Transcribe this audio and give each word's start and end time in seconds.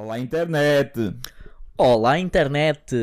Olá, 0.00 0.16
internet! 0.16 0.92
Olá, 1.76 2.20
internet! 2.20 2.94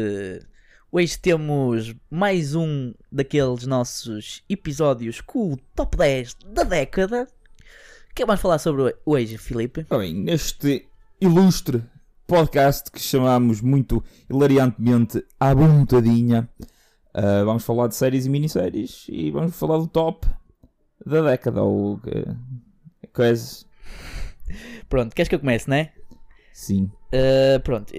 Hoje 0.90 1.20
temos 1.20 1.94
mais 2.10 2.56
um 2.56 2.94
daqueles 3.12 3.68
nossos 3.68 4.42
episódios 4.48 5.20
com 5.20 5.52
o 5.52 5.58
top 5.76 5.98
10 5.98 6.36
da 6.54 6.64
década. 6.64 7.28
O 8.10 8.16
que 8.16 8.24
é 8.24 8.26
que 8.26 8.38
falar 8.38 8.60
sobre 8.60 8.96
hoje, 9.06 9.38
Filipe? 9.38 9.86
Bem, 9.90 10.14
neste 10.14 10.88
ilustre 11.20 11.84
podcast 12.26 12.90
que 12.90 13.02
chamamos 13.02 13.60
muito 13.60 14.02
hilariantemente 14.30 15.22
à 15.38 15.54
vontadinha, 15.54 16.48
ah, 17.14 17.44
vamos 17.44 17.66
falar 17.66 17.88
de 17.90 17.96
séries 17.96 18.26
e 18.26 18.30
minisséries 18.30 19.06
e 19.10 19.32
vamos 19.32 19.54
falar 19.54 19.80
do 19.80 19.88
top 19.88 20.26
da 21.06 21.22
década 21.24 21.62
ou 21.62 21.98
que- 22.00 22.24
coisas. 23.12 23.68
Pronto, 24.88 25.14
queres 25.14 25.28
que 25.28 25.36
eu 25.36 25.40
comece, 25.42 25.70
né? 25.70 25.92
Sim. 26.56 26.90
Uh, 27.12 27.60
pronto. 27.66 27.94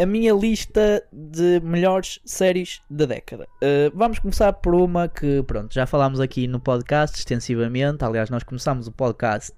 A 0.00 0.06
minha 0.06 0.32
lista 0.32 1.06
de 1.12 1.60
melhores 1.60 2.18
séries 2.24 2.80
da 2.88 3.04
década. 3.04 3.46
Uh, 3.56 3.94
vamos 3.94 4.18
começar 4.18 4.50
por 4.54 4.74
uma 4.74 5.08
que, 5.08 5.42
pronto, 5.42 5.72
já 5.74 5.86
falámos 5.86 6.20
aqui 6.20 6.46
no 6.46 6.58
podcast 6.58 7.18
extensivamente. 7.18 8.02
Aliás, 8.02 8.30
nós 8.30 8.42
começámos 8.42 8.86
o 8.86 8.92
podcast 8.92 9.54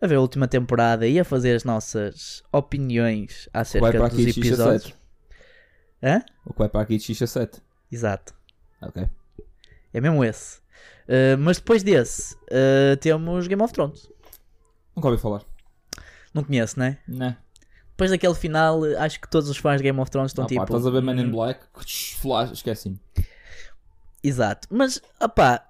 a 0.00 0.06
ver 0.08 0.16
a 0.16 0.20
última 0.20 0.48
temporada 0.48 1.06
e 1.06 1.20
a 1.20 1.24
fazer 1.24 1.54
as 1.54 1.62
nossas 1.62 2.42
opiniões 2.52 3.48
acerca 3.54 4.08
dos 4.08 4.24
Xixa 4.24 4.40
episódios. 4.40 4.82
7. 4.82 4.94
Hã? 6.02 6.24
O 6.44 6.52
que 6.52 6.58
vai 6.58 6.68
para 6.68 6.80
aqui 6.80 6.96
de 6.96 7.04
Xixa 7.04 7.28
7. 7.28 7.62
Exato. 7.92 8.34
Ok. 8.82 9.08
É 9.94 10.00
mesmo 10.00 10.24
esse. 10.24 10.58
Uh, 11.06 11.38
mas 11.38 11.58
depois 11.58 11.84
desse, 11.84 12.34
uh, 12.34 12.96
temos 13.00 13.46
Game 13.46 13.62
of 13.62 13.72
Thrones. 13.72 14.10
Nunca 14.96 15.08
ouvi 15.08 15.22
falar. 15.22 15.49
Não 16.34 16.44
conheço, 16.44 16.78
né? 16.78 16.98
Né? 17.08 17.36
Depois 17.90 18.10
daquele 18.10 18.34
final, 18.34 18.82
acho 18.98 19.20
que 19.20 19.28
todos 19.28 19.48
os 19.50 19.56
fãs 19.58 19.76
de 19.78 19.82
Game 19.82 19.98
of 20.00 20.10
Thrones 20.10 20.30
estão 20.30 20.44
Ah, 20.44 20.48
pá, 20.48 20.52
tipo. 20.52 20.62
estás 20.64 20.86
a 20.86 20.90
ver 20.90 21.02
Man 21.02 21.16
in 21.20 21.26
"Hum, 21.26 21.30
Black? 21.32 21.60
Flash, 22.18 22.52
esquece-me. 22.52 22.98
Exato. 24.22 24.68
Mas, 24.70 25.00
opá, 25.20 25.66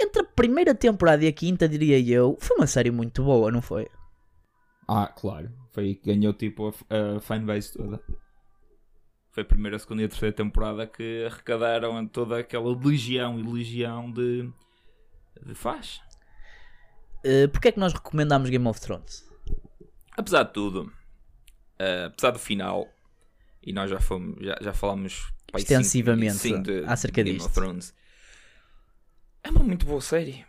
entre 0.00 0.22
a 0.22 0.24
primeira 0.24 0.74
temporada 0.74 1.24
e 1.24 1.28
a 1.28 1.32
quinta, 1.32 1.68
diria 1.68 1.98
eu, 2.00 2.36
foi 2.40 2.56
uma 2.56 2.66
série 2.66 2.90
muito 2.90 3.22
boa, 3.22 3.50
não 3.50 3.60
foi? 3.60 3.86
Ah, 4.88 5.06
claro. 5.06 5.50
Foi 5.72 5.84
aí 5.84 5.94
que 5.94 6.12
ganhou 6.14 6.32
tipo 6.32 6.68
a, 6.88 7.16
a 7.16 7.20
fanbase 7.20 7.72
toda. 7.72 8.00
Foi 9.32 9.42
a 9.42 9.46
primeira, 9.46 9.76
a 9.76 9.78
segunda 9.78 10.02
e 10.02 10.04
a 10.06 10.08
terceira 10.08 10.34
temporada 10.34 10.86
que 10.86 11.24
arrecadaram 11.26 12.06
toda 12.08 12.38
aquela 12.38 12.74
legião 12.76 13.38
e 13.38 13.42
legião 13.42 14.10
de, 14.10 14.50
de 15.46 15.54
fãs. 15.54 16.00
Uh, 17.24 17.48
Porquê 17.50 17.68
é 17.68 17.72
que 17.72 17.78
nós 17.80 17.92
recomendámos 17.92 18.48
Game 18.50 18.66
of 18.66 18.80
Thrones? 18.80 19.28
apesar 20.16 20.42
de 20.44 20.52
tudo, 20.52 20.92
eh, 21.78 22.04
apesar 22.06 22.30
do 22.32 22.38
final, 22.38 22.86
e 23.62 23.72
nós 23.72 23.88
já 23.90 23.98
fomos, 24.00 24.36
já, 24.44 24.58
já 24.60 24.72
falámos 24.74 25.32
Extensivamente 25.56 26.34
sim, 26.36 26.60
de- 26.62 26.84
acerca 26.84 27.22
de 27.22 27.30
Game 27.30 27.38
disto. 27.38 27.46
of 27.46 27.54
Thrones. 27.54 27.94
É 29.42 29.50
uma 29.50 29.62
muito 29.64 29.86
boa 29.86 30.00
série. 30.02 30.44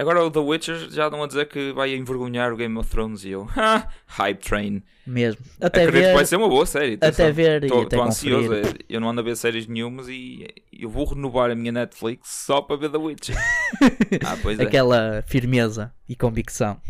Agora 0.00 0.24
o 0.24 0.30
The 0.30 0.38
Witcher 0.38 0.90
já 0.90 1.08
estão 1.08 1.22
a 1.22 1.26
dizer 1.26 1.46
que 1.46 1.74
vai 1.74 1.94
envergonhar 1.94 2.54
o 2.54 2.56
Game 2.56 2.74
of 2.78 2.88
Thrones 2.88 3.22
e 3.22 3.32
eu, 3.32 3.46
ah, 3.54 3.86
hype 4.06 4.38
train. 4.38 4.82
Mesmo. 5.06 5.44
Até 5.60 5.82
Acredito 5.82 5.92
que 5.92 6.08
ver, 6.08 6.14
vai 6.14 6.24
ser 6.24 6.36
uma 6.36 6.48
boa 6.48 6.64
série. 6.64 6.98
até 6.98 7.30
ver 7.30 7.64
e 7.64 7.66
Estou 7.66 8.02
ansioso. 8.02 8.48
conferir. 8.48 8.78
Eu 8.88 8.98
não 8.98 9.10
ando 9.10 9.20
a 9.20 9.24
ver 9.24 9.36
séries 9.36 9.66
nenhumas 9.66 10.08
e 10.08 10.46
eu 10.72 10.88
vou 10.88 11.04
renovar 11.04 11.50
a 11.50 11.54
minha 11.54 11.70
Netflix 11.70 12.30
só 12.30 12.62
para 12.62 12.76
ver 12.76 12.90
The 12.90 12.96
Witcher. 12.96 13.36
ah, 14.26 14.38
pois 14.40 14.58
é. 14.58 14.62
Aquela 14.62 15.22
firmeza 15.26 15.92
e 16.08 16.16
convicção. 16.16 16.80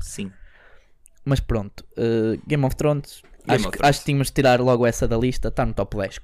Sim. 0.00 0.32
Mas 1.26 1.40
pronto, 1.40 1.84
uh, 1.98 2.40
Game 2.46 2.64
of 2.64 2.74
Thrones, 2.74 3.20
Game 3.20 3.34
acho, 3.48 3.64
of 3.68 3.72
que, 3.72 3.78
Thrones. 3.78 3.90
acho 3.90 3.98
que 3.98 4.04
tínhamos 4.06 4.28
de 4.28 4.32
tirar 4.32 4.60
logo 4.62 4.86
essa 4.86 5.06
da 5.06 5.18
lista, 5.18 5.48
está 5.48 5.66
no 5.66 5.74
top 5.74 5.94
10. 5.98 6.20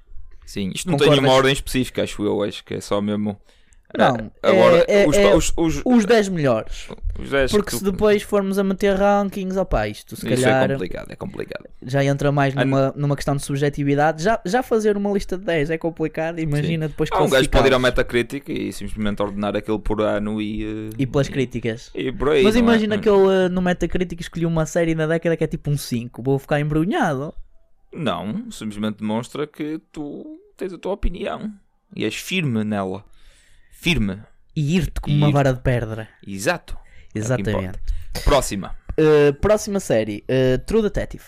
Sim, 0.47 0.71
isto 0.75 0.91
não 0.91 0.97
Concordas? 0.97 1.19
tem 1.19 1.29
uma 1.29 1.35
ordem 1.37 1.53
específica, 1.53 2.03
acho 2.03 2.25
eu. 2.25 2.43
Acho 2.43 2.65
que 2.65 2.73
é 2.73 2.81
só 2.81 3.03
mesmo. 3.03 3.39
Não, 3.99 4.31
agora, 4.43 4.85
é- 4.89 5.03
é- 5.03 5.07
os, 5.09 5.17
é 5.17 5.35
os, 5.35 5.53
os, 5.57 5.83
Os 5.85 6.05
10 6.07 6.29
melhores. 6.29 6.89
os 7.19 7.29
10 7.31 7.51
Porque 7.51 7.71
que 7.71 7.77
se 7.77 7.85
tu- 7.85 7.93
depois 7.93 8.23
formos 8.23 8.59
a 8.59 8.65
meter 8.65 8.95
rankings, 8.97 9.57
opá, 9.59 9.87
isto 9.89 10.17
se 10.17 10.27
Isso 10.27 10.43
calhar 10.43 10.71
é 10.71 10.73
complicado, 10.75 11.11
é 11.11 11.17
complicado. 11.17 11.65
já 11.83 12.05
entra 12.05 12.33
mais 12.33 12.55
numa, 12.55 12.93
numa 12.97 13.15
questão 13.17 13.37
de 13.37 13.43
subjetividade. 13.43 14.23
Já, 14.23 14.41
já 14.47 14.63
fazer 14.63 14.97
uma 14.97 15.11
lista 15.13 15.37
de 15.37 15.45
10 15.45 15.71
é 15.71 15.77
complicado, 15.79 16.39
imagina 16.39 16.89
depois 16.89 17.11
Ah, 17.13 17.23
um 17.23 17.29
gajo 17.29 17.49
pode 17.51 17.67
ir 17.69 17.75
ao. 17.75 17.81
Metacritic 17.81 18.49
e 18.49 18.73
simplesmente 18.73 19.21
ordenar 19.23 19.57
aquilo 19.57 19.79
por 19.79 20.01
ano 20.01 20.41
e. 20.41 20.63
eh, 20.65 20.91
E 20.99 21.07
pelas 21.07 21.29
críticas. 21.29 21.91
E 21.95 22.11
por 22.13 22.31
aí. 22.31 22.43
Mas 22.45 22.57
é? 22.57 22.59
imagina 22.61 22.97
que 22.99 23.09
eu 23.09 23.27
uh, 23.27 23.49
no 23.51 23.61
Metacritic 23.61 24.21
escolhi 24.21 24.47
uma 24.47 24.65
série 24.67 24.95
na 24.95 25.07
década 25.07 25.37
que 25.37 25.45
é 25.45 25.47
tipo 25.47 25.71
um 25.71 25.77
5, 25.77 26.23
vou 26.23 26.39
ficar 26.39 26.61
embrulhado. 26.61 27.35
Não, 27.93 28.51
simplesmente 28.51 28.99
demonstra 29.01 29.47
que 29.47 29.79
tu 29.93 30.39
tens 30.57 30.73
a 30.73 30.79
tua 30.79 30.93
opinião 30.93 31.53
e 31.95 32.05
és 32.05 32.15
firme 32.15 32.65
nela. 32.65 33.05
Firme. 33.83 34.23
E 34.55 34.77
ir-te 34.77 35.01
como 35.01 35.17
uma 35.17 35.27
ir-te. 35.27 35.35
vara 35.35 35.53
de 35.53 35.61
pedra. 35.61 36.09
Exato. 36.27 36.79
É 37.15 37.19
Exatamente. 37.19 37.81
Próxima. 38.25 38.77
Uh, 38.93 39.35
próxima 39.41 39.81
série, 39.81 40.25
uh, 40.29 40.59
True 40.65 40.83
Detective. 40.83 41.25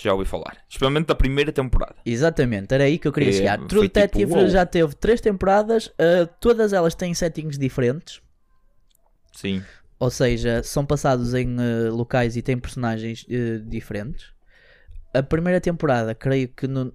Já 0.00 0.12
ouvi 0.12 0.24
falar. 0.24 0.56
Especialmente 0.68 1.06
da 1.06 1.14
primeira 1.14 1.50
temporada. 1.52 1.96
Exatamente, 2.06 2.72
era 2.74 2.84
aí 2.84 2.98
que 2.98 3.08
eu 3.08 3.12
queria 3.12 3.30
É, 3.30 3.32
chegar. 3.32 3.56
True 3.58 3.68
tipo, 3.68 3.94
Detective 3.94 4.32
uou. 4.32 4.48
já 4.48 4.64
teve 4.66 4.94
3 4.94 5.20
temporadas, 5.20 5.86
uh, 5.88 6.26
todas 6.40 6.72
elas 6.72 6.94
têm 6.94 7.12
settings 7.14 7.58
diferentes. 7.58 8.20
Sim. 9.32 9.62
Ou 9.98 10.10
seja, 10.10 10.62
são 10.62 10.84
passados 10.86 11.32
em 11.34 11.56
locais 11.90 12.36
e 12.36 12.42
têm 12.42 12.58
personagens 12.58 13.24
diferentes. 13.66 14.26
A 15.14 15.22
primeira 15.22 15.60
temporada, 15.60 16.14
creio 16.14 16.48
que 16.48 16.66
no- 16.66 16.92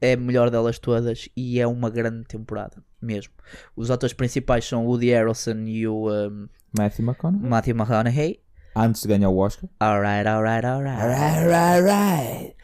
é 0.00 0.12
a 0.12 0.16
melhor 0.16 0.50
delas 0.50 0.78
todas 0.78 1.28
e 1.36 1.58
é 1.60 1.66
uma 1.66 1.88
grande 1.88 2.24
temporada, 2.24 2.82
mesmo. 3.04 3.32
Os 3.76 3.90
atores 3.90 4.12
principais 4.12 4.64
são 4.64 4.84
o 4.84 4.88
Woody 4.88 5.10
Harrelson 5.10 5.64
e 5.66 5.86
o 5.86 6.10
um, 6.10 6.48
Matthew 6.76 7.04
McConaughey. 7.04 7.48
Matthew 7.48 7.76
McConaughey. 7.76 8.40
Antes 8.76 9.02
de 9.02 9.08
ganhar 9.08 9.28
o 9.28 9.38
Oscar. 9.38 9.70
Alright, 9.80 10.26
alright, 10.26 10.66
alright. 10.66 11.00
right, 11.00 11.82
right. 11.82 12.56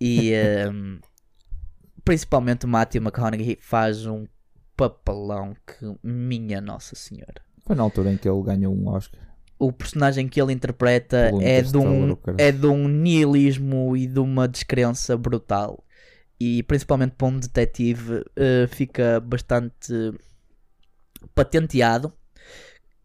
E 0.00 0.32
um, 0.70 1.00
principalmente 2.04 2.66
o 2.66 2.68
Matthew 2.68 3.02
McConaughey 3.02 3.58
faz 3.60 4.06
um 4.06 4.26
papelão 4.76 5.54
que, 5.66 5.98
minha 6.02 6.60
Nossa 6.60 6.94
Senhora. 6.94 7.42
Foi 7.66 7.74
na 7.74 7.82
altura 7.82 8.12
em 8.12 8.16
que 8.16 8.28
ele 8.28 8.42
ganhou 8.42 8.72
um 8.72 8.88
Oscar. 8.88 9.20
o 9.58 9.72
personagem 9.72 10.28
que 10.28 10.40
ele 10.40 10.52
interpreta 10.52 11.30
é 11.40 11.62
de, 11.62 11.76
um, 11.76 12.16
é 12.38 12.52
de 12.52 12.66
um 12.66 12.88
nihilismo 12.88 13.96
e 13.96 14.06
de 14.06 14.20
uma 14.20 14.46
descrença 14.46 15.16
brutal. 15.16 15.82
E 16.38 16.62
principalmente 16.64 17.14
para 17.14 17.28
um 17.28 17.38
detetive 17.38 18.24
eh, 18.36 18.66
fica 18.68 19.20
bastante 19.20 20.12
patenteado 21.34 22.12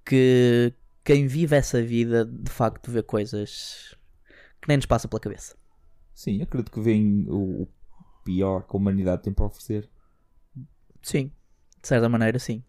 que 0.06 0.74
quem 1.04 1.28
vive 1.28 1.56
essa 1.56 1.82
vida 1.82 2.26
de 2.26 2.52
facto 2.52 2.92
vê 2.92 3.02
coisas 3.02 3.96
que 4.62 4.68
nem 4.68 4.78
nos 4.78 4.86
passa 4.86 5.08
pela 5.08 5.20
cabeça. 5.20 5.56
Sim, 6.14 6.42
acredito 6.42 6.72
que 6.72 6.82
vem 6.82 7.26
o 7.30 7.68
pior 8.24 8.68
que 8.68 8.76
a 8.76 8.78
humanidade 8.78 9.24
tem 9.24 9.34
para 9.34 9.46
oferecer. 9.46 9.90
Sim, 11.02 11.32
de 11.82 11.88
certa 11.88 12.08
maneira, 12.08 12.38
sim. 12.38 12.64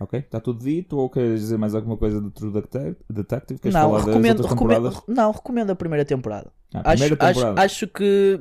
Ok? 0.00 0.18
Está 0.18 0.40
tudo 0.40 0.64
dito? 0.64 0.96
Ou 0.96 1.10
queres 1.10 1.40
dizer 1.40 1.58
mais 1.58 1.74
alguma 1.74 1.96
coisa 1.96 2.20
do 2.20 2.30
True 2.30 2.52
Detective? 2.52 3.60
Queres 3.60 3.74
Não 3.74 3.90
falar 3.90 4.04
recomendo, 4.04 4.42
das 4.42 4.50
recomendo, 4.50 5.04
não, 5.08 5.30
recomendo 5.30 5.70
a 5.70 5.76
primeira 5.76 6.04
temporada. 6.04 6.52
Ah, 6.74 6.92
Acho, 6.92 7.04
acho, 7.18 7.46
acho 7.56 7.88
que 7.88 8.40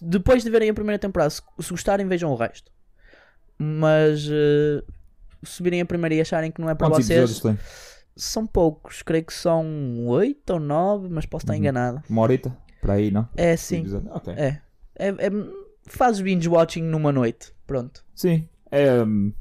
depois 0.00 0.42
de 0.42 0.50
verem 0.50 0.70
a 0.70 0.74
primeira 0.74 0.98
temporada, 0.98 1.30
se, 1.30 1.42
se 1.60 1.70
gostarem, 1.70 2.06
vejam 2.06 2.30
o 2.30 2.34
resto. 2.34 2.70
Mas 3.58 4.26
eh, 4.30 4.82
se 5.42 5.62
virem 5.62 5.80
a 5.80 5.86
primeira 5.86 6.14
e 6.14 6.20
acharem 6.20 6.50
que 6.50 6.60
não 6.60 6.70
é 6.70 6.74
para 6.74 6.88
Quantos 6.88 7.06
vocês, 7.06 7.42
são 8.16 8.46
poucos. 8.46 9.02
Creio 9.02 9.24
que 9.24 9.32
são 9.34 10.06
oito 10.06 10.54
ou 10.54 10.60
nove, 10.60 11.08
mas 11.08 11.26
posso 11.26 11.44
estar 11.44 11.52
Uhum. 11.52 11.58
enganado. 11.58 12.02
Uma 12.08 12.22
horita? 12.22 12.56
Para 12.80 12.94
aí, 12.94 13.10
não? 13.10 13.28
É 13.36 13.56
sim, 13.56 13.80
Episódio. 13.80 14.10
Ok. 14.12 14.32
é. 14.36 14.60
é, 14.98 15.08
é 15.08 15.30
fazes 15.86 16.20
binge 16.20 16.48
watching 16.48 16.82
numa 16.82 17.12
noite. 17.12 17.52
Pronto. 17.66 18.04
Sim. 18.14 18.48
É, 18.70 19.02
hum, 19.02 19.32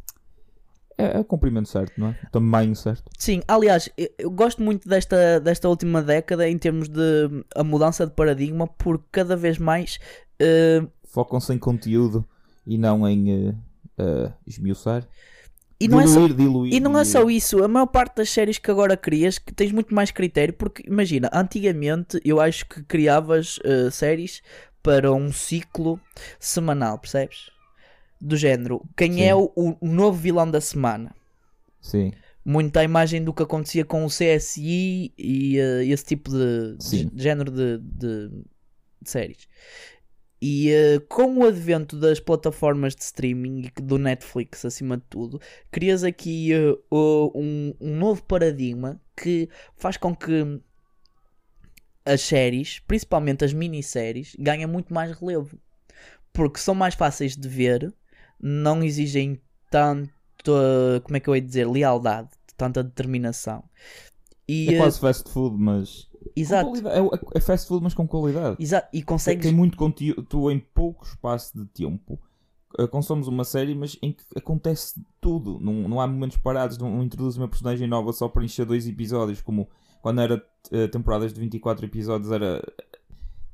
é, 1.01 1.17
é 1.17 1.19
o 1.19 1.25
comprimento 1.25 1.69
certo, 1.69 1.99
não 1.99 2.07
é? 2.07 2.19
O 2.27 2.31
tamanho 2.31 2.75
certo. 2.75 3.03
Sim, 3.17 3.41
aliás, 3.47 3.89
eu, 4.17 4.29
gosto 4.31 4.61
muito 4.61 4.87
desta, 4.87 5.39
desta 5.39 5.67
última 5.67 6.01
década 6.01 6.47
em 6.47 6.57
termos 6.57 6.87
de 6.87 7.45
a 7.55 7.63
mudança 7.63 8.05
de 8.05 8.13
paradigma, 8.13 8.67
porque 8.67 9.05
cada 9.11 9.35
vez 9.35 9.57
mais 9.57 9.99
eh, 10.39 10.85
Focam-se 11.05 11.53
em 11.53 11.57
conteúdo 11.57 12.25
e 12.65 12.77
não 12.77 13.07
em 13.07 13.49
eh, 13.49 13.55
eh, 13.97 14.31
esmiuçar. 14.47 15.07
e 15.79 15.87
não 15.87 15.99
é 15.99 16.07
só 16.07 16.27
diluir, 16.27 16.35
diluir. 16.35 16.73
E 16.73 16.79
não 16.79 16.91
é 16.91 17.03
diluir. 17.03 17.05
só 17.05 17.29
isso, 17.29 17.63
a 17.63 17.67
maior 17.67 17.87
parte 17.87 18.17
das 18.17 18.29
séries 18.29 18.57
que 18.57 18.71
agora 18.71 18.95
crias 18.95 19.37
que 19.37 19.53
tens 19.53 19.71
muito 19.71 19.93
mais 19.93 20.11
critério, 20.11 20.53
porque 20.53 20.83
imagina, 20.87 21.29
antigamente 21.33 22.19
eu 22.23 22.39
acho 22.39 22.65
que 22.65 22.83
criavas 22.83 23.59
eh, 23.63 23.89
séries 23.91 24.41
para 24.81 25.11
um 25.11 25.31
ciclo 25.31 25.99
semanal, 26.39 26.97
percebes? 26.97 27.51
Do 28.21 28.37
género, 28.37 28.87
quem 28.95 29.13
Sim. 29.13 29.21
é 29.23 29.35
o, 29.35 29.51
o 29.55 29.87
novo 29.87 30.17
vilão 30.17 30.49
da 30.49 30.61
semana? 30.61 31.15
Sim. 31.81 32.11
muito 32.45 32.77
à 32.77 32.83
imagem 32.83 33.23
do 33.23 33.33
que 33.33 33.41
acontecia 33.43 33.83
com 33.83 34.05
o 34.05 34.07
CSI 34.09 35.11
e 35.17 35.57
eh, 35.59 35.85
esse 35.85 36.05
tipo 36.05 36.29
de, 36.31 36.77
de 36.77 37.09
género 37.23 37.51
de, 37.51 37.77
de- 37.79 38.29
de 39.01 39.09
séries. 39.09 39.47
E 40.41 40.69
eh, 40.71 40.99
com 41.09 41.37
o 41.39 41.45
advento 41.47 41.97
das 41.99 42.19
plataformas 42.19 42.95
de 42.95 43.03
streaming 43.03 43.63
e 43.77 43.81
do 43.81 43.97
Netflix 43.97 44.63
acima 44.65 44.97
de 44.97 45.03
tudo, 45.09 45.39
crias 45.71 46.03
aqui 46.03 46.49
o- 46.91 47.31
um, 47.35 47.73
um 47.81 47.95
novo 47.95 48.23
paradigma 48.23 48.99
que 49.15 49.49
faz 49.77 49.97
com 49.97 50.15
que 50.15 50.59
as 52.05 52.21
séries, 52.21 52.79
principalmente 52.79 53.45
as 53.45 53.53
minisséries, 53.53 54.35
ganhem 54.37 54.67
muito 54.67 54.93
mais 54.93 55.11
relevo. 55.11 55.57
Porque 56.33 56.59
são 56.59 56.73
mais 56.73 56.95
fáceis 56.95 57.35
de 57.35 57.47
ver, 57.47 57.93
não 58.41 58.83
exigem 58.83 59.39
tanto, 59.69 60.09
eh, 60.47 60.99
como 61.01 61.17
é 61.17 61.19
que 61.19 61.29
eu 61.29 61.35
ia 61.35 61.41
dizer, 61.41 61.67
lealdade, 61.67 62.29
tanta 62.57 62.83
determinação. 62.83 63.63
E, 64.47 64.69
É 64.69 64.73
eh, 64.73 64.77
quase 64.77 64.99
fast 64.99 65.29
food, 65.31 65.55
mas. 65.57 66.07
exato. 66.35 66.71
É, 66.87 67.37
é 67.37 67.41
fast 67.41 67.67
food, 67.67 67.83
mas 67.83 67.93
com 67.93 68.07
qualidade. 68.07 68.57
exato, 68.59 68.87
e 68.93 69.01
consegues 69.03 69.45
Tem 69.45 69.53
muito 69.55 69.77
conteúdo. 69.77 70.23
Tu, 70.23 70.51
em 70.51 70.59
pouco 70.59 71.05
espaço 71.05 71.57
de 71.57 71.65
tempo, 71.67 72.19
eh, 72.77 72.87
consomes 72.87 73.27
uma 73.27 73.43
série, 73.43 73.73
mas 73.75 73.97
em 74.01 74.11
que 74.11 74.23
acontece 74.35 75.01
tudo. 75.21 75.59
Não, 75.59 75.73
não 75.87 76.01
há 76.01 76.07
momentos 76.07 76.37
parados. 76.37 76.77
Não, 76.77 76.89
não 76.89 77.03
introduz 77.03 77.37
uma 77.37 77.47
personagem 77.47 77.87
nova 77.87 78.11
só 78.13 78.27
para 78.27 78.43
encher 78.43 78.65
dois 78.65 78.87
episódios. 78.87 79.41
Como 79.41 79.69
quando 80.01 80.19
era 80.21 80.43
eh, 80.71 80.87
temporadas 80.87 81.33
de 81.33 81.39
24 81.39 81.85
episódios, 81.85 82.31
era. 82.31 82.61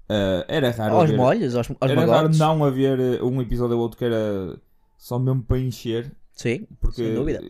eh, 0.09 0.45
era 0.47 0.71
raro. 0.71 0.95
aos 0.95 1.03
haver- 1.05 1.17
molhos, 1.17 1.55
aos, 1.55 1.69
aos 1.79 1.91
era 1.91 2.05
raro 2.05 2.29
não 2.37 2.63
haver 2.63 2.99
eh, 2.99 3.21
um 3.23 3.41
episódio 3.41 3.75
ou 3.75 3.81
outro 3.83 3.97
que 3.97 4.05
era 4.05 4.59
só 4.97 5.17
mesmo 5.19 5.43
para 5.43 5.59
encher. 5.59 6.11
Sim, 6.33 6.67
Porque 6.79 7.03
sem 7.03 7.15
dúvida. 7.15 7.41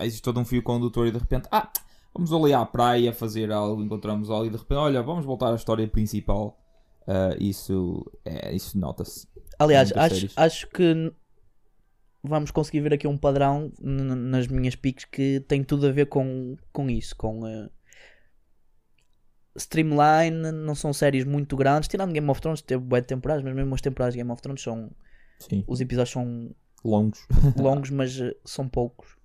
existe 0.00 0.22
todo 0.22 0.38
um 0.38 0.44
fio 0.44 0.62
condutor 0.62 1.06
e 1.06 1.10
de 1.10 1.18
repente, 1.18 1.48
ah, 1.50 1.72
vamos 2.14 2.32
ali 2.32 2.52
à 2.52 2.64
praia 2.64 3.12
fazer 3.12 3.50
algo, 3.50 3.82
encontramos 3.82 4.30
algo 4.30 4.46
e 4.46 4.50
de 4.50 4.56
repente, 4.56 4.78
olha, 4.78 5.02
vamos 5.02 5.24
voltar 5.24 5.52
à 5.52 5.56
história 5.56 5.86
principal. 5.88 6.56
Ah, 7.06 7.34
isso 7.40 8.04
é, 8.24 8.54
isso 8.54 8.78
nota-se. 8.78 9.26
Aliás, 9.58 9.90
acho, 9.96 10.14
séries. 10.14 10.32
acho 10.36 10.68
que 10.68 11.12
vamos 12.22 12.50
conseguir 12.50 12.80
ver 12.80 12.94
aqui 12.94 13.06
um 13.08 13.16
padrão 13.16 13.72
nas 13.80 14.46
minhas 14.46 14.76
piques 14.76 15.04
que 15.04 15.40
tem 15.48 15.64
tudo 15.64 15.86
a 15.86 15.92
ver 15.92 16.06
com, 16.06 16.56
com 16.72 16.90
isso, 16.90 17.16
com 17.16 17.46
eh, 17.46 17.68
Streamline, 19.56 20.52
não 20.52 20.74
são 20.74 20.92
séries 20.92 21.24
muito 21.24 21.56
grandes, 21.56 21.88
tirando 21.88 22.12
Game 22.12 22.28
of 22.30 22.40
Thrones, 22.40 22.60
teve 22.62 22.84
de 22.84 23.02
temporadas, 23.02 23.42
mas 23.42 23.54
mesmo 23.54 23.74
as 23.74 23.80
temporadas 23.80 24.14
de 24.14 24.18
Game 24.18 24.30
of 24.30 24.40
Thrones 24.42 24.62
são. 24.62 24.90
Sim. 25.40 25.64
Os 25.66 25.80
episódios 25.80 26.12
são 26.12 26.54
Longos. 26.84 27.20
longos, 27.56 27.90
mas 27.90 28.18
eh, 28.20 28.34
são 28.44 28.68
poucos. 28.68 29.16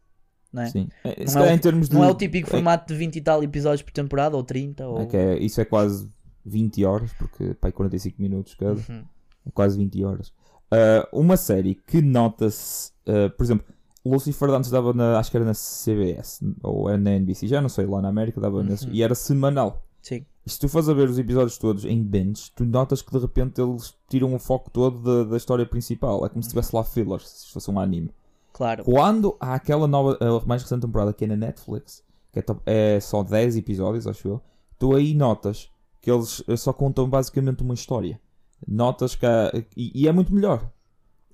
Não 0.51 0.63
é? 0.63 0.67
Sim. 0.69 0.87
É, 1.03 1.23
Não 1.25 1.31
é 1.31 1.33
calhar 1.33 1.55
o- 1.55 1.59
termos 1.59 1.89
de. 1.89 1.95
Não 1.95 2.03
é 2.03 2.09
o 2.11 2.15
típico 2.15 2.47
é- 2.47 2.51
formato 2.51 2.91
de 2.93 2.97
20 2.99 3.15
e 3.15 3.21
tal 3.21 3.43
episódios 3.43 3.81
por 3.81 3.91
temporada, 3.91 4.35
ou 4.35 4.43
30, 4.43 4.87
ou. 4.87 5.01
é 5.01 5.05
que 5.05 5.17
é- 5.17 5.37
isso 5.39 5.59
é 5.61 5.65
quase 5.65 6.07
20 6.45 6.83
horas, 6.85 7.11
porque 7.13 7.53
pai 7.55 7.71
45 7.71 8.21
minutos 8.21 8.53
cada. 8.55 8.73
Uhum. 8.89 9.03
É 9.45 9.51
quase 9.51 9.77
20 9.77 10.03
horas. 10.03 10.31
Ah, 10.71 11.07
uma 11.11 11.37
série 11.37 11.75
que 11.75 12.01
nota-se, 12.01 12.91
ah, 13.07 13.29
por 13.35 13.43
exemplo, 13.43 13.65
Lucifer 14.05 14.49
antes 14.49 14.69
dava 14.69 14.93
na, 14.93 15.17
acho 15.17 15.31
que 15.31 15.37
era 15.37 15.45
na 15.45 15.53
CBS 15.53 16.41
ou 16.61 16.89
era 16.89 16.97
na 16.97 17.11
NBC, 17.11 17.47
já 17.47 17.61
não 17.61 17.69
sei, 17.69 17.85
lá 17.85 18.01
na 18.01 18.09
América 18.09 18.39
dava 18.41 18.61
nesse- 18.63 18.85
Uhum. 18.87 18.93
e 18.93 19.01
era 19.03 19.15
semanal. 19.15 19.85
Sim, 20.03 20.25
E 20.45 20.49
se 20.51 20.59
tu 20.59 20.67
fores 20.69 20.87
a 20.89 20.93
ver 20.93 21.09
os 21.09 21.17
episódios 21.17 21.57
todos 21.57 21.85
em 21.85 22.03
binge, 22.03 22.51
tu 22.55 22.63
notas 22.65 23.01
que 23.01 23.11
de 23.11 23.17
repente 23.19 23.59
eles 23.61 23.95
tiram 24.09 24.35
o 24.35 24.37
foco 24.39 24.69
todo 24.69 24.99
da, 25.01 25.31
da 25.31 25.37
história 25.37 25.65
principal. 25.65 26.23
É 26.25 26.29
como 26.29 26.43
se 26.43 26.49
tivesse 26.49 26.75
lá 26.75 26.83
fillers, 26.83 27.27
se 27.27 27.51
fosse 27.53 27.71
um 27.71 27.79
anime. 27.79 28.11
claro. 28.51 28.83
Quando 28.83 29.35
há 29.39 29.53
aquela 29.55 29.87
nova, 29.87 30.17
a 30.21 30.45
mais 30.45 30.61
recente 30.61 30.81
temporada 30.81 31.13
que 31.13 31.23
é 31.23 31.27
na 31.27 31.37
Netflix, 31.37 32.03
que 32.31 32.39
é, 32.39 32.41
top- 32.41 32.61
é 32.65 32.99
só 32.99 33.23
10 33.23 33.55
episódios, 33.55 34.05
acho 34.05 34.27
eu, 34.27 34.41
tu 34.77 34.93
aí 34.93 35.13
notas 35.13 35.69
que 36.01 36.11
eles 36.11 36.43
eh, 36.49 36.57
só 36.57 36.73
contam 36.73 37.09
basicamente 37.09 37.63
uma 37.63 37.73
história. 37.73 38.19
Notas 38.67 39.15
que 39.15 39.25
há, 39.25 39.51
e, 39.77 40.03
e 40.03 40.07
é 40.07 40.11
muito 40.11 40.33
melhor. 40.35 40.69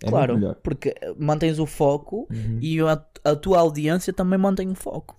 É 0.03 0.09
claro, 0.09 0.35
melhor. 0.35 0.55
porque 0.61 0.89
eh, 1.01 1.13
mantens 1.17 1.57
o 1.57 1.65
foco 1.65 2.27
Uhum. 2.31 2.59
e 2.61 2.79
a, 2.81 3.03
a 3.23 3.35
tua 3.35 3.57
audiência 3.59 4.13
também 4.13 4.37
mantém 4.37 4.69
o 4.69 4.75
foco. 4.75 5.15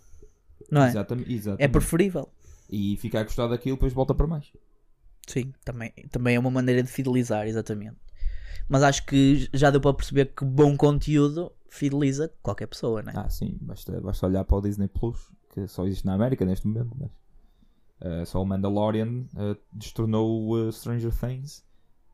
Não 0.71 0.85
é? 0.85 0.89
Exatamente, 0.91 1.33
exatamente. 1.33 1.63
É 1.65 1.69
preferível. 1.69 2.29
E 2.71 2.97
fica 2.97 3.21
a 3.21 3.25
gostar 3.25 3.49
daquilo, 3.49 3.77
depois 3.77 3.93
volta 3.93 4.15
para 4.15 4.27
mais. 4.27 4.53
Sim, 5.27 5.53
também, 5.65 5.93
também 6.11 6.37
é 6.37 6.39
uma 6.39 6.51
maneira 6.51 6.83
de 6.83 6.89
fidelizar, 6.89 7.47
exatamente. 7.47 7.97
Mas 8.69 8.83
acho 8.83 9.05
que 9.05 9.49
já 9.53 9.71
deu 9.71 9.81
para 9.81 9.95
perceber 9.95 10.27
que 10.27 10.45
bom 10.45 10.77
conteúdo 10.77 11.53
fideliza 11.69 12.33
qualquer 12.43 12.67
pessoa, 12.67 13.03
não 13.03 13.13
é? 13.13 13.17
Ah, 13.17 13.29
sim, 13.29 13.59
basta, 13.61 14.01
basta 14.01 14.27
olhar 14.27 14.45
para 14.45 14.57
o 14.57 14.61
Disney 14.61 14.89
Plus, 14.89 15.31
que 15.53 15.67
só 15.67 15.87
existe 15.87 16.07
na 16.07 16.15
América 16.15 16.45
neste 16.45 16.67
momento, 16.67 16.97
mas 16.99 17.11
eh, 18.01 18.25
só 18.25 18.43
o 18.43 18.47
Mandalorian 18.47 19.27
eh, 19.37 19.57
destornou 19.73 20.49
o 20.49 20.69
eh, 20.69 20.73
Stranger 20.73 21.13
Things 21.13 21.65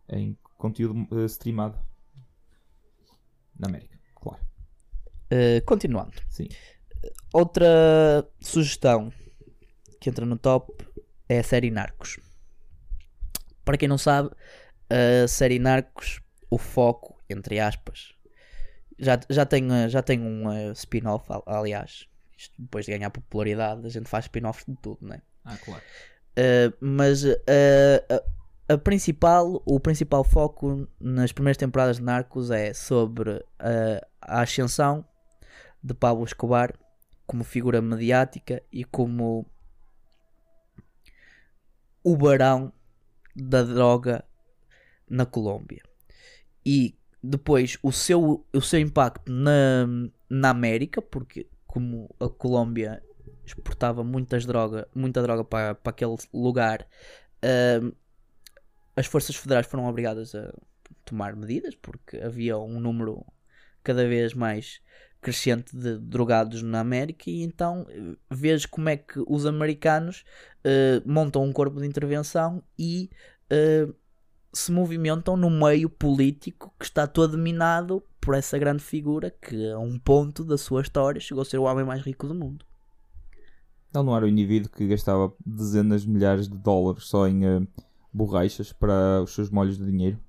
em 0.08 0.36
conteúdo 0.58 1.06
eh, 1.12 1.26
streamado 1.26 1.78
na 3.58 3.68
América, 3.68 3.98
claro. 4.14 4.40
Continuando. 5.64 6.12
Sim. 6.28 6.48
Outra 7.32 8.26
sugestão 8.40 9.12
que 10.00 10.10
entra 10.10 10.24
no 10.26 10.36
top 10.36 10.72
é 11.28 11.38
a 11.38 11.42
série 11.42 11.70
Narcos. 11.70 12.18
Para 13.64 13.76
quem 13.76 13.88
não 13.88 13.98
sabe, 13.98 14.30
a 14.88 15.26
série 15.26 15.58
Narcos, 15.58 16.20
o 16.48 16.58
foco, 16.58 17.20
entre 17.28 17.58
aspas, 17.58 18.14
já, 18.98 19.18
já 19.28 19.44
tem, 19.44 19.68
já 19.88 20.02
tem 20.02 20.20
um 20.20 20.50
eh, 20.50 20.72
spin-off, 20.72 21.30
al- 21.30 21.44
aliás. 21.46 22.06
Isto 22.36 22.54
depois 22.58 22.84
de 22.84 22.92
ganhar 22.92 23.10
popularidade, 23.10 23.86
a 23.86 23.90
gente 23.90 24.08
faz 24.08 24.26
spin-off 24.26 24.64
de 24.68 24.76
tudo, 24.76 24.98
né? 25.06 25.22
Ah, 25.44 25.56
claro. 25.56 25.82
Uh, 26.38 26.76
mas 26.80 27.24
uh, 27.24 27.36
a, 28.68 28.74
a 28.74 28.78
principal, 28.78 29.62
o 29.64 29.80
principal 29.80 30.22
foco 30.22 30.86
nas 31.00 31.32
primeiras 31.32 31.56
temporadas 31.56 31.96
de 31.96 32.02
Narcos 32.02 32.50
é 32.50 32.74
sobre 32.74 33.30
uh, 33.30 34.06
a 34.20 34.42
ascensão 34.42 35.04
de 35.82 35.94
Pablo 35.94 36.24
Escobar 36.24 36.74
como 37.26 37.42
figura 37.42 37.80
mediática 37.80 38.62
e 38.70 38.84
como 38.84 39.46
o 42.06 42.16
barão 42.16 42.72
da 43.34 43.64
droga 43.64 44.24
na 45.10 45.26
Colômbia. 45.26 45.82
E 46.64 46.96
depois 47.20 47.76
o 47.82 47.90
seu, 47.90 48.46
o 48.54 48.60
seu 48.60 48.78
impacto 48.78 49.28
na, 49.32 49.88
na 50.30 50.50
América, 50.50 51.02
porque 51.02 51.48
como 51.66 52.08
a 52.20 52.28
Colômbia 52.28 53.02
exportava 53.44 54.04
muitas 54.04 54.46
droga, 54.46 54.86
muita 54.94 55.20
droga 55.20 55.42
para, 55.42 55.74
para 55.74 55.90
aquele 55.90 56.14
lugar, 56.32 56.86
ahm, 57.42 57.90
as 58.94 59.06
forças 59.06 59.34
federais 59.34 59.66
foram 59.66 59.86
obrigadas 59.86 60.32
a 60.32 60.54
tomar 61.04 61.34
medidas 61.34 61.74
porque 61.74 62.18
havia 62.18 62.56
um 62.56 62.78
número 62.78 63.26
cada 63.82 64.06
vez 64.06 64.32
mais 64.32 64.80
crescente 65.26 65.76
de 65.76 65.98
drogados 65.98 66.62
na 66.62 66.78
América 66.78 67.28
e 67.28 67.42
então 67.42 67.84
eh, 67.88 68.16
vês 68.30 68.64
como 68.64 68.88
é 68.88 68.96
que 68.96 69.20
os 69.26 69.44
americanos 69.44 70.22
eh, 70.62 71.02
montam 71.04 71.42
um 71.42 71.52
corpo 71.52 71.80
de 71.80 71.86
intervenção 71.86 72.62
e 72.78 73.10
eh, 73.50 73.88
se 74.52 74.70
movimentam 74.70 75.36
no 75.36 75.50
meio 75.50 75.90
político 75.90 76.72
que 76.78 76.84
está 76.84 77.08
todo 77.08 77.36
minado 77.36 78.04
por 78.20 78.36
essa 78.36 78.56
grande 78.56 78.84
figura 78.84 79.28
que 79.28 79.68
a 79.68 79.80
um 79.80 79.98
ponto 79.98 80.44
da 80.44 80.56
sua 80.56 80.82
história 80.82 81.20
chegou 81.20 81.42
a 81.42 81.44
ser 81.44 81.58
o 81.58 81.64
homem 81.64 81.84
mais 81.84 82.02
rico 82.02 82.28
do 82.28 82.34
mundo. 82.34 82.64
Ele 83.92 84.04
não 84.04 84.16
era 84.16 84.26
o 84.26 84.28
indivíduo 84.28 84.70
que 84.70 84.86
gastava 84.86 85.34
dezenas 85.44 86.02
de 86.02 86.08
milhares 86.08 86.48
de 86.48 86.56
dólares 86.56 87.02
só 87.08 87.26
em 87.26 87.44
eh, 87.44 87.66
borrachas 88.12 88.72
para 88.72 89.22
os 89.24 89.34
seus 89.34 89.50
molhos 89.50 89.76
de 89.76 89.84
dinheiro? 89.84 90.20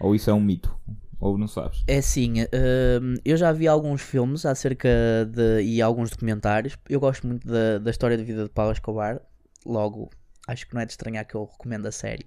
Ou 0.00 0.16
isso 0.16 0.28
é 0.28 0.34
um 0.34 0.40
mito? 0.40 0.76
Ou 1.18 1.38
não 1.38 1.48
sabes? 1.48 1.82
É 1.86 1.98
assim, 1.98 2.42
hum, 2.42 3.14
eu 3.24 3.36
já 3.36 3.50
vi 3.52 3.66
alguns 3.66 4.02
filmes 4.02 4.44
acerca 4.44 4.88
de. 5.30 5.62
e 5.62 5.80
alguns 5.80 6.10
documentários. 6.10 6.76
Eu 6.88 7.00
gosto 7.00 7.26
muito 7.26 7.46
da, 7.46 7.78
da 7.78 7.90
história 7.90 8.16
de 8.16 8.24
vida 8.24 8.44
de 8.44 8.50
Pablo 8.50 8.72
Escobar. 8.72 9.20
Logo, 9.64 10.10
acho 10.46 10.66
que 10.66 10.74
não 10.74 10.80
é 10.82 10.86
de 10.86 10.92
estranhar 10.92 11.26
que 11.26 11.34
eu 11.34 11.44
recomendo 11.44 11.86
a 11.86 11.92
série. 11.92 12.26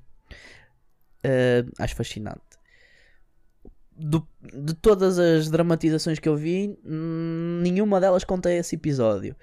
Hum, 1.23 1.71
acho 1.79 1.95
fascinante. 1.95 2.41
Do- 3.95 4.25
de 4.41 4.73
todas 4.75 5.19
as 5.19 5.49
dramatizações 5.49 6.19
que 6.19 6.29
eu 6.29 6.35
vi, 6.37 6.77
hum, 6.85 7.59
nenhuma 7.61 7.99
delas 7.99 8.23
conta 8.23 8.51
esse 8.51 8.75
episódio. 8.75 9.35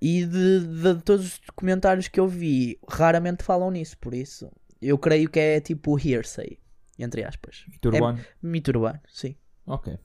E 0.00 0.24
de, 0.24 0.60
de 0.66 1.02
todos 1.02 1.26
os 1.34 1.38
documentários 1.46 2.08
que 2.08 2.18
eu 2.18 2.26
vi, 2.26 2.78
raramente 2.88 3.44
falam 3.44 3.70
nisso. 3.70 3.98
Por 3.98 4.14
isso, 4.14 4.50
eu 4.80 4.96
creio 4.98 5.28
que 5.28 5.38
é 5.38 5.60
tipo 5.60 5.98
hearsay, 5.98 6.58
entre 7.02 7.24
aspas. 7.24 7.64
Mito 7.68 7.88
urbano? 7.88 8.20
Mito 8.42 8.70
urbano, 8.70 9.00
sim. 9.08 9.36
Ok. 9.66 9.98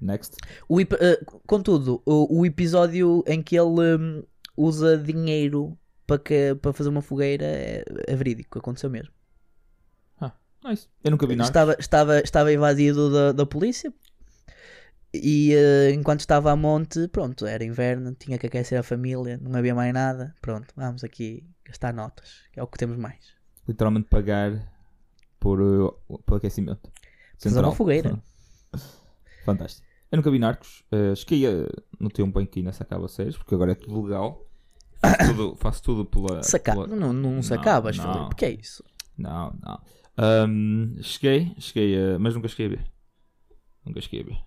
Next. 0.00 0.36
O 0.68 0.80
eh, 0.80 0.86
contudo, 1.46 2.02
o, 2.04 2.40
o 2.40 2.46
episódio 2.46 3.22
em 3.26 3.40
que 3.40 3.56
ele 3.56 3.96
hum, 3.96 4.24
usa 4.56 4.98
dinheiro 4.98 5.78
para, 6.06 6.18
que, 6.18 6.54
para 6.56 6.72
fazer 6.72 6.88
uma 6.88 7.02
fogueira 7.02 7.44
é, 7.44 7.84
é 8.08 8.16
verídico, 8.16 8.58
aconteceu 8.58 8.90
mesmo. 8.90 9.12
Ah, 10.20 10.32
nice. 10.64 10.88
Eu 11.04 11.12
nunca 11.12 11.26
vi 11.26 11.36
nada. 11.36 11.48
Estava, 11.48 11.76
estava, 11.78 12.18
estava 12.20 12.52
invadido 12.52 13.12
da, 13.12 13.32
da 13.32 13.46
polícia 13.46 13.92
E 15.14 15.52
eh, 15.54 15.92
enquanto 15.92 16.20
estava 16.20 16.50
a 16.50 16.56
monte, 16.56 17.06
pronto, 17.08 17.46
era 17.46 17.62
inverno, 17.62 18.14
tinha 18.14 18.38
que 18.38 18.46
aquecer 18.46 18.78
a 18.78 18.82
família, 18.82 19.38
não 19.42 19.58
havia 19.58 19.74
mais 19.74 19.92
nada. 19.92 20.34
Pronto, 20.40 20.72
vamos 20.74 21.04
aqui 21.04 21.44
gastar 21.64 21.92
notas, 21.92 22.42
que 22.50 22.58
é 22.58 22.62
o 22.62 22.66
que 22.66 22.78
temos 22.78 22.96
mais. 22.96 23.34
Literalmente 23.68 24.08
pagar 24.08 24.52
por, 25.42 25.60
uh, 25.60 25.92
por 26.24 26.36
aquecimento. 26.36 26.88
Fazer 27.36 27.58
uma 27.60 27.72
fogueira. 27.74 28.22
Fantástico. 29.44 29.84
Eu 30.10 30.16
nunca 30.18 30.30
vi 30.30 30.38
Narcos. 30.38 30.84
Uh, 30.92 31.82
no 31.98 32.08
tempo 32.08 32.40
em 32.40 32.46
que 32.46 32.60
ainda 32.60 32.72
sacava 32.72 33.08
séries, 33.08 33.36
porque 33.36 33.54
agora 33.56 33.72
é 33.72 33.74
tudo 33.74 34.02
legal. 34.02 34.46
Faço 35.00 35.18
tudo, 35.34 35.56
faço 35.56 35.82
tudo 35.82 36.04
pela. 36.04 36.42
Saca... 36.44 36.72
pela- 36.72 36.86
Não, 36.86 37.12
não, 37.12 37.32
Não, 37.32 37.42
sacavas, 37.42 37.98
não. 37.98 38.12
Filipe, 38.14 38.34
que 38.36 38.44
é 38.44 38.50
isso? 38.52 38.84
Não, 39.18 39.52
não. 39.60 39.80
Ahm, 40.16 41.02
cheguei, 41.02 41.52
cheguei 41.58 41.96
a. 41.98 42.18
Mas 42.20 42.34
nunca 42.36 42.46
cheguei 42.46 42.66
a 42.66 42.68
ver. 42.68 42.86
Nunca 43.84 44.00
cheguei 44.00 44.20
a 44.20 44.24
ver. 44.24 44.38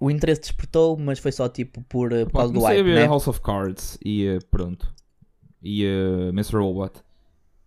O 0.00 0.10
interesse 0.10 0.40
despertou, 0.40 0.96
mas 0.96 1.18
foi 1.18 1.32
só 1.32 1.46
tipo 1.48 1.82
por, 1.82 2.12
eh, 2.12 2.24
por 2.24 2.32
causa 2.32 2.52
do 2.52 2.60
hype, 2.60 2.80
a 2.80 2.82
ver 2.84 2.94
né? 2.94 3.06
House 3.06 3.26
of 3.26 3.40
Cards 3.42 3.98
e 4.02 4.28
uh, 4.28 4.44
pronto. 4.46 4.94
E 5.60 5.84
uh, 5.84 6.28
Mr. 6.28 6.56
Robot. 6.56 7.02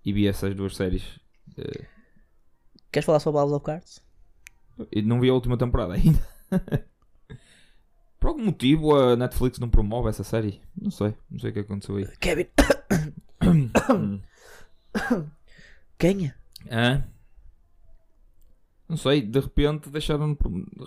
E 0.04 0.12
vi 0.14 0.26
essas 0.26 0.56
duas 0.56 0.76
séries. 0.76 1.04
Uh, 1.58 1.86
Queres 2.92 3.06
falar 3.06 3.20
sobre 3.20 3.40
House 3.40 3.52
of 3.52 3.64
Cards? 3.66 4.02
e 4.92 5.02
não 5.02 5.20
vi 5.20 5.30
a 5.30 5.34
última 5.34 5.58
temporada 5.58 5.94
ainda. 5.94 6.20
Por 8.20 8.28
algum 8.30 8.46
motivo 8.46 8.96
a 8.96 9.16
Netflix 9.16 9.60
não 9.60 9.70
promove 9.70 10.10
essa 10.10 10.24
série. 10.24 10.62
Não 10.80 10.92
sei. 10.92 11.16
Não 11.30 11.40
sei 11.40 11.50
o 11.52 11.54
que 11.54 11.60
aconteceu 11.60 11.96
aí. 11.98 12.08
Kevin. 12.18 12.48
Quem? 15.98 16.34
Hã? 16.70 17.04
Não 18.88 18.98
sei, 18.98 19.22
de 19.22 19.40
repente 19.40 19.90
deixaram 19.90 20.38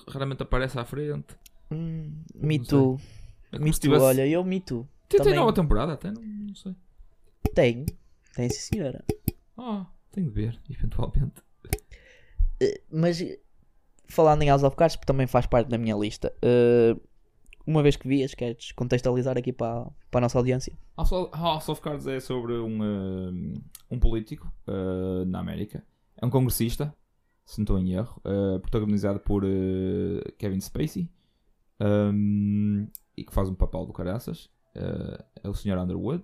raramente 0.09 0.43
aparece 0.43 0.79
à 0.79 0.85
frente. 0.85 1.35
Hum, 1.71 2.23
me 2.35 2.59
Too. 2.59 3.01
É 3.51 3.59
Me 3.59 3.71
Too, 3.71 3.81
tivesse- 3.81 4.05
olha, 4.05 4.27
eu 4.27 4.45
Me 4.45 4.61
Too. 4.61 4.87
Tem, 5.09 5.21
tem 5.23 5.35
nova 5.35 5.53
temporada 5.53 5.93
até, 5.95 6.11
não, 6.11 6.21
não 6.23 6.55
sei. 6.55 6.75
Tem. 7.55 7.87
Tem, 8.35 8.49
sim, 8.51 8.75
senhora. 8.75 9.05
Ah, 9.57 9.87
tenho 10.13 10.27
de 10.29 10.33
ver, 10.35 10.61
eventualmente. 10.69 11.43
Eh, 12.64 12.80
Mas 12.90 13.21
eh, 13.21 13.38
falando 14.09 14.42
em 14.42 14.49
House 14.49 14.62
of 14.62 14.76
Cards, 14.76 14.97
porque 14.97 15.06
também 15.06 15.26
faz 15.26 15.47
parte 15.47 15.68
da 15.68 15.78
minha 15.78 15.97
lista. 15.97 16.33
eh, 16.42 16.97
uma 17.66 17.83
vez 17.83 17.97
que 17.97 18.06
vias, 18.06 18.35
queres 18.35 18.73
contextualizar 18.73 19.38
aqui 19.38 19.50
para, 19.50 19.90
para 20.11 20.18
a 20.18 20.21
nossa 20.21 20.37
audiência? 20.37 20.76
House 20.99 21.68
of, 21.71 21.80
Cards 21.80 22.06
é 22.06 22.21
sobre 22.21 22.52
um, 22.59 23.54
um, 23.90 23.99
político 23.99 24.52
uh, 24.68 25.25
na 25.25 25.40
América. 25.40 25.83
É 26.21 26.26
um 26.26 26.28
congressista, 26.28 26.94
se 27.47 27.59
não 27.59 27.62
estou 27.62 27.78
em 27.78 27.94
erro, 27.94 28.21
uh, 28.23 28.61
protagonizado 28.61 29.18
por 29.18 29.44
uh, 29.44 29.49
Kevin 30.37 30.61
Spacey. 30.61 31.09
um, 31.80 32.87
e 33.16 33.25
que 33.25 33.33
faz 33.33 33.49
um 33.49 33.54
papel 33.54 33.87
do 33.87 33.94
caraças. 33.94 34.50
É 35.42 35.49
o 35.49 35.54
Sr. 35.54 35.78
Underwood. 35.78 36.23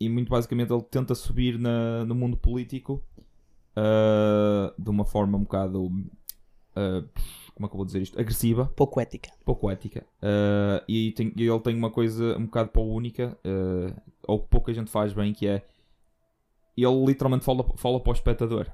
E 0.00 0.08
muito 0.08 0.30
basicamente 0.30 0.72
ele 0.72 0.82
tenta 0.84 1.14
subir 1.14 1.58
na- 1.58 2.04
no 2.04 2.14
mundo 2.14 2.36
político 2.36 3.02
uh, 3.78 4.82
de 4.82 4.90
uma 4.90 5.04
forma 5.04 5.38
um 5.38 5.42
bocado. 5.42 5.86
uh, 5.86 7.08
como 7.54 7.66
é 7.66 7.68
que 7.68 7.74
eu 7.74 7.78
vou 7.78 7.84
dizer 7.86 8.02
isto? 8.02 8.20
Agressiva 8.20 8.66
Pouco 8.76 9.00
ética. 9.00 9.30
pouco 9.44 9.68
ética. 9.70 10.06
Uh, 10.22 10.84
e 10.88 11.12
tem- 11.12 11.32
ele 11.36 11.60
tem 11.60 11.74
uma 11.76 11.90
coisa 11.90 12.36
um 12.38 12.44
bocado 12.46 12.70
para 12.70 12.80
única, 12.82 13.36
uh, 13.44 14.00
ou 14.28 14.40
que 14.40 14.48
pouca 14.48 14.72
gente 14.72 14.90
faz 14.90 15.12
bem, 15.12 15.32
que 15.32 15.46
é 15.46 15.64
ele 16.76 17.04
literalmente 17.06 17.44
fala, 17.44 17.64
fala 17.76 17.98
para 18.00 18.10
o 18.10 18.14
espectador. 18.14 18.70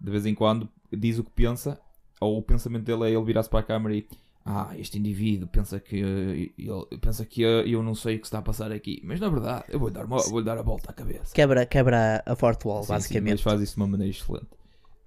De 0.00 0.10
vez 0.10 0.24
em 0.24 0.34
quando 0.34 0.68
diz 0.90 1.18
o 1.18 1.24
que 1.24 1.30
pensa, 1.30 1.78
ou 2.18 2.38
o 2.38 2.42
pensamento 2.42 2.84
dele 2.84 3.04
é 3.04 3.10
ele 3.14 3.24
virar-se 3.24 3.50
para 3.50 3.60
a 3.60 3.62
câmara 3.62 3.94
e 3.94 4.08
ah, 4.48 4.72
este 4.78 4.96
indivíduo 4.98 5.48
pensa 5.48 5.80
que 5.80 5.96
ele 5.96 6.54
pensa 7.00 7.26
que 7.26 7.42
eu 7.42 7.82
não 7.82 7.94
sei 7.96 8.14
o 8.16 8.20
que 8.20 8.26
está 8.26 8.38
a 8.38 8.42
passar 8.42 8.70
aqui, 8.70 9.00
mas 9.04 9.18
na 9.18 9.28
verdade 9.28 9.64
eu 9.68 9.78
vou 9.80 9.90
dar, 9.90 10.04
uma, 10.06 10.18
vou 10.22 10.40
dar 10.42 10.56
a 10.56 10.62
volta 10.62 10.90
à 10.90 10.94
cabeça. 10.94 11.34
Quebra, 11.34 11.66
quebra 11.66 12.22
a 12.24 12.36
fourth 12.36 12.64
wall, 12.64 12.82
Sim, 12.82 12.86
sim, 12.86 12.92
basicamente. 12.92 13.30
mas 13.32 13.40
faz 13.42 13.60
isso 13.60 13.74
de 13.74 13.80
uma 13.80 13.88
maneira 13.88 14.10
excelente. 14.10 14.46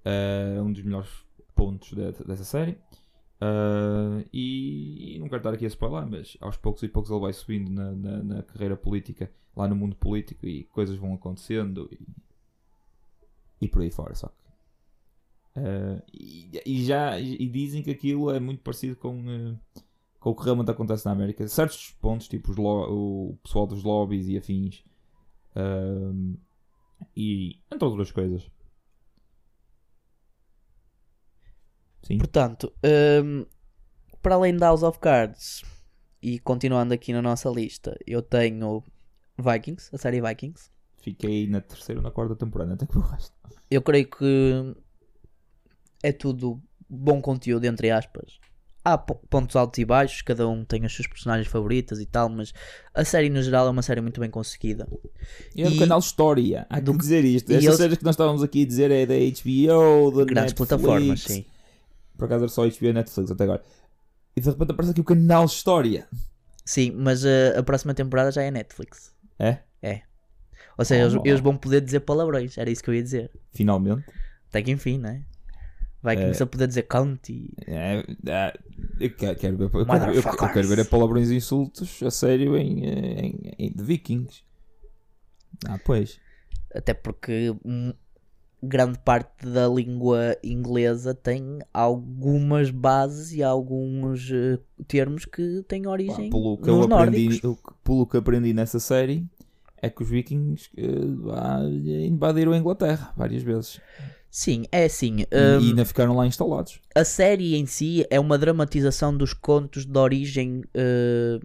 Uh, 0.04 0.62
um 0.62 0.72
dos 0.72 0.82
melhores 0.82 1.08
pontos 1.54 1.90
de- 1.90 2.24
dessa 2.24 2.44
série. 2.44 2.72
Uh, 3.42 4.22
e, 4.30 5.16
e 5.16 5.18
não 5.18 5.26
quero 5.28 5.38
estar 5.38 5.54
aqui 5.54 5.64
a 5.64 5.68
spoiler, 5.68 6.06
mas 6.06 6.36
aos 6.42 6.58
poucos 6.58 6.82
e 6.82 6.88
poucos 6.88 7.10
ele 7.10 7.20
vai 7.20 7.32
subindo 7.32 7.70
na, 7.70 7.92
na- 7.92 8.22
na 8.22 8.42
carreira 8.42 8.76
política, 8.76 9.30
lá 9.56 9.66
no 9.66 9.74
mundo 9.74 9.96
político, 9.96 10.46
e 10.46 10.64
coisas 10.64 10.96
vão 10.96 11.14
acontecendo 11.14 11.88
e, 11.90 12.06
e 13.62 13.68
por 13.68 13.80
aí 13.80 13.90
fora. 13.90 14.14
Só 14.14 14.28
que, 14.28 14.34
uh, 15.56 16.02
e, 16.12 16.60
e 16.64 16.84
já 16.84 17.18
e 17.18 17.48
dizem 17.48 17.82
que 17.82 17.90
aquilo 17.90 18.30
é 18.30 18.40
muito 18.40 18.62
parecido 18.62 18.96
com, 18.96 19.20
uh, 19.20 19.58
com 20.18 20.30
o 20.30 20.34
que 20.34 20.44
realmente 20.44 20.70
acontece 20.70 21.04
na 21.06 21.12
América. 21.12 21.46
Certos 21.48 21.92
pontos, 22.00 22.28
tipo 22.28 22.52
o 22.60 23.36
pessoal 23.42 23.66
dos 23.66 23.82
lobbies 23.82 24.28
e 24.28 24.36
afins. 24.36 24.84
Um, 25.56 26.36
e 27.16 27.60
entre 27.70 27.84
outras 27.86 28.12
coisas. 28.12 28.50
Sim. 32.02 32.18
Portanto, 32.18 32.72
hum, 33.24 33.46
para 34.22 34.34
além 34.34 34.54
de 34.54 34.60
House 34.60 34.82
of 34.82 34.98
Cards 34.98 35.62
e 36.22 36.38
continuando 36.38 36.92
aqui 36.92 37.12
na 37.12 37.22
nossa 37.22 37.48
lista, 37.48 37.96
eu 38.06 38.22
tenho 38.22 38.82
Vikings, 39.38 39.94
a 39.94 39.98
série 39.98 40.20
Vikings. 40.20 40.70
Fiquei 40.98 41.46
na 41.46 41.60
terceira 41.60 42.00
ou 42.00 42.02
na 42.02 42.10
quarta 42.10 42.36
temporada, 42.36 42.74
até 42.74 42.86
que 42.86 42.98
o 42.98 43.00
resto. 43.00 43.34
Eu 43.70 43.80
creio 43.80 44.08
que 44.10 44.74
é 46.02 46.12
tudo 46.12 46.60
bom 46.88 47.20
conteúdo, 47.20 47.64
entre 47.64 47.90
aspas. 47.90 48.38
Há 48.82 48.96
po- 48.96 49.20
pontos 49.28 49.54
altos 49.56 49.78
e 49.78 49.84
baixos, 49.84 50.22
cada 50.22 50.48
um 50.48 50.64
tem 50.64 50.84
as 50.86 50.92
suas 50.92 51.06
personagens 51.06 51.46
favoritas 51.46 52.00
e 52.00 52.06
tal, 52.06 52.30
mas 52.30 52.52
a 52.94 53.04
série 53.04 53.28
no 53.28 53.42
geral 53.42 53.66
é 53.66 53.70
uma 53.70 53.82
série 53.82 54.00
muito 54.00 54.18
bem 54.20 54.30
conseguida. 54.30 54.88
E 55.54 55.62
é 55.62 55.68
do 55.68 55.74
E- 55.74 55.78
canal 55.78 55.98
História. 55.98 56.66
Há 56.70 56.76
que 56.76 56.82
do- 56.82 56.96
dizer 56.96 57.22
isto. 57.24 57.50
Estas 57.50 57.64
eles- 57.64 57.76
séries 57.76 57.98
que 57.98 58.04
nós 58.04 58.14
estávamos 58.14 58.42
aqui 58.42 58.62
a 58.62 58.66
dizer 58.66 58.90
é 58.90 59.04
da 59.04 59.14
HBO, 59.14 60.10
da 60.10 60.24
Grandes 60.24 60.52
Netflix. 60.52 60.54
plataformas, 60.54 61.20
sim. 61.22 61.44
Por 62.16 62.24
acaso 62.24 62.44
era 62.44 62.48
só 62.48 62.64
HBO 62.66 62.86
e 62.88 62.92
Netflix 62.94 63.30
até 63.30 63.44
agora. 63.44 63.62
E 64.34 64.40
de 64.40 64.48
repente 64.48 64.70
aparece 64.70 64.92
aqui 64.92 65.00
o 65.00 65.04
canal 65.04 65.44
História. 65.44 66.08
Sim, 66.64 66.92
mas 66.92 67.22
uh, 67.24 67.28
a 67.58 67.62
próxima 67.62 67.92
temporada 67.92 68.30
já 68.32 68.42
é 68.42 68.50
Netflix. 68.50 69.12
É? 69.38 69.58
Ou 70.78 70.84
seja, 70.84 71.02
eles, 71.02 71.14
Oh. 71.14 71.22
eles 71.26 71.40
vão 71.40 71.54
poder 71.58 71.82
dizer 71.82 72.00
palavrões, 72.00 72.56
era 72.56 72.70
isso 72.70 72.82
que 72.82 72.88
eu 72.88 72.94
ia 72.94 73.02
dizer. 73.02 73.30
Finalmente. 73.52 74.02
Até 74.48 74.62
que 74.62 74.70
enfim, 74.70 74.96
né? 74.98 75.22
Vikings 76.02 76.42
a 76.42 76.46
poder 76.46 76.66
dizer 76.66 76.82
county. 76.84 77.50
É, 77.66 78.04
é, 78.26 78.58
eu 78.98 79.10
quero, 79.36 79.56
ver, 79.56 79.64
eu, 79.64 79.70
quero, 79.86 80.04
eu- 80.12 80.14
eu 80.14 80.22
quero 80.52 80.68
ver 80.68 80.80
a 80.80 80.84
palavrões 80.84 81.30
e 81.30 81.36
insultos 81.36 82.02
a 82.02 82.10
sério 82.10 82.56
em, 82.56 82.86
eh, 82.86 83.20
em, 83.26 83.40
em 83.58 83.72
de 83.72 83.82
Vikings. 83.82 84.42
Ah, 85.66 85.78
pois. 85.84 86.18
Até 86.74 86.94
porque 86.94 87.54
hum, 87.64 87.92
grande 88.62 88.98
parte 89.00 89.46
da 89.46 89.68
língua 89.68 90.36
inglesa 90.42 91.14
tem 91.14 91.58
algumas 91.72 92.70
bases 92.70 93.32
e 93.32 93.42
alguns 93.42 94.30
eh, 94.32 94.58
termos 94.86 95.24
que 95.24 95.62
têm 95.68 95.82
Pá, 95.82 95.90
origem 95.90 96.30
pelo 96.30 96.56
que 96.56 96.66
nos 96.70 96.76
eu 96.78 96.82
aprendi, 96.84 97.40
eu- 97.42 97.58
pelo 97.84 98.06
que 98.06 98.16
aprendi 98.16 98.52
nessa 98.54 98.78
série 98.80 99.26
é 99.82 99.88
que 99.90 100.02
os 100.02 100.08
vikings 100.08 100.70
eh, 100.76 100.84
ah, 101.32 101.60
invadiram 102.06 102.52
a 102.52 102.56
Inglaterra 102.58 103.12
várias 103.16 103.42
vezes 103.42 103.80
Sim, 104.30 104.64
é 104.70 104.84
assim. 104.84 105.20
E- 105.20 105.26
hum, 105.32 105.60
e 105.60 105.68
ainda 105.70 105.84
ficaram 105.84 106.14
lá 106.16 106.26
instalados. 106.26 106.80
a 106.94 107.04
série 107.04 107.56
em 107.56 107.66
si 107.66 108.06
é 108.10 108.18
uma 108.20 108.38
dramatização 108.38 109.16
dos 109.16 109.32
contos 109.32 109.84
de 109.84 109.98
origem 109.98 110.62
eh, 110.74 111.40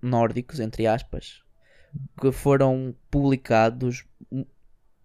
nórdicos, 0.00 0.60
entre 0.60 0.86
aspas, 0.86 1.42
que 2.20 2.30
foram 2.32 2.94
publicados 3.10 4.04
um- 4.30 4.44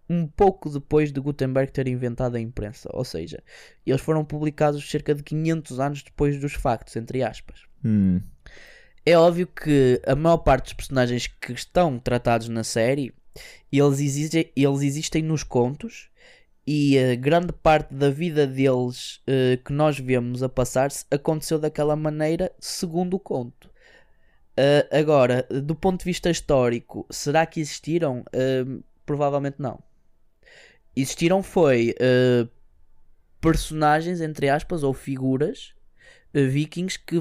um 0.10 0.28
pouco 0.28 0.70
depois 0.70 1.12
de 1.12 1.20
Gutenberg 1.20 1.72
ter 1.72 1.88
inventado 1.88 2.36
a 2.36 2.40
imprensa. 2.40 2.90
Ou 2.94 3.04
seja, 3.06 3.42
eles 3.86 4.02
foram 4.02 4.24
publicados 4.26 4.88
cerca 4.90 5.16
de 5.16 5.24
500 5.24 5.80
anos 5.80 6.04
depois 6.04 6.40
dos 6.40 6.54
factos, 6.54 6.96
entre 6.96 7.24
aspas. 7.24 7.62
Hum, 7.84 8.22
É 9.06 9.18
óbvio 9.18 9.48
que 9.48 10.02
a 10.08 10.16
maior 10.16 10.38
parte 10.38 10.66
dos 10.66 10.74
personagens 10.74 11.28
que 11.28 11.52
estão 11.52 12.00
tratados 12.00 12.48
na 12.48 12.64
série, 12.64 13.14
eles 13.72 14.00
existem, 14.00 14.50
eles 14.56 14.82
existem 14.82 15.22
nos 15.22 15.44
contos 15.44 16.10
e 16.66 16.98
a 16.98 17.16
grande 17.16 17.52
parte 17.52 17.94
da 17.94 18.10
vida 18.10 18.48
deles 18.48 19.22
eh, 19.28 19.58
que 19.58 19.74
nós 19.74 20.00
vemos 20.00 20.42
a 20.42 20.48
passar-se 20.48 21.06
aconteceu 21.12 21.60
daquela 21.60 21.96
maneira 21.96 22.52
segundo 22.60 23.16
o 23.16 23.20
conto. 23.20 23.70
Eh, 24.56 24.88
agora, 24.92 25.46
do 25.50 25.76
ponto 25.76 26.00
de 26.00 26.06
vista 26.06 26.30
histórico, 26.30 27.06
será 27.10 27.46
que 27.46 27.60
existiram? 27.60 28.24
Eh, 28.32 28.66
provavelmente 29.06 29.58
não. 29.60 29.80
Existiram 30.96 31.44
foi 31.44 31.96
personagens, 33.42 34.22
entre 34.22 34.48
aspas, 34.48 34.84
ou 34.84 34.94
figuras 34.94 35.74
vikings 36.34 36.98
que 37.00 37.20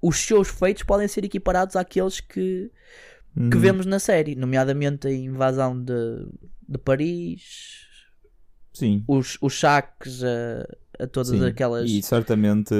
os 0.00 0.18
seus 0.18 0.48
feitos 0.48 0.82
podem 0.82 1.08
ser 1.08 1.24
equiparados 1.24 1.76
àqueles 1.76 2.20
que, 2.20 2.70
que 3.34 3.56
hum. 3.56 3.60
vemos 3.60 3.86
na 3.86 3.98
série, 3.98 4.34
nomeadamente 4.34 5.08
a 5.08 5.12
invasão 5.12 5.82
de, 5.82 6.26
de 6.68 6.78
Paris, 6.78 7.85
Sim. 8.76 9.02
os, 9.08 9.38
os 9.40 9.58
saques 9.58 10.22
a, 10.22 11.04
a 11.04 11.06
todas 11.06 11.28
Sim, 11.30 11.44
aquelas. 11.44 11.90
E 11.90 12.02
certamente 12.02 12.74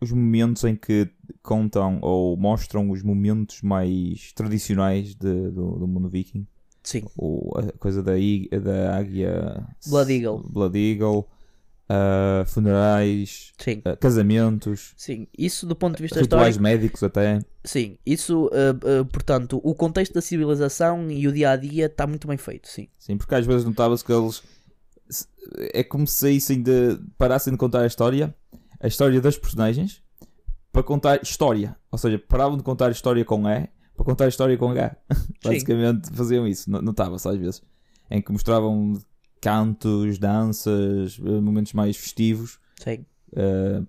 os 0.00 0.10
momentos 0.12 0.64
em 0.64 0.74
que 0.76 1.10
contam 1.42 1.98
ou 2.02 2.36
mostram 2.36 2.90
os 2.90 3.02
momentos 3.02 3.62
mais 3.62 4.32
tradicionais 4.32 5.14
de- 5.14 5.50
do, 5.50 5.78
do 5.78 5.86
mundo 5.86 6.08
viking. 6.08 6.46
Sim, 6.82 7.04
O, 7.16 7.52
a 7.58 7.72
coisa 7.78 8.02
da, 8.02 8.12
da 8.12 8.96
águia. 8.96 9.66
Blood 9.86 10.12
Eagle. 10.12 10.42
Blood 10.50 10.76
Eagle. 10.78 11.28
Ah, 11.94 12.44
funerais. 12.46 13.52
ah, 13.84 13.96
casamentos. 13.96 14.92
sim. 14.96 15.26
Isso 15.36 15.66
do 15.66 15.76
ponto 15.76 15.96
de 15.96 16.02
vista 16.02 16.20
Rituais 16.20 16.56
histórico. 16.56 16.62
médicos 16.62 17.02
até. 17.02 17.40
Sim, 17.64 17.96
isso, 18.04 18.46
uh, 18.46 19.00
uh, 19.00 19.04
portanto, 19.06 19.60
o 19.62 19.74
contexto 19.74 20.12
da 20.14 20.20
civilização 20.20 21.10
e 21.10 21.26
o 21.26 21.32
dia 21.32 21.50
a 21.50 21.56
dia 21.56 21.86
está 21.86 22.06
muito 22.06 22.26
bem 22.28 22.36
feito, 22.36 22.68
sim. 22.68 22.88
Sim, 22.98 23.16
porque 23.16 23.34
às 23.34 23.46
vezes 23.46 23.64
notava-se 23.64 24.04
que 24.04 24.12
eles 24.12 24.42
é 25.72 25.82
como 25.84 26.06
se 26.06 26.14
saíssem 26.14 26.62
de 26.62 26.98
parassem 27.18 27.52
de 27.52 27.58
contar 27.58 27.80
a 27.82 27.86
história, 27.86 28.34
a 28.80 28.86
história 28.86 29.20
das 29.20 29.36
personagens, 29.36 30.02
para 30.72 30.82
contar 30.82 31.22
história. 31.22 31.76
Ou 31.90 31.98
seja, 31.98 32.18
paravam 32.18 32.56
de 32.56 32.62
contar 32.62 32.88
a 32.88 32.90
história 32.90 33.24
com 33.24 33.48
E 33.48 33.68
para 33.96 34.04
contar 34.04 34.24
a 34.24 34.28
história 34.28 34.56
com 34.58 34.70
H. 34.70 34.96
Basicamente 35.44 36.10
faziam 36.12 36.46
isso, 36.48 36.70
no- 36.70 36.82
notava-se 36.82 37.28
às 37.28 37.36
vezes. 37.36 37.62
Em 38.10 38.20
que 38.20 38.32
mostravam 38.32 39.00
cantos, 39.44 40.18
danças, 40.18 41.18
eh, 41.24 41.40
momentos 41.40 41.72
mais 41.72 41.96
festivos. 41.96 42.58
Sim, 42.82 43.04
eh, 43.36 43.82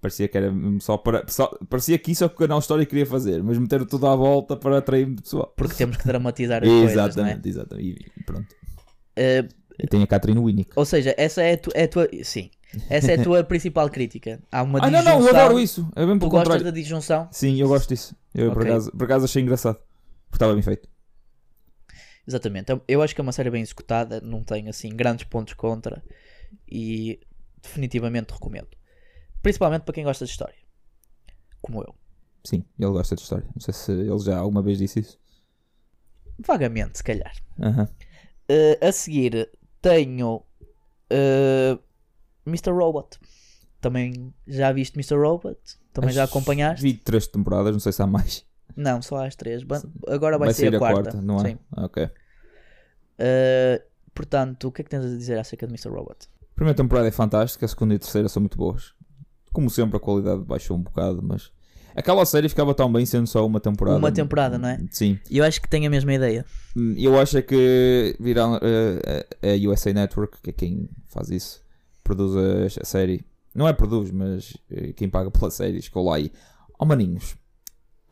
parecia 0.00 0.26
que 0.26 0.36
era 0.38 0.52
só 0.80 0.96
para. 0.96 1.24
só- 1.28 1.56
parecia 1.68 1.98
que 1.98 2.10
isso 2.12 2.24
é 2.24 2.26
o 2.26 2.30
que 2.30 2.36
o 2.36 2.38
canal 2.38 2.58
História 2.58 2.84
queria 2.86 3.06
fazer, 3.06 3.42
mas 3.42 3.58
meter 3.58 3.84
tudo 3.86 4.06
à 4.06 4.16
volta 4.16 4.56
para 4.56 4.78
atrair 4.78 5.06
pessoal. 5.20 5.52
porque 5.56 5.74
temos 5.74 5.96
que 5.96 6.06
dramatizar 6.06 6.62
as 6.62 6.68
coisas, 6.68 6.94
não 6.96 7.02
é? 7.02 7.06
Exatamente, 7.06 7.48
exatamente. 7.48 8.06
E 8.18 8.22
pronto. 8.24 8.46
Uh, 9.18 9.48
E 9.78 9.86
tem 9.86 10.02
a 10.02 10.06
Catherine 10.06 10.40
Winnick. 10.40 10.70
ou 10.76 10.84
seja, 10.84 11.14
essa 11.18 11.42
é 11.42 11.52
a, 11.52 11.58
tu, 11.58 11.70
é 11.74 11.84
a 11.84 11.88
tua. 11.88 12.08
Sim, 12.24 12.50
essa 12.88 13.12
é 13.12 13.20
a 13.20 13.22
tua 13.22 13.42
principal 13.44 13.88
crítica. 13.90 14.40
Há 14.50 14.62
uma 14.62 14.78
Ah, 14.80 14.90
não, 14.90 15.00
disjunção. 15.00 15.20
não, 15.20 15.28
eu 15.28 15.36
adoro 15.36 15.60
isso. 15.60 15.88
É 15.94 16.06
bem 16.06 16.18
Tu 16.18 16.28
gostas 16.28 16.40
contrário. 16.42 16.64
da 16.64 16.70
disjunção? 16.70 17.28
Sim, 17.30 17.60
eu 17.60 17.68
gosto 17.68 17.88
disso. 17.88 18.14
Eu 18.34 18.50
por, 18.52 18.62
Ok. 18.62 18.70
acaso, 18.70 18.90
por 18.92 19.04
acaso 19.04 19.24
achei 19.26 19.42
engraçado. 19.42 19.76
Porque 20.30 20.36
estava 20.36 20.54
bem 20.54 20.62
feito. 20.62 20.88
Exatamente. 22.26 22.70
Eu- 22.70 22.82
Eu 22.86 23.02
acho 23.02 23.14
que 23.14 23.20
é 23.20 23.24
uma 23.24 23.32
série 23.32 23.50
bem 23.50 23.62
executada, 23.62 24.20
não 24.20 24.42
tem 24.42 24.68
assim 24.68 24.88
grandes 24.90 25.24
pontos 25.24 25.54
contra 25.54 26.02
e 26.70 27.20
definitivamente 27.60 28.32
recomendo. 28.32 28.68
Principalmente 29.42 29.82
para 29.82 29.94
quem 29.94 30.04
gosta 30.04 30.24
de 30.24 30.30
história. 30.30 30.54
Como 31.60 31.80
eu. 31.82 31.94
Sim, 32.44 32.64
ele 32.78 32.90
gosta 32.90 33.14
de 33.16 33.22
história. 33.22 33.46
Não 33.54 33.60
sei 33.60 33.74
se 33.74 33.92
ele 33.92 34.18
já 34.18 34.38
alguma 34.38 34.62
vez 34.62 34.78
disse 34.78 35.00
isso. 35.00 35.18
Vagamente, 36.38 36.98
se 36.98 37.04
calhar. 37.04 37.32
Aham. 37.60 37.88
Uh, 38.50 38.86
a 38.86 38.92
seguir 38.92 39.50
tenho 39.80 40.36
uh, 41.12 41.78
Mr. 42.46 42.70
Robot. 42.72 43.18
Também 43.80 44.32
já 44.46 44.72
viste 44.72 44.94
Mr. 44.96 45.16
Robot? 45.16 45.58
Também 45.92 46.10
já 46.12 46.24
Acho- 46.24 46.32
acompanhaste? 46.32 46.82
Vi 46.82 46.94
três 46.94 47.26
temporadas, 47.26 47.72
não 47.72 47.80
sei 47.80 47.92
se 47.92 48.02
há 48.02 48.06
mais. 48.06 48.44
Não, 48.76 49.02
só 49.02 49.24
às 49.24 49.36
três. 49.36 49.62
Agora 50.08 50.38
vai, 50.38 50.52
ser 50.52 50.74
a 50.74 50.78
quarta. 50.78 51.20
não 51.20 51.40
é? 51.40 51.50
Sim. 51.50 51.58
Ok. 51.76 52.04
Uh, 52.04 53.82
portanto, 54.14 54.68
o 54.68 54.72
que 54.72 54.82
é 54.82 54.84
que 54.84 54.90
tens 54.90 55.04
a 55.04 55.08
dizer 55.08 55.38
acerca 55.38 55.66
de 55.66 55.72
Mr. 55.72 55.90
Robot? 55.90 56.28
A 56.40 56.54
primeira 56.54 56.76
temporada 56.76 57.08
é 57.08 57.10
fantástica, 57.10 57.64
a 57.64 57.68
segunda 57.68 57.94
e 57.94 57.96
a 57.96 58.00
terceira 58.00 58.28
são 58.28 58.40
muito 58.40 58.56
boas. 58.56 58.94
Como 59.52 59.68
sempre, 59.70 59.96
a 59.96 60.00
qualidade 60.00 60.42
baixou 60.42 60.76
um 60.76 60.82
bocado, 60.82 61.22
mas. 61.22 61.50
Aquela 61.94 62.24
série 62.24 62.48
ficava 62.48 62.74
tão 62.74 62.90
bem 62.90 63.04
sendo 63.04 63.26
só 63.26 63.46
uma 63.46 63.60
temporada. 63.60 63.98
Uma 63.98 64.10
temporada, 64.10 64.56
não 64.56 64.68
é? 64.68 64.78
Sim. 64.90 65.18
E 65.30 65.38
eu 65.38 65.44
acho 65.44 65.60
que 65.60 65.68
tenho 65.68 65.86
a 65.86 65.90
mesma 65.90 66.14
ideia. 66.14 66.44
Hum, 66.74 66.94
Eu 66.96 67.18
acho 67.20 67.36
é 67.36 67.42
que 67.42 68.16
viram 68.18 68.58
eh, 68.62 69.26
a 69.42 69.68
USA 69.68 69.92
Network, 69.92 70.40
que 70.42 70.50
é 70.50 70.52
quem 70.54 70.88
faz 71.08 71.28
isso, 71.30 71.62
produz 72.02 72.34
a, 72.78 72.84
série. 72.84 73.24
Não 73.54 73.68
é 73.68 73.74
produz, 73.74 74.10
mas 74.10 74.56
eh, 74.70 74.94
quem 74.94 75.08
paga 75.08 75.30
pela 75.30 75.50
série, 75.50 75.82
chegou 75.82 76.08
lá 76.08 76.18
e. 76.18 76.32
Oh 76.78 76.86
maninhos, 76.86 77.36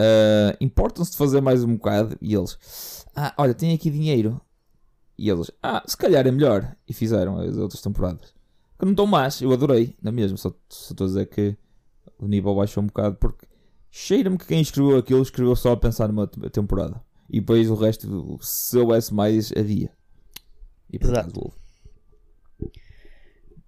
eh, 0.00 0.56
importam-se 0.60 1.10
de 1.12 1.16
fazer 1.18 1.40
mais 1.42 1.62
um 1.62 1.76
bocado? 1.76 2.16
E 2.20 2.34
eles, 2.34 3.04
ah, 3.14 3.34
olha, 3.36 3.52
tem 3.54 3.74
aqui 3.74 3.90
dinheiro. 3.90 4.40
E 5.18 5.28
eles, 5.28 5.50
ah, 5.62 5.82
se 5.86 5.96
calhar 5.96 6.26
é 6.26 6.30
melhor. 6.30 6.74
E 6.88 6.94
fizeram 6.94 7.38
as 7.38 7.56
outras 7.58 7.82
temporadas. 7.82 8.32
Que 8.78 8.86
não 8.86 8.92
estão 8.92 9.06
más, 9.06 9.42
eu 9.42 9.52
adorei, 9.52 9.94
não 10.02 10.08
é 10.08 10.12
mesmo? 10.12 10.38
Só, 10.38 10.50
só 10.70 10.92
estou 10.92 11.04
a 11.04 11.08
dizer 11.08 11.26
que 11.26 11.54
o 12.18 12.26
nível 12.26 12.54
baixou 12.54 12.82
um 12.82 12.86
bocado 12.86 13.16
porque 13.16 13.46
cheira-me 13.90 14.38
que 14.38 14.46
quem 14.46 14.62
escreveu 14.62 14.96
aquilo 14.96 15.20
escreveu 15.20 15.54
só 15.54 15.72
a 15.72 15.76
pensar 15.76 16.08
numa 16.08 16.26
te- 16.26 16.48
temporada. 16.48 17.02
E 17.28 17.38
depois 17.40 17.68
o 17.70 17.74
resto, 17.74 18.38
se 18.40 18.78
houvesse 18.78 19.12
mais, 19.12 19.52
havia. 19.56 19.92
E 20.90 20.98
por 20.98 21.10
Exato. 21.10 21.38
houve. 21.38 21.56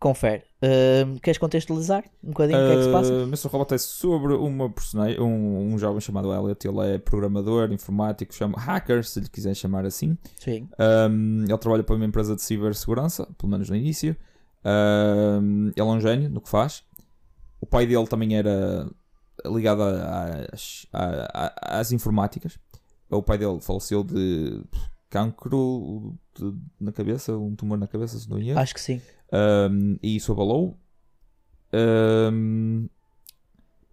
Confere. 0.02 0.42
Uh, 0.60 1.20
queres 1.20 1.38
contextualizar 1.38 2.02
um 2.24 2.30
bocadinho 2.30 2.58
o 2.58 2.66
que 2.66 2.72
é 2.72 2.76
que 2.76 2.82
se 2.84 2.90
passa? 2.90 3.12
Uh, 3.12 3.22
Mr. 3.22 3.46
Robot 3.46 3.72
é 3.74 3.78
sobre 3.78 4.34
uma 4.34 4.68
personagem, 4.68 5.20
um, 5.20 5.72
um 5.72 5.78
jovem 5.78 6.00
chamado 6.00 6.32
Elliot. 6.34 6.66
Ele 6.66 6.94
é 6.94 6.98
programador, 6.98 7.70
informático, 7.72 8.34
chama 8.34 8.58
hacker, 8.58 9.04
se 9.04 9.20
lhe 9.20 9.28
quiser 9.28 9.54
chamar 9.54 9.86
assim. 9.86 10.18
Sim. 10.40 10.68
Um, 11.08 11.44
ele 11.44 11.56
trabalha 11.58 11.84
para 11.84 11.94
uma 11.94 12.04
empresa 12.04 12.34
de 12.34 12.42
cibersegurança, 12.42 13.28
pelo 13.38 13.52
menos 13.52 13.70
no 13.70 13.76
início. 13.76 14.16
Um, 14.64 15.66
ele 15.68 15.72
é 15.76 15.84
um 15.84 16.00
gênio 16.00 16.28
no 16.30 16.40
que 16.40 16.48
faz. 16.48 16.82
O 17.60 17.66
pai 17.66 17.86
dele 17.86 18.06
também 18.08 18.36
era 18.36 18.90
ligado 19.46 19.82
às, 19.82 20.84
a- 20.92 21.78
às 21.78 21.92
informáticas. 21.92 22.58
O 23.08 23.22
pai 23.22 23.38
dele 23.38 23.60
faleceu 23.60 24.02
de 24.02 24.62
cancro 25.08 26.14
de- 26.36 26.54
na 26.80 26.90
cabeça, 26.90 27.36
um 27.36 27.54
tumor 27.54 27.78
na 27.78 27.86
cabeça, 27.86 28.18
se 28.18 28.28
não 28.28 28.40
engano. 28.40 28.58
Acho 28.58 28.74
que 28.74 28.80
sim. 28.80 29.00
Um, 29.32 29.96
e 30.02 30.16
isso 30.16 30.32
abalou. 30.32 30.78
Um, 31.72 32.88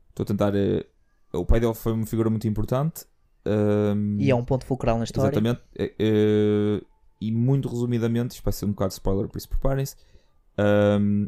Estou 0.09 0.23
a 0.23 0.27
tentar. 0.27 0.53
eh, 0.55 0.85
o 1.31 1.45
pai 1.45 1.59
dele 1.59 1.73
foi 1.73 1.93
uma 1.93 2.05
figura 2.05 2.29
muito 2.29 2.47
importante. 2.47 3.05
Um, 3.45 4.17
E 4.19 4.29
é 4.29 4.35
um 4.35 4.43
ponto 4.43 4.65
fulcral 4.65 4.97
na 4.97 5.05
história. 5.05 5.29
Exatamente. 5.29 5.61
Eh, 5.77 6.81
e 7.21 7.31
muito 7.31 7.69
resumidamente, 7.69 8.31
isto 8.35 8.43
vai 8.43 8.51
ser 8.53 8.65
um 8.65 8.69
bocado 8.71 8.89
de 8.89 8.93
spoiler, 8.95 9.27
por 9.27 9.37
isso 9.37 9.47
preparem-se. 9.49 9.95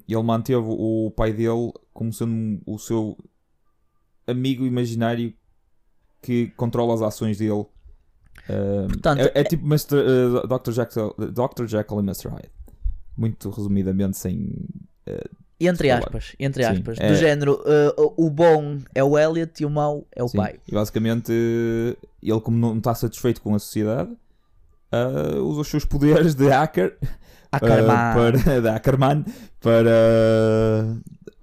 Ele 0.08 0.24
manteve 0.24 0.66
o 0.68 1.12
pai 1.16 1.32
dele 1.32 1.72
como 1.94 2.12
sendo 2.12 2.62
o 2.66 2.78
seu 2.78 3.18
amigo 4.28 4.66
imaginário 4.66 5.34
que 6.22 6.48
controla 6.58 6.94
as 6.94 7.02
ações 7.02 7.38
dele. 7.38 7.66
Portanto, 8.90 9.20
é, 9.22 9.32
é 9.36 9.44
tipo 9.44 9.66
Mr., 9.66 9.96
eh, 9.96 10.48
Dr. 10.48 10.72
Jekyll, 10.72 11.16
Dr. 11.18 11.66
Jekyll 11.66 12.00
e 12.00 12.04
Mr. 12.04 12.30
Hyde. 12.30 12.52
Muito 13.22 13.50
resumidamente, 13.52 14.18
sem. 14.18 14.52
Entre 15.60 15.90
falar. 15.90 16.00
aspas, 16.00 16.36
entre 16.40 16.64
Sim, 16.64 16.72
aspas. 16.72 16.98
é- 17.00 17.08
Do 17.08 17.16
género, 17.16 17.62
uh, 17.62 18.14
o 18.18 18.32
bom 18.32 18.80
é 18.96 19.04
o 19.04 19.16
Elliot 19.18 19.62
e 19.62 19.66
o 19.66 19.70
mau 19.70 20.08
é 20.12 20.24
o 20.24 20.28
Sim. 20.28 20.38
pai. 20.38 20.56
E 20.68 20.72
basicamente, 20.74 21.32
ele, 21.32 22.42
como 22.42 22.58
não 22.58 22.78
está 22.80 22.96
satisfeito 22.96 23.40
com 23.42 23.54
a 23.54 23.60
sociedade, 23.60 24.10
eh, 24.92 25.38
usa 25.40 25.62
os 25.62 25.68
seus 25.68 25.86
poderes 25.86 26.34
de 26.34 26.48
hacker 26.50 26.98
A 27.52 27.58
Uh, 27.58 27.60
Karma. 27.60 28.14
para, 28.14 28.62
da 28.62 28.76
Ackerman 28.78 29.26
para 29.60 29.92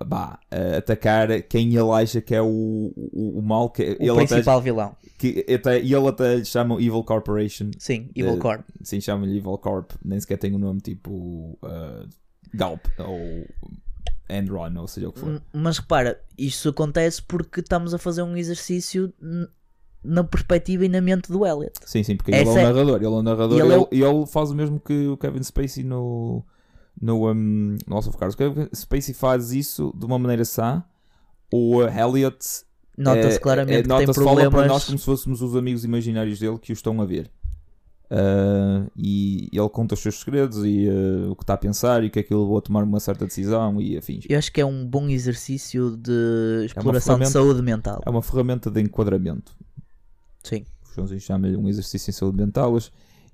bah, 0.06 0.38
uh, 0.52 0.76
atacar 0.78 1.42
quem 1.42 1.68
ele 1.76 1.90
acha 1.90 2.20
que 2.20 2.34
é 2.34 2.40
o, 2.40 2.46
o, 2.96 3.38
o 3.38 3.42
mal 3.42 3.70
que 3.70 3.82
o 3.82 3.96
ele 4.00 4.10
até, 4.10 4.26
principal 4.26 4.60
vilão. 4.62 4.96
que 5.18 5.44
até, 5.52 5.80
e 5.80 5.92
ele 5.92 6.08
até 6.08 6.36
lhe 6.36 6.44
chama 6.44 6.76
Evil 6.76 7.02
Corporation 7.04 7.70
Sim, 7.78 8.08
Evil 8.14 8.34
Eh, 8.36 8.38
Corp. 8.38 8.62
sim, 8.82 9.00
chama-lhe 9.00 9.36
Evil 9.38 9.58
Corp 9.58 9.90
nem 10.04 10.18
sequer 10.20 10.38
tem 10.38 10.54
um 10.54 10.58
nome 10.58 10.80
tipo 10.80 11.58
uh, 11.62 12.08
Galp 12.54 12.86
ou 12.98 13.46
Enron 14.30 14.76
ou 14.78 14.86
seja 14.88 15.08
o 15.08 15.12
que 15.12 15.20
for 15.20 15.28
M- 15.28 15.40
Mas 15.52 15.78
repara, 15.78 16.20
isto 16.38 16.68
acontece 16.70 17.20
porque 17.22 17.60
estamos 17.60 17.92
a 17.92 17.98
fazer 17.98 18.22
um 18.22 18.36
exercício 18.36 19.12
na 20.04 20.22
perspectiva 20.24 20.84
e 20.84 20.88
na 20.88 21.00
mente 21.00 21.30
do 21.30 21.44
Elliot. 21.46 21.72
sim, 21.84 22.02
sim, 22.02 22.16
porque 22.16 22.30
ele 22.30 22.38
é 22.38 22.42
Essa 22.42 22.52
um 22.52 22.58
é- 22.58 22.62
narrador 22.64 22.96
ele 22.96 23.06
é 23.06 23.08
um 23.08 23.22
narrador 23.22 23.58
E 23.58 23.60
ele 23.60 23.72
ele, 23.74 24.02
é 24.02 24.08
o- 24.08 24.14
ele 24.14 24.26
faz 24.26 24.50
o 24.50 24.54
mesmo 24.54 24.78
que 24.80 25.08
o 25.08 25.16
Kevin 25.16 25.42
Spacey 25.42 25.82
no 25.84 26.44
no, 27.00 27.30
um, 27.30 27.76
no 27.86 27.94
House 27.94 28.08
of 28.08 28.16
Cards 28.18 28.34
o 28.34 28.38
Kevin 28.38 28.68
Spacey 28.74 29.14
faz 29.14 29.52
isso 29.52 29.92
de 29.96 30.04
uma 30.04 30.18
maneira 30.18 30.44
sã 30.44 30.82
o 31.52 31.78
uh, 31.78 31.88
Elliot 31.88 32.38
Nota-se 32.96 33.36
É, 33.36 33.38
claramente 33.38 33.74
é, 33.78 33.82
que 33.82 33.88
tem 33.88 33.98
nota-se, 34.00 34.18
fala 34.24 34.26
problemas. 34.42 34.54
para 34.54 34.66
nós 34.66 34.84
como 34.84 34.98
se 34.98 35.04
fôssemos 35.04 35.40
os 35.40 35.54
amigos 35.54 35.84
imaginários 35.84 36.40
dele 36.40 36.58
que 36.58 36.72
o 36.72 36.74
estão 36.74 37.00
a 37.00 37.04
ver. 37.06 37.30
Ah, 38.10 38.86
e 38.96 39.48
ele 39.52 39.68
conta 39.68 39.94
os 39.94 40.00
seus 40.00 40.18
segredos 40.20 40.64
e 40.64 40.88
ah, 40.88 41.30
o 41.30 41.36
que 41.36 41.42
está 41.42 41.54
a 41.54 41.58
pensar 41.58 42.02
e 42.02 42.08
o 42.08 42.10
que 42.10 42.18
é 42.18 42.22
que 42.22 42.32
ele 42.32 42.40
levou 42.40 42.58
a 42.58 42.60
tomar 42.62 42.82
uma 42.82 42.98
certa 43.00 43.24
decisão 43.26 43.80
e 43.80 43.96
afins. 43.96 44.24
Eu 44.28 44.38
acho 44.38 44.50
que 44.50 44.60
é 44.60 44.66
um 44.66 44.84
bom 44.86 45.08
exercício 45.08 45.96
de 45.96 46.64
exploração 46.64 47.14
de 47.18 47.24
ferramenta- 47.26 47.30
saúde 47.30 47.62
mental. 47.62 48.02
É 48.04 48.10
uma 48.10 48.22
ferramenta 48.22 48.70
de 48.70 48.80
enquadramento. 48.80 49.54
Sim. 50.48 50.64
Os 50.88 50.94
Joãozinhos 50.94 51.22
chamam-lhe 51.22 51.56
um 51.56 51.68
exercício 51.68 52.10
em 52.10 52.12
saúde 52.14 52.36
mental 52.38 52.76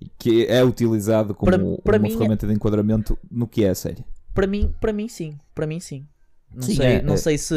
e 0.01 0.09
que 0.19 0.47
é 0.47 0.63
utilizado 0.65 1.35
como 1.35 1.51
Para- 1.51 1.83
para 1.83 1.99
uma 1.99 2.07
é- 2.09 2.11
ferramenta 2.11 2.47
de 2.47 2.53
enquadramento 2.53 3.19
no 3.31 3.47
que 3.47 3.65
é 3.65 3.71
a 3.71 3.75
série. 3.75 4.05
Para 4.35 4.47
mim, 4.47 4.75
para 4.81 4.93
mim 4.93 5.09
sim. 5.09 5.39
Para 5.55 5.67
mim 5.67 5.79
sim. 5.81 6.07
Não, 6.55 6.63
Sim, 6.63 6.75
sei, 6.77 6.87
é- 6.87 7.03
não 7.03 7.15
é- 7.15 7.17
sei 7.17 7.39
se. 7.39 7.55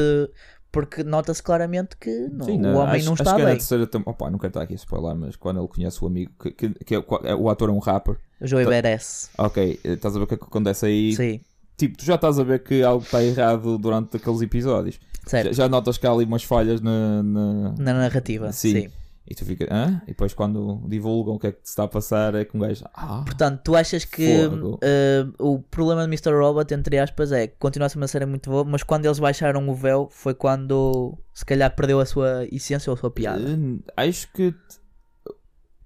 Porque 0.71 1.03
nota-se 1.03 1.41
claramente 1.41 1.95
que 1.97 2.09
não, 2.31 2.45
Sim, 2.45 2.57
o 2.57 2.61
né? 2.61 2.73
homem 2.73 2.95
acho, 2.97 3.05
não 3.05 3.13
acho 3.13 3.23
está 3.23 3.35
que 3.35 3.41
é 3.41 3.45
bem. 3.45 3.55
terceira 3.55 3.89
Opa, 4.05 4.29
não 4.29 4.37
quero 4.37 4.49
estar 4.49 4.61
aqui 4.61 4.73
a 4.73 4.75
spoiler, 4.75 5.15
mas 5.15 5.35
quando 5.35 5.59
ele 5.59 5.67
conhece 5.67 6.03
o 6.03 6.07
amigo, 6.07 6.31
que, 6.39 6.51
que, 6.51 6.69
que 6.83 6.95
é- 6.95 7.35
o 7.35 7.49
ator 7.49 7.69
é 7.69 7.71
um 7.71 7.79
rapper. 7.79 8.17
Joey 8.41 8.65
Tá- 8.65 8.69
Beres. 8.69 9.29
Ok, 9.37 9.79
estás 9.83 10.15
a 10.15 10.19
ver 10.19 10.25
o 10.25 10.27
que 10.27 10.33
é 10.33 10.37
que 10.37 10.43
acontece 10.43 10.85
aí? 10.85 11.15
Sim. 11.15 11.39
tipo, 11.77 11.95
tu 11.97 12.03
já 12.05 12.15
estás 12.15 12.37
a 12.39 12.43
ver 12.43 12.63
que 12.63 12.81
algo 12.83 13.03
está 13.03 13.23
errado 13.23 13.77
durante 13.77 14.17
aqueles 14.17 14.41
episódios. 14.41 14.99
Certo. 15.25 15.47
Já, 15.53 15.63
já 15.63 15.69
notas 15.69 15.97
que 15.97 16.05
há 16.07 16.11
ali 16.11 16.25
umas 16.25 16.43
falhas 16.43 16.81
na. 16.81 17.21
na- 17.23 17.71
Na 17.77 17.93
narrativa. 17.93 18.51
Sim. 18.51 18.71
Sim. 18.73 18.89
E 19.29 19.35
tu 19.35 19.43
fica, 19.45 19.67
hã? 19.69 20.01
E 20.03 20.07
depois 20.07 20.33
quando 20.33 20.81
divulgam 20.87 21.35
o 21.35 21.39
que 21.39 21.47
é 21.47 21.51
que 21.51 21.59
se 21.63 21.69
está 21.69 21.83
a 21.83 21.87
passar 21.87 22.33
é 22.33 22.45
que 22.45 22.55
um 22.55 22.61
gajo. 22.61 22.85
Ah, 22.93 23.23
Portanto, 23.25 23.61
tu 23.63 23.75
achas 23.75 24.05
que 24.05 24.49
eh, 24.81 25.25
o 25.37 25.59
problema 25.59 26.01
de 26.01 26.07
Mr. 26.07 26.31
Robot, 26.31 26.73
entre 26.73 26.97
aspas, 26.97 27.31
é 27.31 27.47
que 27.47 27.55
continua 27.57 27.87
a 27.87 27.89
ser 27.89 27.97
uma 27.97 28.07
série 28.07 28.25
muito 28.25 28.49
boa, 28.49 28.63
mas 28.63 28.83
quando 28.83 29.05
eles 29.05 29.19
baixaram 29.19 29.67
o 29.67 29.75
véu 29.75 30.07
foi 30.09 30.33
quando 30.33 31.17
se 31.33 31.45
calhar 31.45 31.75
perdeu 31.75 31.99
a 31.99 32.05
sua 32.05 32.47
essência 32.51 32.89
ou 32.89 32.95
a 32.95 32.97
sua 32.97 33.11
piada. 33.11 33.41
Eh, 33.41 33.91
acho 33.97 34.31
que 34.31 34.55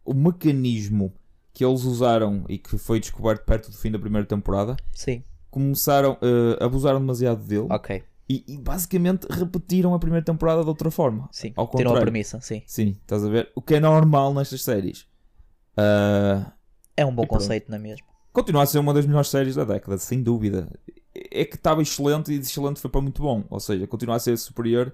o 0.05 0.13
mecanismo 0.13 1.13
que 1.53 1.65
eles 1.65 1.83
usaram 1.83 2.45
e 2.47 2.57
que 2.57 2.77
foi 2.77 2.99
descoberto 2.99 3.43
perto 3.43 3.71
do 3.71 3.77
fim 3.77 3.91
da 3.91 3.99
primeira 3.99 4.25
temporada 4.25 4.77
Sim, 4.93 5.23
começaram, 5.49 6.17
eh, 6.21 6.63
abusaram 6.63 6.99
demasiado 6.99 7.43
dele 7.43 7.67
ok. 7.69 8.03
E, 8.33 8.53
e 8.53 8.57
basicamente 8.57 9.25
repetiram 9.29 9.93
a 9.93 9.99
primeira 9.99 10.23
temporada 10.25 10.61
de 10.63 10.69
outra 10.69 10.89
forma. 10.91 11.27
Sim, 11.31 11.53
Ao 11.55 11.65
tirou 11.67 11.79
a 11.79 11.83
contrário. 11.83 12.01
premissa, 12.01 12.39
sim. 12.41 12.61
Sim, 12.65 12.97
estás 13.01 13.23
a 13.25 13.29
ver? 13.29 13.51
O 13.55 13.61
que 13.61 13.75
é 13.75 13.79
normal 13.79 14.33
nestas 14.33 14.63
séries. 14.63 15.05
Ah, 15.75 16.51
É 16.95 17.05
um 17.05 17.13
bom 17.13 17.23
E 17.23 17.27
pronto. 17.27 17.41
conceito, 17.41 17.69
não 17.69 17.77
é 17.77 17.79
mesmo? 17.79 18.05
continua 18.33 18.63
a 18.63 18.65
ser 18.65 18.79
uma 18.79 18.93
das 18.93 19.05
melhores 19.05 19.27
séries 19.29 19.55
da 19.55 19.65
década, 19.65 19.97
sem 19.97 20.23
dúvida. 20.23 20.69
É 21.13 21.43
que 21.43 21.55
estava 21.55 21.81
excelente 21.81 22.31
e 22.31 22.39
de 22.39 22.45
excelente 22.45 22.79
foi 22.79 22.89
para 22.89 23.01
muito 23.01 23.21
bom. 23.21 23.43
Ou 23.49 23.59
seja, 23.59 23.85
continua 23.87 24.15
a 24.15 24.19
ser 24.19 24.37
superior 24.37 24.93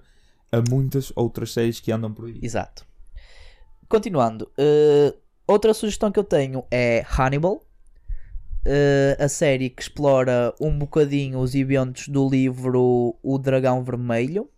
a 0.50 0.60
muitas 0.60 1.12
outras 1.14 1.52
séries 1.52 1.78
que 1.78 1.92
andam 1.92 2.12
por 2.12 2.26
aí. 2.26 2.38
Exato. 2.42 2.84
Continuando, 3.88 4.50
eh, 4.58 5.14
outra 5.46 5.72
sugestão 5.72 6.10
que 6.10 6.18
eu 6.18 6.24
tenho 6.24 6.64
é 6.70 7.04
Hannibal, 7.16 7.62
eh, 8.64 9.16
a 9.18 9.28
série 9.28 9.70
que 9.70 9.82
explora 9.82 10.54
um 10.60 10.76
bocadinho 10.78 11.38
os 11.38 11.54
eventos 11.54 12.08
do 12.08 12.28
livro 12.28 13.16
O 13.22 13.38
Dragão 13.38 13.82
Vermelho 13.82 14.48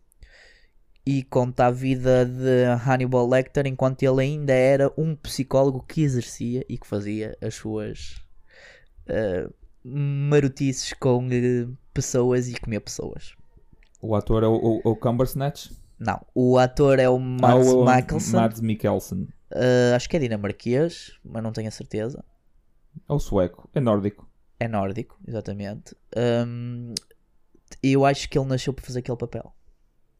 e 1.06 1.22
conta 1.24 1.66
a 1.66 1.70
vida 1.70 2.24
de 2.26 2.64
Hannibal 2.86 3.28
Lecter 3.28 3.66
enquanto 3.66 4.02
ele 4.02 4.22
ainda 4.22 4.52
era 4.52 4.92
um 4.96 5.14
psicólogo 5.16 5.82
que 5.86 6.02
exercia 6.02 6.64
e 6.68 6.76
que 6.78 6.86
fazia 6.86 7.36
as 7.40 7.54
suas 7.54 8.16
eh, 9.06 9.48
marotices 9.84 10.92
com 10.92 11.26
eh, 11.30 11.66
pessoas 11.94 12.48
e 12.48 12.60
comia 12.60 12.80
pessoas. 12.80 13.34
O 14.02 14.14
ator 14.14 14.42
é 14.42 14.46
o, 14.46 14.54
o, 14.84 14.90
o 14.90 14.96
Cumbersnatch. 14.96 15.70
Não, 15.98 16.20
o 16.34 16.56
ator 16.58 16.98
é 16.98 17.08
o 17.08 17.18
Mads 17.18 17.68
Ah, 17.68 17.74
o- 17.74 17.84
Mikkelsen. 17.84 18.32
Mads 18.40 18.60
Mikkelsen. 18.60 19.28
Uh, 19.52 19.94
acho 19.96 20.08
que 20.08 20.16
é 20.16 20.20
dinamarquês, 20.20 21.12
mas 21.24 21.42
não 21.42 21.50
tenho 21.52 21.68
a 21.68 21.72
certeza. 21.72 22.24
É 23.08 23.12
o 23.12 23.18
sueco. 23.18 23.68
É 23.74 23.80
nórdico. 23.80 24.28
É 24.58 24.68
nórdico, 24.68 25.18
exatamente. 25.26 25.94
Um, 26.16 26.94
E 27.82 27.92
eu 27.92 28.04
acho 28.04 28.28
que 28.28 28.38
ele 28.38 28.48
nasceu 28.48 28.72
para 28.74 28.84
fazer 28.84 28.98
aquele 28.98 29.16
papel, 29.16 29.54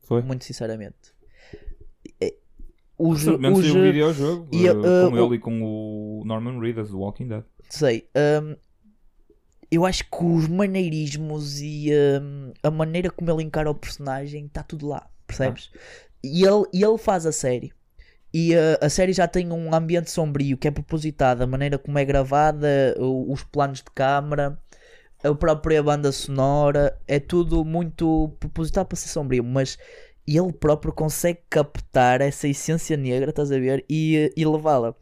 Foi? 0.03 0.23
muito 0.23 0.45
sinceramente. 0.45 1.13
Os, 2.97 3.25
Menos 3.25 3.61
os, 3.61 3.71
o 3.71 3.81
videojogo 3.83 4.49
e, 4.55 4.69
uh, 4.69 4.75
com 4.75 5.15
o- 5.17 5.25
ele 5.27 5.37
e 5.37 5.39
com 5.39 5.63
o 5.63 6.23
Norman 6.27 6.61
Reedus 6.61 6.91
do 6.91 6.99
Walking 6.99 7.29
Dead. 7.29 7.43
sei, 7.71 8.07
um, 8.43 8.55
eu 9.71 9.87
acho 9.87 10.05
que 10.05 10.23
os 10.25 10.47
maneirismos 10.49 11.61
e 11.63 11.89
um, 12.23 12.53
a 12.63 12.71
maneira 12.71 13.11
como 13.11 13.31
ele 13.31 13.43
encara 13.43 13.71
o 13.71 13.75
personagem 13.75 14.45
está 14.47 14.63
tudo 14.63 14.87
lá, 14.89 15.09
percebes? 15.27 15.71
E, 16.23 16.45
ele, 16.45 16.67
e 16.75 16.85
ele 16.85 16.99
faz 16.99 17.25
a 17.25 17.33
série. 17.33 17.73
E 18.33 18.55
a 18.81 18.89
série 18.89 19.13
já 19.13 19.27
tem 19.27 19.51
um 19.53 19.75
ambiente 19.75 20.11
sombrio 20.11 20.57
que 20.57 20.69
é 20.69 20.71
propositado, 20.71 21.43
a 21.43 21.47
maneira 21.47 21.79
como 21.79 21.99
é 21.99 22.05
gravada, 22.05 22.95
os 22.99 23.43
planos 23.43 23.79
de 23.79 23.91
câmara, 23.93 24.57
a 25.23 25.35
própria 25.35 25.83
banda 25.83 26.13
sonora, 26.13 26.97
é 27.09 27.19
tudo 27.19 27.65
muito 27.65 28.35
propositado 28.39 28.87
para 28.87 28.97
ser 28.97 29.09
sombrio, 29.09 29.43
mas 29.43 29.77
ele 30.27 30.53
próprio 30.53 30.93
consegue 30.93 31.41
captar 31.51 32.21
essa 32.21 32.47
essência 32.47 32.97
negra, 32.97 33.31
estás 33.31 33.51
a 33.51 33.59
ver, 33.59 33.85
e, 33.89 34.33
e 34.37 34.45
levá-la. 34.45 34.95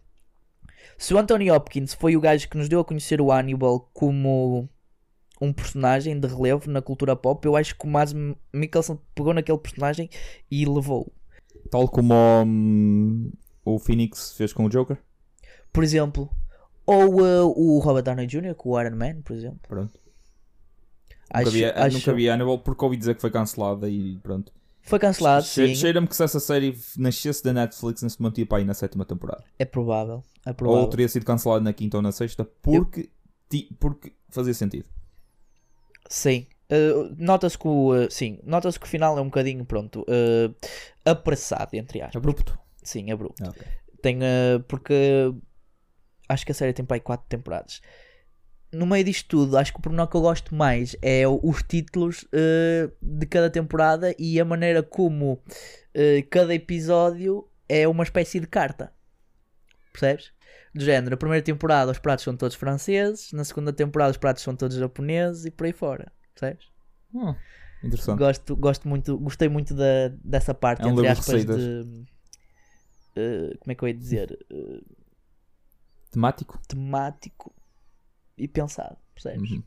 Se 0.96 1.14
o 1.14 1.18
Anthony 1.18 1.50
Hopkins 1.50 1.94
foi 1.94 2.16
o 2.16 2.20
gajo 2.20 2.48
que 2.48 2.56
nos 2.56 2.68
deu 2.68 2.80
a 2.80 2.84
conhecer 2.84 3.20
o 3.20 3.30
Hannibal 3.30 3.90
como 3.92 4.68
um 5.40 5.52
personagem 5.52 6.18
de 6.18 6.26
relevo 6.26 6.70
na 6.70 6.82
cultura 6.82 7.14
pop, 7.14 7.46
eu 7.46 7.56
acho 7.56 7.76
que 7.76 7.86
o 7.86 7.88
Mads 7.88 8.14
Mikkelsen 8.52 8.98
pegou 9.14 9.32
naquele 9.32 9.58
personagem 9.58 10.10
e 10.50 10.64
levou. 10.64 11.12
Tal 11.70 11.88
como 11.88 12.14
o, 12.14 12.42
hum, 12.44 13.30
o 13.64 13.78
Phoenix 13.78 14.32
fez 14.32 14.52
com 14.52 14.64
o 14.64 14.68
Joker. 14.68 14.96
Por 15.72 15.84
exemplo, 15.84 16.30
ou 16.86 17.20
uh, 17.20 17.52
o 17.56 17.78
Robert 17.80 18.02
Downey 18.04 18.26
Jr. 18.26 18.54
com 18.54 18.70
o 18.70 18.80
Iron 18.80 18.96
Man, 18.96 19.20
por 19.22 19.34
exemplo. 19.36 19.60
Pronto. 19.68 19.98
Acho, 21.30 21.44
nunca 21.46 21.50
vi, 21.50 21.64
acho- 21.66 21.96
nunca 21.98 22.12
vi 22.14 22.28
Hannibal 22.28 22.58
porque 22.60 22.84
ouvi 22.84 22.96
dizer 22.96 23.14
que 23.14 23.20
foi 23.20 23.30
cancelada 23.30 23.88
e 23.88 24.16
pronto. 24.22 24.50
Foi 24.80 24.98
cancelado, 24.98 25.44
Che- 25.44 25.66
sim. 25.68 25.74
Cheira-me 25.74 26.08
que 26.08 26.16
se 26.16 26.24
essa 26.24 26.40
série 26.40 26.74
nascesse 26.96 27.44
da 27.44 27.52
Netflix 27.52 28.02
neste 28.02 28.22
momento 28.22 28.38
ia 28.38 28.46
para 28.46 28.58
aí 28.58 28.64
na 28.64 28.72
sétima 28.72 29.04
temporada. 29.04 29.44
É 29.58 29.66
provável. 29.66 30.24
É 30.46 30.52
provável. 30.54 30.84
Ou 30.84 30.88
teria 30.88 31.06
sido 31.06 31.26
cancelada 31.26 31.62
na 31.62 31.74
quinta 31.74 31.98
ou 31.98 32.02
na 32.02 32.10
sexta 32.12 32.46
porque, 32.62 33.10
ti- 33.50 33.68
porque 33.78 34.14
fazia 34.30 34.54
sentido. 34.54 34.86
Sim. 36.08 36.46
Uh, 36.70 37.14
nota-se 37.16 37.56
que 37.56 37.66
o, 37.66 37.94
uh, 37.94 38.10
sim, 38.10 38.38
nota-se 38.44 38.78
que 38.78 38.84
o 38.84 38.88
final 38.88 39.16
é 39.16 39.22
um 39.22 39.26
bocadinho, 39.26 39.64
pronto, 39.64 40.02
uh, 40.02 40.54
apressado, 41.04 41.74
entre 41.74 42.02
aspas. 42.02 42.16
Abrupto. 42.16 42.58
Sim, 42.82 43.10
abrupto. 43.10 43.42
Ah, 43.42 43.48
ok. 43.48 43.66
Tem, 44.02 44.18
porque 44.68 45.32
acho 46.28 46.46
que 46.46 46.52
a 46.52 46.54
série 46.54 46.72
tem 46.72 46.84
para 46.84 46.96
aí 46.96 47.00
4 47.00 47.26
temporadas. 47.28 47.80
No 48.70 48.86
meio 48.86 49.02
disto 49.02 49.28
tudo, 49.28 49.56
acho 49.56 49.72
que 49.72 49.78
o 49.78 49.82
pormenor 49.82 50.06
que 50.08 50.16
eu 50.16 50.20
gosto 50.20 50.54
mais 50.54 50.94
é 51.02 51.26
os 51.26 51.62
títulos 51.64 52.24
de 53.02 53.26
cada 53.26 53.50
temporada 53.50 54.14
e 54.16 54.38
a 54.38 54.44
maneira 54.44 54.84
como 54.84 55.42
cada 56.30 56.54
episódio 56.54 57.50
é 57.68 57.88
uma 57.88 58.04
espécie 58.04 58.38
de 58.38 58.46
carta. 58.46 58.92
Percebes? 59.92 60.32
Do 60.72 60.84
género, 60.84 61.10
na 61.10 61.16
primeira 61.16 61.44
temporada 61.44 61.90
os 61.90 61.98
pratos 61.98 62.24
são 62.24 62.36
todos 62.36 62.54
franceses, 62.54 63.32
na 63.32 63.42
segunda 63.42 63.72
temporada 63.72 64.12
os 64.12 64.16
pratos 64.16 64.44
são 64.44 64.54
todos 64.54 64.76
japoneses 64.76 65.44
e 65.44 65.50
por 65.50 65.66
aí 65.66 65.72
fora. 65.72 66.12
Percebes? 66.38 66.66
Ah, 67.16 67.36
interessante. 67.82 68.18
Gosto, 68.18 68.56
gosto 68.56 68.88
muito, 68.88 69.18
gostei 69.18 69.48
muito 69.48 69.74
da, 69.74 70.08
dessa 70.22 70.54
parte, 70.54 70.82
É 70.82 70.86
um 70.86 70.92
entre 70.92 71.06
aspas, 71.08 71.44
de. 71.44 72.04
eh, 73.16 73.56
como 73.58 73.72
é 73.72 73.74
que 73.74 73.82
eu 73.84 73.88
ia 73.88 73.94
dizer? 73.94 74.46
Eh, 74.50 74.80
Temático. 76.10 76.58
temático 76.68 77.52
e 78.36 78.46
pensado, 78.48 78.96
percebes? 79.14 79.50
Uhum. 79.50 79.62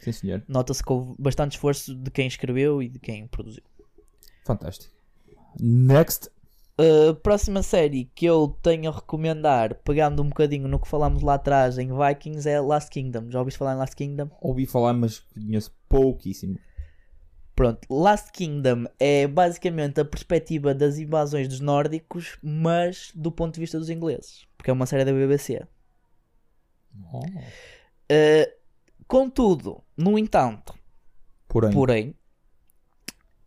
Sim, 0.00 0.12
senhor. 0.12 0.42
Nota-se 0.48 0.82
que 0.82 0.92
houve 0.92 1.14
bastante 1.18 1.52
esforço 1.52 1.94
de 1.94 2.10
quem 2.10 2.26
escreveu 2.26 2.82
e 2.82 2.88
de 2.88 2.98
quem 2.98 3.26
produziu. 3.26 3.62
Fantástico. 4.44 4.94
Next. 5.60 6.30
Uh, 6.76 7.14
próxima 7.14 7.62
série 7.62 8.06
que 8.16 8.26
eu 8.26 8.48
tenho 8.60 8.90
a 8.90 8.94
recomendar, 8.94 9.76
pegando 9.84 10.22
um 10.22 10.28
bocadinho 10.28 10.66
no 10.66 10.80
que 10.80 10.88
falámos 10.88 11.22
lá 11.22 11.34
atrás 11.34 11.78
em 11.78 11.88
Vikings, 11.96 12.48
é 12.48 12.60
Last 12.60 12.90
Kingdom. 12.90 13.30
Já 13.30 13.38
ouviste 13.38 13.58
falar 13.58 13.74
em 13.74 13.78
Last 13.78 13.94
Kingdom? 13.94 14.28
Ouvi 14.40 14.66
falar, 14.66 14.92
mas 14.92 15.20
conheço 15.20 15.72
pouquíssimo. 15.88 16.58
Pronto, 17.54 17.86
Last 17.88 18.32
Kingdom 18.32 18.86
é 18.98 19.28
basicamente 19.28 20.00
a 20.00 20.04
perspectiva 20.04 20.74
das 20.74 20.98
invasões 20.98 21.46
dos 21.46 21.60
nórdicos, 21.60 22.36
mas 22.42 23.12
do 23.14 23.30
ponto 23.30 23.54
de 23.54 23.60
vista 23.60 23.78
dos 23.78 23.88
ingleses, 23.88 24.44
porque 24.56 24.70
é 24.70 24.72
uma 24.72 24.86
série 24.86 25.04
da 25.04 25.12
BBC. 25.12 25.64
Oh. 27.12 27.20
Uh, 27.20 28.52
contudo, 29.06 29.80
no 29.96 30.18
entanto, 30.18 30.74
Porém, 31.46 31.72
porém, 31.72 32.14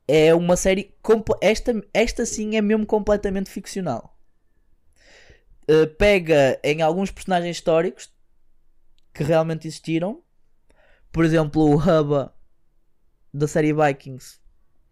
é 0.08 0.34
uma 0.34 0.56
série. 0.56 0.96
Esta, 1.42 1.74
esta 1.94 2.26
sim 2.26 2.56
é 2.56 2.62
mesmo 2.62 2.86
completamente 2.86 3.50
ficcional. 3.50 4.18
Uh, 5.70 5.88
pega 5.98 6.60
em 6.64 6.82
alguns 6.82 7.12
personagens 7.12 7.58
históricos 7.58 8.12
que 9.14 9.24
realmente 9.24 9.68
existiram. 9.68 10.22
Por 11.12 11.26
exemplo, 11.26 11.62
o 11.62 11.76
Hubba 11.76 12.34
da 13.34 13.48
série 13.48 13.74
Vikings 13.74 14.40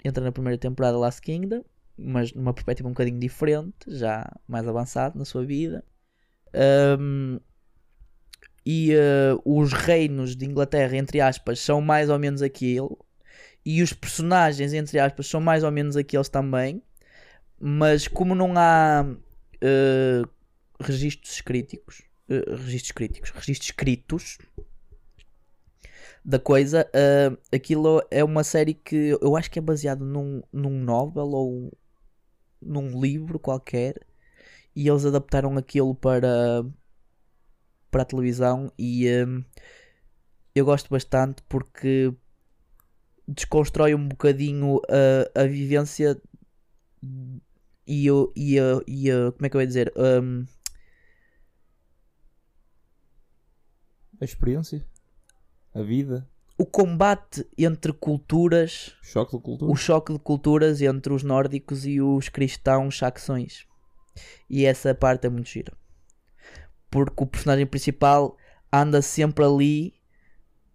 entra 0.04 0.23
na 0.23 0.32
primeira 0.32 0.58
temporada 0.58 0.97
Last 0.97 1.21
Kingdom, 1.21 1.63
mas 1.97 2.34
numa 2.34 2.54
perspectiva 2.54 2.89
um 2.89 2.91
bocadinho 2.91 3.19
diferente, 3.19 3.75
já 3.88 4.30
mais 4.47 4.67
avançado 4.67 5.17
na 5.17 5.25
sua 5.25 5.45
vida. 5.45 5.84
Um, 6.99 7.39
e 8.65 8.95
uh, 8.95 9.41
os 9.45 9.73
reinos 9.73 10.36
de 10.36 10.45
Inglaterra, 10.45 10.97
entre 10.97 11.21
aspas, 11.21 11.60
são 11.60 11.80
mais 11.80 12.10
ou 12.10 12.17
menos 12.17 12.41
aquilo. 12.41 13.04
E 13.65 13.82
os 13.82 13.91
personagens, 13.91 14.73
entre 14.73 14.99
aspas, 14.99 15.25
são 15.25 15.41
mais 15.41 15.63
ou 15.63 15.71
menos 15.71 15.97
aqueles 15.97 16.30
também. 16.30 16.84
Mas 17.60 18.08
como 18.08 18.36
não 18.36 18.54
há 18.56 19.04
uh, 19.04 20.30
registros 20.80 21.41
críticos, 21.41 22.04
uh, 22.30 22.56
registros 22.58 22.91
críticos, 22.91 23.32
registros 23.32 23.69
escritos 23.69 24.38
da 26.23 26.38
coisa, 26.38 26.88
uh, 26.88 27.38
aquilo 27.54 28.04
é 28.12 28.23
uma 28.23 28.43
série 28.43 28.73
que 28.73 29.17
eu 29.19 29.36
acho 29.36 29.49
que 29.49 29.58
é 29.58 29.62
baseado 29.62 30.06
num, 30.06 30.43
num 30.54 30.80
novel 30.80 31.28
ou 31.30 31.78
num 32.62 32.99
livro 33.01 33.39
qualquer. 33.39 33.95
E 34.75 34.88
eles 34.88 35.06
adaptaram 35.06 35.58
aquilo 35.58 35.95
para 35.95 36.63
para 37.89 38.01
a 38.01 38.06
televisão 38.06 38.69
e 38.78 39.06
eu 40.54 40.65
gosto 40.65 40.89
bastante 40.89 41.41
porque 41.47 42.13
desconstrói 43.27 43.95
um 43.95 44.07
bocadinho 44.07 44.81
a, 45.35 45.41
a 45.41 45.45
vivência 45.45 46.21
e, 47.88 48.09
o, 48.11 48.31
e, 48.35 48.59
a, 48.59 48.63
e 48.88 49.11
a, 49.11 49.31
como 49.31 49.45
é 49.45 49.49
que 49.49 49.57
eu 49.57 49.61
ia 49.61 49.67
dizer? 49.67 49.93
Um, 49.95 50.45
A 54.19 54.23
experiência, 54.23 54.85
a 55.73 55.81
vida, 55.81 56.27
o 56.57 56.65
combate 56.65 57.45
entre 57.57 57.91
culturas, 57.91 58.95
choque 59.01 59.38
cultura. 59.38 59.69
o 59.69 59.75
choque 59.75 60.13
de 60.13 60.19
culturas 60.19 60.81
entre 60.81 61.11
os 61.11 61.21
nórdicos 61.21 61.85
e 61.85 61.99
os 61.99 62.29
cristãos 62.29 62.97
saxões. 62.97 63.67
E 64.49 64.65
essa 64.65 64.95
parte 64.95 65.27
é 65.27 65.29
muito 65.29 65.49
gira. 65.49 65.73
Porque 66.89 67.23
o 67.23 67.27
personagem 67.27 67.65
principal 67.65 68.38
anda 68.71 69.01
sempre 69.01 69.43
ali 69.43 69.94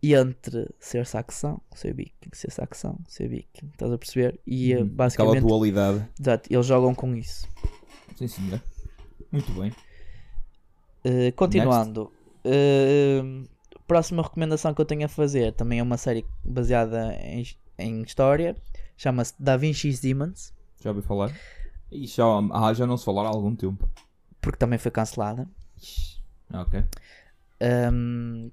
entre 0.02 0.68
ser 0.78 1.06
saxão, 1.06 1.60
ser 1.74 1.94
viking, 1.94 2.30
ser 2.32 2.50
saxão, 2.50 2.98
ser 3.06 3.28
viking. 3.28 3.68
Estás 3.72 3.92
a 3.92 3.98
perceber? 3.98 4.40
E 4.46 4.72
eh, 4.72 4.76
Uhum. 4.76 4.82
Aquela 4.84 4.96
basicamente, 4.96 5.40
dualidade. 5.46 6.08
exato, 6.18 6.48
eles 6.52 6.66
jogam 6.66 6.94
com 6.94 7.14
isso. 7.14 7.46
Sim, 8.16 8.28
senhor. 8.28 8.62
Muito 9.30 9.52
bem. 9.52 9.70
Uh, 11.04 11.32
continuando, 11.36 12.12
uh, 12.44 13.48
próxima 13.86 14.22
recomendação 14.22 14.74
que 14.74 14.80
eu 14.80 14.84
tenho 14.84 15.04
a 15.04 15.08
fazer 15.08 15.52
também 15.54 15.78
é 15.78 15.82
uma 15.82 15.96
série 15.96 16.24
baseada 16.44 17.14
em, 17.22 17.44
em 17.78 18.02
história, 18.02 18.54
chama-se 18.96 19.34
Da 19.38 19.56
Vinci's 19.56 20.00
Demons, 20.00 20.52
Já 20.82 20.90
ouvi 20.90 21.02
falar. 21.02 21.34
E 21.90 22.06
já, 22.06 22.24
ah, 22.52 22.72
já 22.72 22.86
não 22.86 22.96
se 22.96 23.04
falar 23.04 23.24
há 23.24 23.28
algum 23.28 23.54
tempo. 23.54 23.88
porque 24.40 24.58
também 24.58 24.78
foi 24.78 24.90
cancelada. 24.90 25.48
Ok. 26.52 26.82
Um, 27.92 28.50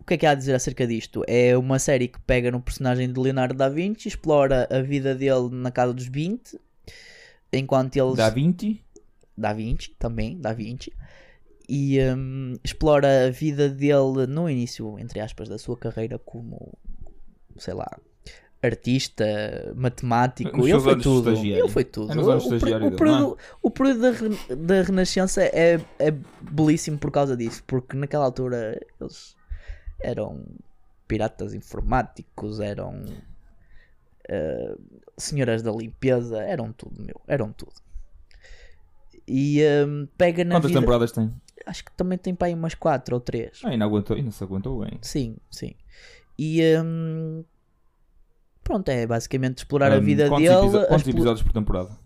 o 0.00 0.04
que 0.04 0.14
é 0.14 0.16
que 0.18 0.26
há 0.26 0.30
a 0.30 0.34
dizer 0.34 0.54
acerca 0.54 0.86
disto? 0.86 1.22
É 1.26 1.56
uma 1.56 1.78
série 1.78 2.08
que 2.08 2.18
pega 2.20 2.50
no 2.50 2.60
personagem 2.60 3.12
de 3.12 3.18
Leonardo 3.20 3.54
da 3.54 3.68
Vinci, 3.68 4.08
explora 4.08 4.66
a 4.70 4.80
vida 4.80 5.14
dele 5.14 5.48
na 5.50 5.70
casa 5.70 5.92
dos 5.92 6.06
20, 6.06 6.58
enquanto 7.52 7.96
eles. 7.96 8.16
Da 8.16 8.30
20. 8.30 8.82
Da 9.36 9.52
Vinci, 9.52 9.94
também, 9.98 10.38
Da 10.40 10.52
Vinci. 10.52 10.92
E 11.68 11.98
hum, 12.00 12.54
explora 12.64 13.26
a 13.26 13.30
vida 13.30 13.68
dele 13.68 14.26
no 14.26 14.48
início, 14.48 14.98
entre 14.98 15.20
aspas, 15.20 15.48
da 15.48 15.58
sua 15.58 15.76
carreira 15.76 16.18
como, 16.18 16.72
sei 17.58 17.74
lá, 17.74 17.86
artista, 18.62 19.24
matemático. 19.76 20.66
Ele 20.66 20.80
foi 20.80 20.96
tudo. 21.00 21.30
Ele 21.30 21.68
foi 21.68 21.84
tudo. 21.84 22.12
É 22.12 22.14
nos 22.14 22.28
anos 22.28 22.44
O- 22.46 22.48
de 22.48 22.54
o, 22.56 22.58
per- 22.58 22.68
estagiário 22.68 22.86
o 22.86 22.90
dele, 22.90 23.04
não 23.04 23.14
é? 23.14 23.16
período, 23.18 23.38
o 23.62 23.70
período 23.70 24.00
da, 24.00 24.10
re- 24.10 24.56
da 24.56 24.82
Renascença 24.82 25.42
é, 25.42 25.80
é 25.98 26.10
belíssimo 26.40 26.98
por 26.98 27.10
causa 27.10 27.36
disso, 27.36 27.62
porque 27.66 27.96
naquela 27.96 28.24
altura 28.24 28.80
eles 29.00 29.36
eram 30.00 30.44
piratas 31.06 31.54
informáticos, 31.54 32.60
eram 32.60 33.02
eh, 34.28 34.76
senhoras 35.16 35.62
da 35.62 35.72
limpeza, 35.72 36.42
eram 36.42 36.72
tudo, 36.72 37.00
meu, 37.02 37.20
eram 37.26 37.52
tudo. 37.52 37.72
E 39.26 39.60
hum, 39.86 40.06
pega 40.16 40.44
na 40.44 40.54
Quantas 40.56 40.70
vida. 40.70 40.80
temporadas 40.80 41.12
tem? 41.12 41.30
Acho 41.66 41.84
que 41.84 41.92
também 41.92 42.16
tem 42.16 42.34
para 42.34 42.46
aí 42.48 42.54
umas 42.54 42.74
4 42.74 43.14
ou 43.14 43.20
3. 43.20 43.60
Ah, 43.64 43.68
ainda 43.68 43.84
aguentou, 43.84 44.16
ainda 44.16 44.30
se 44.30 44.42
aguentou 44.42 44.80
bem. 44.84 44.98
Sim, 45.02 45.36
sim. 45.50 45.74
E 46.38 46.62
hum, 46.82 47.44
pronto, 48.64 48.88
é 48.90 49.06
basicamente 49.06 49.58
explorar 49.58 49.92
a 49.92 49.98
Hum, 49.98 50.00
vida 50.04 50.28
quantos 50.28 50.48
dele. 50.48 50.58
episo- 50.60 50.78
Quantos 50.86 51.06
explo- 51.06 51.12
episódios 51.20 51.42
por 51.42 51.52
temporada? 51.52 51.98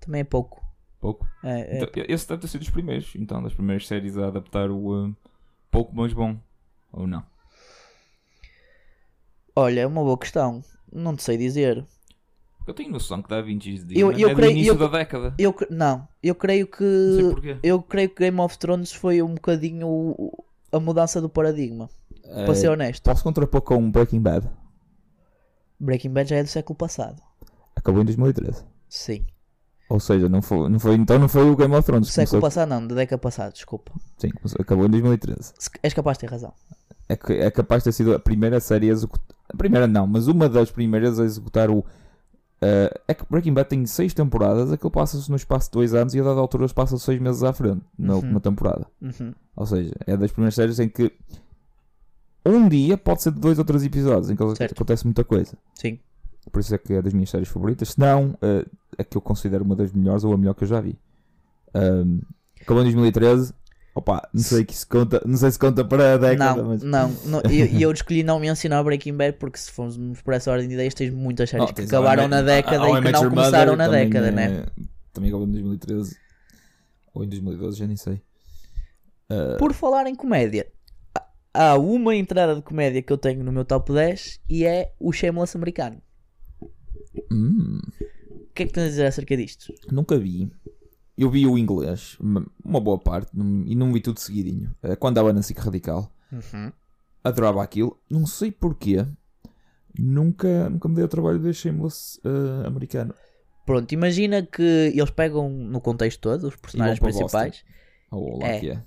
Também 0.00 0.20
é 0.20 0.24
pouco. 0.24 0.62
Pouco. 1.00 1.26
É, 1.42 1.78
é 1.78 1.82
Então, 1.82 2.04
esse 2.08 2.28
deve 2.28 2.40
ter 2.42 2.48
sido 2.48 2.60
dos 2.60 2.70
primeiros, 2.70 3.12
então, 3.16 3.42
das 3.42 3.54
primeiras 3.54 3.86
séries 3.86 4.16
a 4.18 4.28
adaptar 4.28 4.70
o 4.70 5.06
uh, 5.06 5.16
pouco 5.70 5.94
mais 5.94 6.12
bom. 6.12 6.38
Ou 6.92 7.06
não? 7.06 7.24
Olha, 9.60 9.80
é 9.80 9.86
uma 9.86 10.02
boa 10.02 10.16
questão. 10.18 10.62
Não 10.92 11.16
te 11.16 11.22
sei 11.22 11.36
dizer. 11.36 11.84
Eu 12.66 12.74
tenho 12.74 12.92
noção 12.92 13.22
que 13.22 13.28
dá 13.28 13.40
20 13.40 13.62
dias. 13.64 13.84
Eu- 13.90 14.12
eu 14.12 14.28
é 14.28 14.34
creio- 14.34 14.52
do 14.52 14.56
início 14.56 14.72
eu- 14.72 14.78
da 14.78 14.86
década. 14.98 15.34
Eu 15.38 15.54
não, 15.70 16.06
eu 16.22 16.34
creio 16.34 16.66
que 16.66 16.84
Não 16.84 17.14
sei 17.20 17.30
porquê. 17.30 17.56
eu 17.62 17.82
creio 17.82 18.08
que 18.10 18.22
Game 18.24 18.40
of 18.40 18.58
Thrones 18.58 18.92
foi 18.92 19.22
um 19.22 19.34
bocadinho 19.34 20.14
a 20.70 20.78
mudança 20.78 21.20
do 21.20 21.28
paradigma, 21.30 21.88
para 22.22 22.52
Eh, 22.52 22.54
ser 22.54 22.68
honesto. 22.68 23.02
Posso 23.04 23.24
contrapor 23.24 23.62
com 23.62 23.90
Breaking 23.90 24.20
Bad. 24.20 24.48
Breaking 25.80 26.10
Bad 26.10 26.28
já 26.28 26.36
é 26.36 26.42
do 26.42 26.48
século 26.48 26.76
passado. 26.76 27.20
Acabou 27.74 28.02
em 28.02 28.04
2013. 28.04 28.64
Sim. 28.88 29.24
Ou 29.88 29.98
seja, 29.98 30.28
não 30.28 30.42
foi, 30.42 30.68
não 30.68 30.78
foi, 30.78 30.94
então 30.96 31.18
não 31.18 31.28
foi 31.28 31.48
o 31.50 31.56
Game 31.56 31.74
of 31.74 31.86
Thrones. 31.86 32.08
século 32.08 32.40
Começou- 32.40 32.40
passado 32.42 32.68
não, 32.68 32.86
da 32.86 32.94
década 32.94 33.18
passada, 33.18 33.50
desculpa. 33.52 33.92
Sim, 34.18 34.28
acabou 34.60 34.84
em 34.86 34.90
2013. 34.90 35.54
Se- 35.58 35.70
És 35.82 35.94
capaz 35.94 36.18
de 36.18 36.20
ter 36.26 36.30
razão. 36.30 36.52
É, 37.08 37.18
é 37.46 37.50
capaz 37.50 37.82
de 37.82 37.84
ter 37.84 37.92
sido 37.92 38.14
a 38.14 38.18
primeira 38.18 38.60
série 38.60 38.90
a 38.90 38.92
executar. 38.92 39.37
A 39.52 39.56
primeira 39.56 39.86
não, 39.86 40.06
mas 40.06 40.26
uma 40.28 40.48
das 40.48 40.70
primeiras 40.70 41.18
a 41.18 41.24
executar 41.24 41.70
o. 41.70 41.84
eh, 42.60 43.00
é 43.08 43.14
que 43.14 43.24
Breaking 43.30 43.54
Bad 43.54 43.68
tem 43.68 43.86
6 43.86 44.12
temporadas, 44.14 44.70
aquilo 44.72 44.90
passa-se 44.90 45.30
no 45.30 45.36
espaço 45.36 45.68
de 45.68 45.72
2 45.74 45.94
anos 45.94 46.14
e 46.14 46.20
a 46.20 46.24
dada 46.24 46.40
altura 46.40 46.68
passa 46.68 46.98
6 46.98 47.20
meses 47.20 47.42
à 47.42 47.52
frente, 47.52 47.80
na 47.98 48.14
Uhum. 48.14 48.16
última 48.20 48.40
temporada. 48.40 48.86
Uhum. 49.00 49.32
Ou 49.56 49.66
seja, 49.66 49.92
é 50.06 50.16
das 50.16 50.30
primeiras 50.32 50.54
séries 50.54 50.78
em 50.78 50.88
que 50.88 51.12
um 52.44 52.68
dia 52.68 52.96
pode 52.96 53.22
ser 53.22 53.32
de 53.32 53.40
2 53.40 53.58
ou 53.58 53.64
3 53.64 53.84
episódios, 53.84 54.30
em 54.30 54.36
que 54.36 54.56
Certo. 54.56 54.72
acontece 54.72 55.04
muita 55.04 55.24
coisa. 55.24 55.56
Sim. 55.74 55.98
Por 56.50 56.60
isso 56.60 56.74
é 56.74 56.78
que 56.78 56.94
é 56.94 57.02
das 57.02 57.12
minhas 57.12 57.30
séries 57.30 57.48
favoritas. 57.48 57.90
Se 57.90 57.98
não, 58.00 58.36
eh, 58.42 58.64
a 58.98 59.04
que 59.04 59.16
eu 59.16 59.20
considero 59.20 59.64
uma 59.64 59.76
das 59.76 59.92
melhores 59.92 60.24
ou 60.24 60.32
a 60.32 60.36
melhor 60.36 60.54
que 60.54 60.64
eu 60.64 60.68
já 60.68 60.80
vi. 60.80 60.98
Um, 61.74 62.20
acabou 62.60 62.80
em 62.82 62.86
2013. 62.86 63.52
Opa, 63.98 64.28
não 64.32 64.40
sei, 64.42 64.64
que 64.64 64.72
se 64.76 64.86
conta, 64.86 65.20
não 65.26 65.36
sei 65.36 65.50
se 65.50 65.58
conta 65.58 65.84
para 65.84 66.14
a 66.14 66.16
década, 66.16 66.62
Não, 66.62 66.68
mas. 66.68 66.82
não, 66.84 67.08
não, 67.24 67.42
e 67.50 67.58
eu, 67.60 67.66
eu 67.90 67.92
escolhi 67.92 68.22
não 68.22 68.38
mencionar 68.38 68.84
Breaking 68.84 69.16
Bad 69.16 69.38
porque 69.38 69.58
se 69.58 69.72
formos 69.72 70.22
por 70.22 70.34
essa 70.34 70.52
ordem 70.52 70.68
de 70.68 70.74
ideias 70.74 70.94
tens 70.94 71.12
muitas 71.12 71.50
séries 71.50 71.68
Oh, 71.68 71.74
que 71.74 71.82
acabaram 71.82 72.28
na 72.28 72.40
década 72.40 72.86
How 72.86 72.94
I 72.96 73.00
e 73.00 73.02
que 73.02 73.10
não 73.10 73.28
começaram 73.28 73.74
na 73.74 73.86
também 73.86 74.04
década, 74.08 74.28
é- 74.28 74.30
né? 74.30 74.66
Também 75.12 75.30
acabou 75.30 75.48
em 75.48 75.50
2013. 75.50 76.16
Ou 77.12 77.24
em 77.24 77.28
2012, 77.28 77.76
já 77.76 77.86
nem 77.88 77.96
sei. 77.96 78.22
Uh, 79.28 79.58
Por 79.58 79.72
falar 79.72 80.06
em 80.06 80.14
comédia, 80.14 80.68
há 81.52 81.76
uma 81.76 82.14
entrada 82.14 82.54
de 82.54 82.62
comédia 82.62 83.02
que 83.02 83.12
eu 83.12 83.18
tenho 83.18 83.42
no 83.42 83.50
meu 83.50 83.64
top 83.64 83.92
10 83.92 84.38
e 84.48 84.64
é 84.64 84.92
o 85.00 85.10
Shameless 85.12 85.56
americano. 85.56 86.00
hum, 87.32 87.80
O 88.00 88.54
que 88.54 88.62
é 88.62 88.66
que 88.66 88.72
tens 88.72 88.84
a 88.84 88.88
dizer 88.88 89.06
acerca 89.06 89.36
disto? 89.36 89.72
nunca 89.90 90.16
vi. 90.18 90.50
Eu 91.18 91.28
vi 91.28 91.46
o 91.46 91.58
inglês, 91.58 92.16
uma 92.64 92.80
boa 92.80 92.96
parte, 92.98 93.32
e 93.66 93.74
não 93.74 93.92
vi 93.92 94.00
tudo 94.00 94.20
seguidinho. 94.20 94.72
Uh, 94.82 94.96
quando 94.96 95.16
dava 95.16 95.32
na 95.32 95.42
SIC 95.42 95.58
Radical, 95.58 96.10
adorava 97.24 97.62
aquilo. 97.62 98.00
Não 98.08 98.24
sei 98.24 98.52
porquê. 98.52 99.04
Nunca, 99.98 100.70
nunca 100.70 100.88
me 100.88 100.94
dei 100.94 101.04
o 101.04 101.08
trabalho 101.08 101.38
de 101.38 101.44
ver 101.44 101.54
Shameless 101.54 102.20
uh, 102.24 102.66
americano. 102.66 103.12
Pronto, 103.66 103.92
imagina 103.92 104.42
que 104.46 104.62
eles 104.62 105.10
pegam 105.10 105.50
no 105.50 105.80
contexto 105.80 106.20
todo 106.20 106.46
os 106.46 106.56
personagens 106.56 106.98
principais, 107.00 107.64
lá 108.12 108.48
É. 108.48 108.60
que 108.60 108.70
é. 108.70 108.82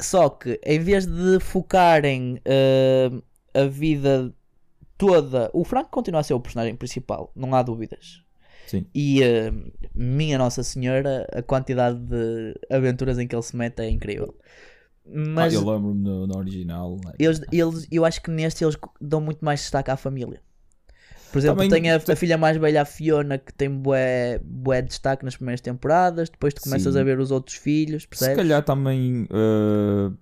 só 0.00 0.28
que 0.28 0.60
em 0.64 0.78
vez 0.78 1.04
de 1.06 1.40
focarem 1.40 2.40
eh, 2.44 3.10
a 3.52 3.64
vida 3.64 4.32
toda, 4.96 5.50
o 5.52 5.64
Frank 5.64 5.88
continua 5.90 6.20
a 6.20 6.22
ser 6.22 6.34
o 6.34 6.38
personagem 6.38 6.76
principal, 6.76 7.32
não 7.34 7.54
há 7.56 7.62
dúvidas. 7.62 8.23
Sim. 8.66 8.86
E 8.94 9.22
eh, 9.22 9.52
minha 9.94 10.38
Nossa 10.38 10.62
Senhora, 10.62 11.26
a 11.32 11.42
quantidade 11.42 11.98
de 11.98 12.54
aventuras 12.70 13.18
em 13.18 13.26
que 13.26 13.34
ele 13.34 13.42
se 13.42 13.56
mete 13.56 13.80
é 13.80 13.90
incrível. 13.90 14.34
Mas 15.06 15.52
ah, 15.52 15.56
eu 15.56 15.70
lembro-me 15.70 16.00
no, 16.02 16.26
no 16.26 16.36
original. 16.38 16.96
né? 17.04 17.12
eles, 17.18 17.40
eles, 17.52 17.86
eu 17.90 18.04
acho 18.04 18.22
que 18.22 18.30
neste 18.30 18.64
eles 18.64 18.76
dão 19.00 19.20
muito 19.20 19.44
mais 19.44 19.60
destaque 19.60 19.90
à 19.90 19.96
família. 19.96 20.40
Por 21.30 21.38
exemplo, 21.38 21.56
Também- 21.64 21.82
tem 21.82 21.90
a, 21.90 21.96
a 21.96 22.16
filha 22.16 22.38
mais 22.38 22.56
velha, 22.56 22.82
a 22.82 22.84
Fiona, 22.84 23.36
que 23.38 23.52
tem 23.52 23.68
bué, 23.68 24.38
bué 24.42 24.80
destaque 24.80 25.24
nas 25.24 25.36
primeiras 25.36 25.60
temporadas. 25.60 26.30
Depois 26.30 26.54
tu 26.54 26.60
começas 26.62 26.94
Sim. 26.94 27.00
a 27.00 27.02
ver 27.02 27.18
os 27.18 27.30
outros 27.32 27.56
filhos, 27.56 28.02
Se 28.04 28.08
percebes? 28.08 28.36
calhar 28.36 28.64
também, 28.64 29.26
eh, 29.30 30.12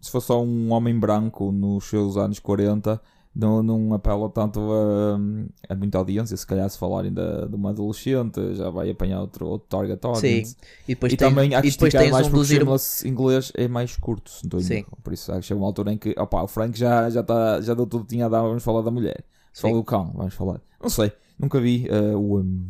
se 0.00 0.10
fosse 0.10 0.26
só 0.26 0.42
um 0.42 0.72
homem 0.72 0.98
branco 0.98 1.52
nos 1.52 1.84
seus 1.84 2.16
anos 2.16 2.38
40, 2.40 3.00
não, 3.34 3.62
não 3.62 3.94
apela 3.94 4.28
tanto 4.28 4.60
a, 4.60 5.72
a 5.72 5.74
muita 5.74 5.98
audiência. 5.98 6.36
Se 6.36 6.46
calhar, 6.46 6.68
se 6.68 6.78
falarem 6.78 7.12
da, 7.12 7.46
de 7.46 7.54
uma 7.54 7.70
adolescente, 7.70 8.54
já 8.54 8.68
vai 8.68 8.90
apanhar 8.90 9.20
outro, 9.20 9.46
outro 9.46 9.68
target 9.68 10.04
audience. 10.04 10.56
E 10.86 10.94
depois, 10.94 11.12
E 11.12 11.16
tens, 11.16 11.28
também 11.28 11.54
há 11.54 11.60
e 11.60 11.62
que 11.62 11.70
depois 11.70 11.92
tens 11.92 12.10
mais 12.10 12.26
um 12.26 12.30
porque. 12.30 12.54
Shameless 12.54 13.08
inglês 13.08 13.52
é 13.56 13.66
mais 13.68 13.96
curto, 13.96 14.30
se 14.30 14.44
não 14.44 14.58
estou 14.58 14.60
em 14.60 14.82
Sim. 14.82 14.86
Por 15.02 15.12
isso 15.12 15.32
acho 15.32 15.40
que 15.40 15.46
chega 15.46 15.60
uma 15.60 15.66
altura 15.66 15.92
em 15.92 15.98
que 15.98 16.14
opa, 16.18 16.42
o 16.42 16.48
Frank 16.48 16.78
já, 16.78 17.08
já, 17.08 17.22
tá, 17.22 17.60
já 17.60 17.72
deu 17.74 17.86
tudo 17.86 18.04
que 18.04 18.10
tinha 18.10 18.26
a 18.26 18.28
dar, 18.28 18.42
vamos 18.42 18.62
falar 18.62 18.82
da 18.82 18.90
mulher. 18.90 19.24
Só 19.52 19.68
Sim. 19.68 19.74
do 19.74 19.84
cão, 19.84 20.12
vamos 20.14 20.34
falar. 20.34 20.60
Não 20.80 20.90
sei, 20.90 21.12
nunca 21.38 21.60
vi 21.60 21.86
eh, 21.88 22.14
o, 22.14 22.38
um, 22.40 22.66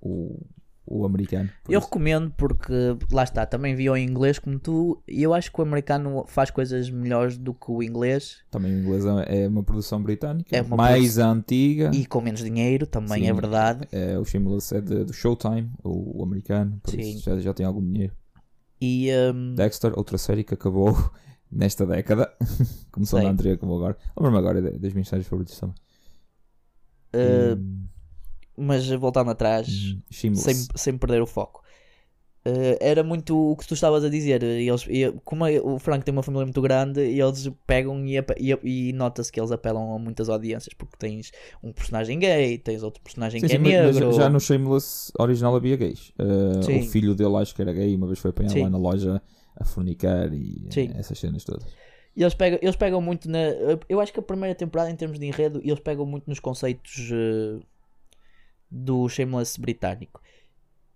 o, 0.00 0.46
o 0.86 1.04
americano. 1.04 1.50
Eu 1.68 1.78
isso. 1.78 1.86
recomendo 1.88 2.32
porque, 2.36 2.72
lá 3.10 3.24
está, 3.24 3.44
também 3.44 3.74
vi 3.74 3.88
em 3.88 4.04
inglês 4.08 4.38
como 4.38 4.58
tu. 4.58 5.02
E 5.08 5.22
eu 5.22 5.34
acho 5.34 5.50
que 5.52 5.60
o 5.60 5.62
americano 5.64 6.24
faz 6.28 6.50
coisas 6.50 6.88
melhores 6.88 7.36
do 7.36 7.52
que 7.52 7.70
o 7.70 7.82
inglês 7.82 8.38
Também 8.50 8.72
o 8.74 8.78
inglês 8.80 9.04
é 9.04 9.44
é 9.44 9.48
uma 9.48 9.62
produção 9.62 10.00
britânica, 10.02 10.56
É 10.56 10.62
uma 10.62 10.76
mais 10.76 11.18
antiga. 11.18 11.90
e 11.92 12.06
com 12.06 12.20
menos 12.20 12.40
dinheiro, 12.42 12.86
também 12.86 13.24
Sim. 13.24 13.30
é 13.30 13.32
verdade. 13.32 13.88
É, 13.90 14.18
o 14.18 14.24
Shameless 14.24 14.74
é 14.74 14.80
do 14.80 15.12
Showtime, 15.12 15.70
o, 15.82 16.20
o 16.20 16.22
americano, 16.22 16.78
por 16.82 16.90
Sim. 16.92 17.00
isso 17.00 17.24
já, 17.24 17.38
já 17.38 17.52
tem 17.52 17.66
algum 17.66 17.82
dinheiro. 17.82 18.14
E 18.80 19.08
hum, 19.34 19.54
Dexter, 19.54 19.92
outra 19.96 20.18
série 20.18 20.44
que 20.44 20.54
acabou 20.54 20.94
nesta 21.50 21.84
década. 21.86 22.30
Começou 22.92 23.18
Sei. 23.18 23.26
na 23.26 23.32
anterior 23.32 23.56
como 23.58 23.74
agora. 23.74 23.96
Lembro-me 24.16 24.38
agora 24.38 24.62
das 24.78 24.92
minhas 24.92 25.08
séries 25.08 25.26
favoritas 25.26 25.58
também. 25.58 25.74
Uh, 27.14 27.56
Hum, 27.56 27.86
mas 28.56 28.88
voltando 28.90 29.30
atrás, 29.30 29.68
hum, 29.68 30.34
sem, 30.34 30.54
sem 30.74 30.96
perder 30.98 31.20
o 31.22 31.26
foco. 31.26 31.62
Uh, 32.46 32.78
era 32.80 33.02
muito 33.02 33.36
o 33.36 33.56
que 33.56 33.66
tu 33.66 33.74
estavas 33.74 34.04
a 34.04 34.08
dizer. 34.08 34.40
Eles, 34.40 34.86
e- 34.88 35.12
como 35.24 35.44
é- 35.46 35.60
o 35.60 35.80
Frank 35.80 36.04
tem 36.04 36.12
uma 36.12 36.22
família 36.22 36.46
muito 36.46 36.62
grande, 36.62 37.00
e 37.00 37.20
eles 37.20 37.50
pegam 37.66 38.06
e, 38.06 38.16
e, 38.38 38.88
e 38.90 38.92
nota-se 38.92 39.32
que 39.32 39.40
eles 39.40 39.50
apelam 39.50 39.92
a 39.92 39.98
muitas 39.98 40.28
audiências, 40.28 40.72
porque 40.72 40.94
tens 40.96 41.32
um 41.60 41.72
personagem 41.72 42.20
gay, 42.20 42.56
tens 42.56 42.84
outro 42.84 43.02
personagem 43.02 43.40
Sim, 43.40 43.46
que 43.48 43.52
sim, 43.52 43.56
é 43.56 43.58
mas- 43.82 43.86
mas 43.86 43.94
negro. 43.96 44.12
já 44.12 44.28
no 44.28 44.38
Shameless 44.38 45.12
original 45.18 45.56
havia 45.56 45.74
gays. 45.74 46.12
Uh, 46.20 46.62
Sim. 46.62 46.78
o 46.78 46.82
filho 46.84 47.16
dele 47.16 47.34
acho 47.36 47.52
que 47.52 47.60
era 47.62 47.72
gay, 47.72 47.96
uma 47.96 48.06
vez 48.06 48.20
foi 48.20 48.30
apanhado 48.30 48.52
Sim. 48.52 48.62
lá 48.62 48.70
na 48.70 48.78
loja 48.78 49.20
a 49.56 49.64
fornicar 49.64 50.32
e 50.32 50.68
Sim. 50.70 50.90
eh, 50.94 51.00
essas 51.00 51.18
cenas 51.18 51.42
todas. 51.42 51.66
E 52.14 52.22
eles 52.22 52.32
pegam, 52.34 52.58
eles 52.62 52.76
pegam 52.76 53.00
muito 53.02 53.28
na. 53.28 53.38
Eu 53.88 54.00
acho 54.00 54.12
que 54.12 54.20
a 54.20 54.22
primeira 54.22 54.54
temporada, 54.54 54.88
em 54.88 54.94
termos 54.96 55.18
de 55.18 55.26
enredo, 55.26 55.60
eles 55.64 55.80
pegam 55.80 56.06
muito 56.06 56.28
nos 56.28 56.38
conceitos 56.38 57.10
uh, 57.10 57.60
do 58.76 59.08
Shameless 59.08 59.58
britânico. 59.60 60.20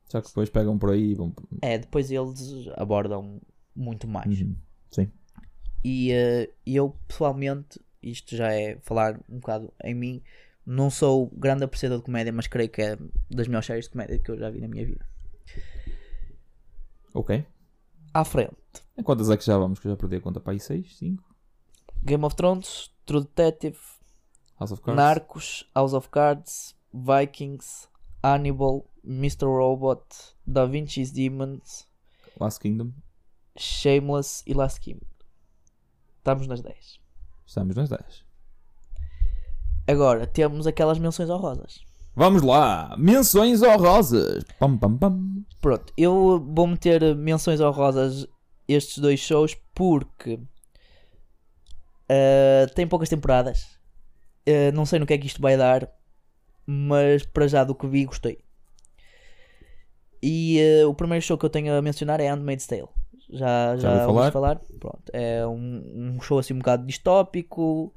Só 0.08 0.20
que 0.20 0.28
depois 0.28 0.50
pegam 0.50 0.78
por 0.78 0.90
aí 0.90 1.12
e 1.12 1.14
vão. 1.14 1.32
É, 1.62 1.78
depois 1.78 2.10
eles 2.10 2.66
abordam 2.76 3.40
muito 3.74 4.06
mais. 4.08 4.40
Uhum. 4.40 4.56
Sim. 4.90 5.10
E 5.84 6.12
eh, 6.12 6.50
eu, 6.66 6.96
pessoalmente, 7.08 7.80
isto 8.02 8.36
já 8.36 8.52
é 8.52 8.76
falar 8.80 9.18
um 9.28 9.38
bocado 9.38 9.72
em 9.84 9.94
mim, 9.94 10.22
não 10.66 10.90
sou 10.90 11.28
grande 11.32 11.64
apreciador 11.64 11.98
de 11.98 12.04
comédia, 12.04 12.32
mas 12.32 12.46
creio 12.46 12.68
que 12.68 12.82
é 12.82 12.98
das 13.30 13.46
melhores 13.46 13.66
séries 13.66 13.84
de 13.86 13.92
comédia 13.92 14.18
que 14.18 14.30
eu 14.30 14.38
já 14.38 14.50
vi 14.50 14.60
na 14.60 14.68
minha 14.68 14.84
vida. 14.84 15.06
Ok. 17.14 17.44
À 18.12 18.24
frente, 18.24 18.56
Em 18.98 19.02
quantas 19.02 19.30
é 19.30 19.36
que 19.36 19.44
já 19.44 19.56
vamos? 19.56 19.78
Que 19.78 19.86
eu 19.86 19.92
já 19.92 19.96
perdi 19.96 20.16
a 20.16 20.20
conta 20.20 20.40
para 20.40 20.52
aí 20.52 20.60
6, 20.60 20.96
5? 20.98 21.24
Game 22.02 22.24
of 22.24 22.34
Thrones, 22.34 22.90
True 23.06 23.20
Detective, 23.20 23.78
House. 24.58 24.72
Narcos, 24.86 25.70
House 25.74 25.92
of 25.92 26.08
Cards, 26.08 26.74
Vikings, 26.92 27.88
Hannibal, 28.22 28.84
Mr. 29.04 29.46
Robot, 29.46 30.02
Da 30.46 30.66
Vinci's 30.66 31.10
Demons, 31.10 31.86
Last 32.38 32.60
Kingdom. 32.60 32.92
Shameless 33.56 34.42
e 34.46 34.54
Last 34.54 34.80
Kingdom. 34.80 35.06
Estamos 36.18 36.46
nas 36.46 36.60
10. 36.62 37.00
Estamos 37.46 37.76
nas 37.76 37.88
10. 37.88 38.24
Agora 39.86 40.26
temos 40.26 40.66
aquelas 40.66 40.98
menções 40.98 41.28
honrosas. 41.28 41.84
Vamos 42.14 42.42
lá! 42.42 42.94
Menções 42.98 43.62
honrosas! 43.62 44.44
Pam, 44.58 44.76
pam, 44.76 44.96
pam. 44.96 45.44
Pronto, 45.60 45.92
eu 45.96 46.44
vou 46.54 46.66
meter 46.66 47.14
menções 47.14 47.60
honrosas 47.60 48.26
estes 48.68 48.98
dois 48.98 49.20
shows 49.20 49.56
porque 49.74 50.38
ah, 52.08 52.66
tem 52.74 52.86
poucas 52.86 53.08
temporadas. 53.08 53.78
Ah, 54.46 54.72
não 54.74 54.84
sei 54.84 54.98
no 54.98 55.06
que 55.06 55.14
é 55.14 55.18
que 55.18 55.26
isto 55.26 55.40
vai 55.40 55.56
dar, 55.56 55.88
mas 56.72 57.24
para 57.24 57.48
já 57.48 57.64
do 57.64 57.74
que 57.74 57.86
vi 57.88 58.04
gostei. 58.04 58.38
E 60.22 60.60
ah, 60.82 60.88
o 60.88 60.94
primeiro 60.94 61.24
show 61.24 61.36
que 61.36 61.44
eu 61.44 61.50
tenho 61.50 61.74
a 61.74 61.82
mencionar 61.82 62.20
é 62.20 62.28
Handmaid's 62.28 62.66
Tale. 62.66 62.88
Já, 63.28 63.76
já, 63.76 64.06
ouviste 64.06 64.06
falar? 64.06 64.32
falar? 64.32 64.56
Pronto, 64.78 65.02
é 65.12 65.46
um, 65.46 66.14
um 66.16 66.20
show 66.20 66.38
assim 66.38 66.54
um 66.54 66.58
bocado 66.58 66.86
distópico. 66.86 67.92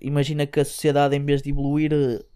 Imagina 0.00 0.46
que 0.46 0.60
a 0.60 0.64
sociedade, 0.64 1.16
em 1.16 1.24
vez 1.24 1.42
de 1.42 1.50
evoluir, 1.50 1.92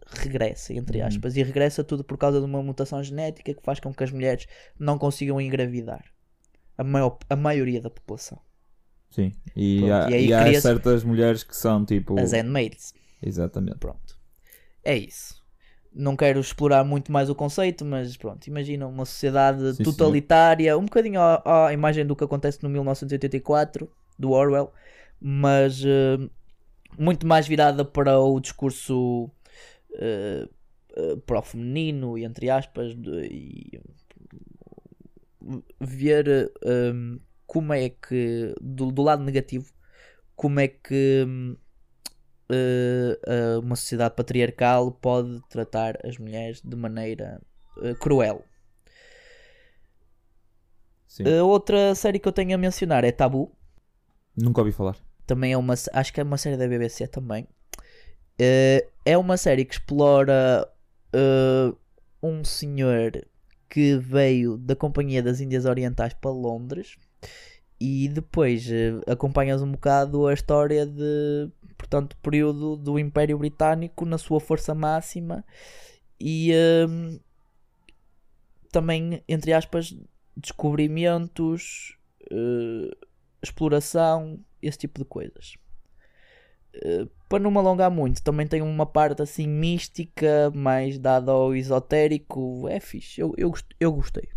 regressa, 0.06 0.72
entre 0.72 1.00
Uhum. 1.00 1.06
aspas. 1.06 1.36
E 1.36 1.42
regressa 1.42 1.82
tudo 1.84 2.04
por 2.04 2.16
causa 2.16 2.38
de 2.38 2.44
uma 2.46 2.62
mutação 2.62 3.02
genética 3.02 3.52
que 3.54 3.62
faz 3.62 3.80
com 3.80 3.92
que 3.92 4.04
as 4.04 4.10
mulheres 4.12 4.46
não 4.78 4.98
consigam 4.98 5.40
engravidar. 5.40 6.04
A, 6.78 6.84
maior, 6.84 7.18
a 7.28 7.36
maioria 7.36 7.80
da 7.80 7.90
população. 7.90 8.38
Sim. 9.10 9.32
E, 9.54 9.78
Pronto, 9.80 9.92
há, 9.92 10.10
e 10.10 10.26
e 10.26 10.32
há 10.34 10.60
certas 10.60 11.02
mulheres 11.04 11.42
que 11.42 11.56
são 11.56 11.84
tipo. 11.84 12.18
As 12.18 12.32
handmaids. 12.32 12.92
Exatamente. 13.22 13.78
Pronto. 13.78 14.18
É 14.84 14.96
isso. 14.96 15.35
Não 15.96 16.16
quero 16.16 16.40
explorar 16.40 16.84
muito 16.84 17.10
mais 17.12 17.30
o 17.30 17.34
conceito, 17.34 17.84
mas 17.84 18.16
pronto, 18.16 18.46
imagina 18.48 18.86
uma 18.86 19.06
sociedade 19.06 19.74
Sim, 19.82 19.82
totalitária, 19.82 20.76
um 20.76 20.84
bocadinho 20.84 21.20
à, 21.20 21.68
à 21.68 21.72
imagem 21.72 22.06
do 22.06 22.14
que 22.16 22.24
acontece 22.24 22.62
no 22.62 22.68
1984, 22.68 23.90
do 24.18 24.32
Orwell, 24.32 24.72
mas 25.20 25.82
eh, 25.84 26.18
muito 26.98 27.26
mais 27.26 27.46
virada 27.48 27.84
para 27.84 28.18
o 28.20 28.40
discurso 28.40 29.30
eh, 29.94 30.48
para 31.26 31.38
o 31.38 31.42
feminino, 31.42 32.16
e 32.18 32.24
entre 32.24 32.50
aspas, 32.50 32.94
de- 32.94 33.26
e 33.26 33.80
ver 35.80 36.52
um, 36.64 37.18
como 37.46 37.72
é 37.72 37.88
que, 37.90 38.54
do, 38.60 38.90
do 38.90 39.02
lado 39.02 39.22
negativo, 39.22 39.72
como 40.36 40.60
é 40.60 40.68
que 40.68 41.24
hum, 41.26 41.56
eh, 42.50 43.18
eh, 43.26 43.58
uma 43.58 43.76
sociedade 43.76 44.14
patriarcal 44.14 44.92
pode 44.92 45.40
tratar 45.48 45.98
as 46.04 46.18
mulheres 46.18 46.60
de 46.62 46.76
maneira 46.76 47.40
eh, 47.82 47.94
cruel. 47.94 48.44
A 51.24 51.42
outra 51.44 51.94
série 51.94 52.18
que 52.18 52.28
eu 52.28 52.32
tenho 52.32 52.54
a 52.54 52.58
mencionar 52.58 53.04
é 53.04 53.10
Tabu. 53.10 53.50
Nunca 54.36 54.60
ouvi 54.60 54.72
falar. 54.72 54.96
Também 55.26 55.52
é 55.52 55.56
uma, 55.56 55.74
acho 55.92 56.12
que 56.12 56.20
é 56.20 56.22
uma 56.22 56.36
série 56.36 56.56
da 56.56 56.68
BBC 56.68 57.06
também. 57.08 57.48
Eh, 58.38 58.86
é 59.04 59.16
uma 59.16 59.36
série 59.36 59.64
que 59.64 59.74
explora 59.74 60.68
eh, 61.12 61.72
um 62.22 62.44
senhor 62.44 63.26
que 63.68 63.96
veio 63.96 64.58
da 64.58 64.76
Companhia 64.76 65.22
das 65.22 65.40
Índias 65.40 65.64
Orientais 65.64 66.14
para 66.14 66.30
Londres 66.30 66.96
e 67.80 68.08
depois 68.08 68.70
eh, 68.70 69.00
acompanhas 69.06 69.62
um 69.62 69.72
bocado 69.72 70.26
a 70.26 70.34
história 70.34 70.86
de, 70.86 71.50
portanto, 71.76 72.16
período 72.22 72.76
do 72.76 72.98
Império 72.98 73.38
Britânico 73.38 74.04
na 74.04 74.18
sua 74.18 74.40
força 74.40 74.74
máxima 74.74 75.44
e 76.20 76.52
ehm, 76.52 77.18
também, 78.72 79.22
entre 79.28 79.52
aspas, 79.52 79.94
descobrimentos, 80.36 81.96
eh, 82.30 82.96
exploração, 83.42 84.38
esse 84.60 84.78
tipo 84.78 84.98
de 84.98 85.04
coisas. 85.04 85.54
Eh, 86.74 87.06
para 87.28 87.38
não 87.42 87.50
me 87.50 87.58
alongar 87.58 87.90
muito, 87.90 88.22
também 88.22 88.46
tem 88.46 88.62
uma 88.62 88.86
parte 88.86 89.22
assim 89.22 89.46
mística, 89.48 90.50
mais 90.54 90.98
dada 90.98 91.32
ao 91.32 91.54
esotérico. 91.54 92.68
É 92.68 92.80
fixe, 92.80 93.20
eu, 93.20 93.34
eu, 93.36 93.52
eu 93.80 93.92
gostei. 93.92 94.28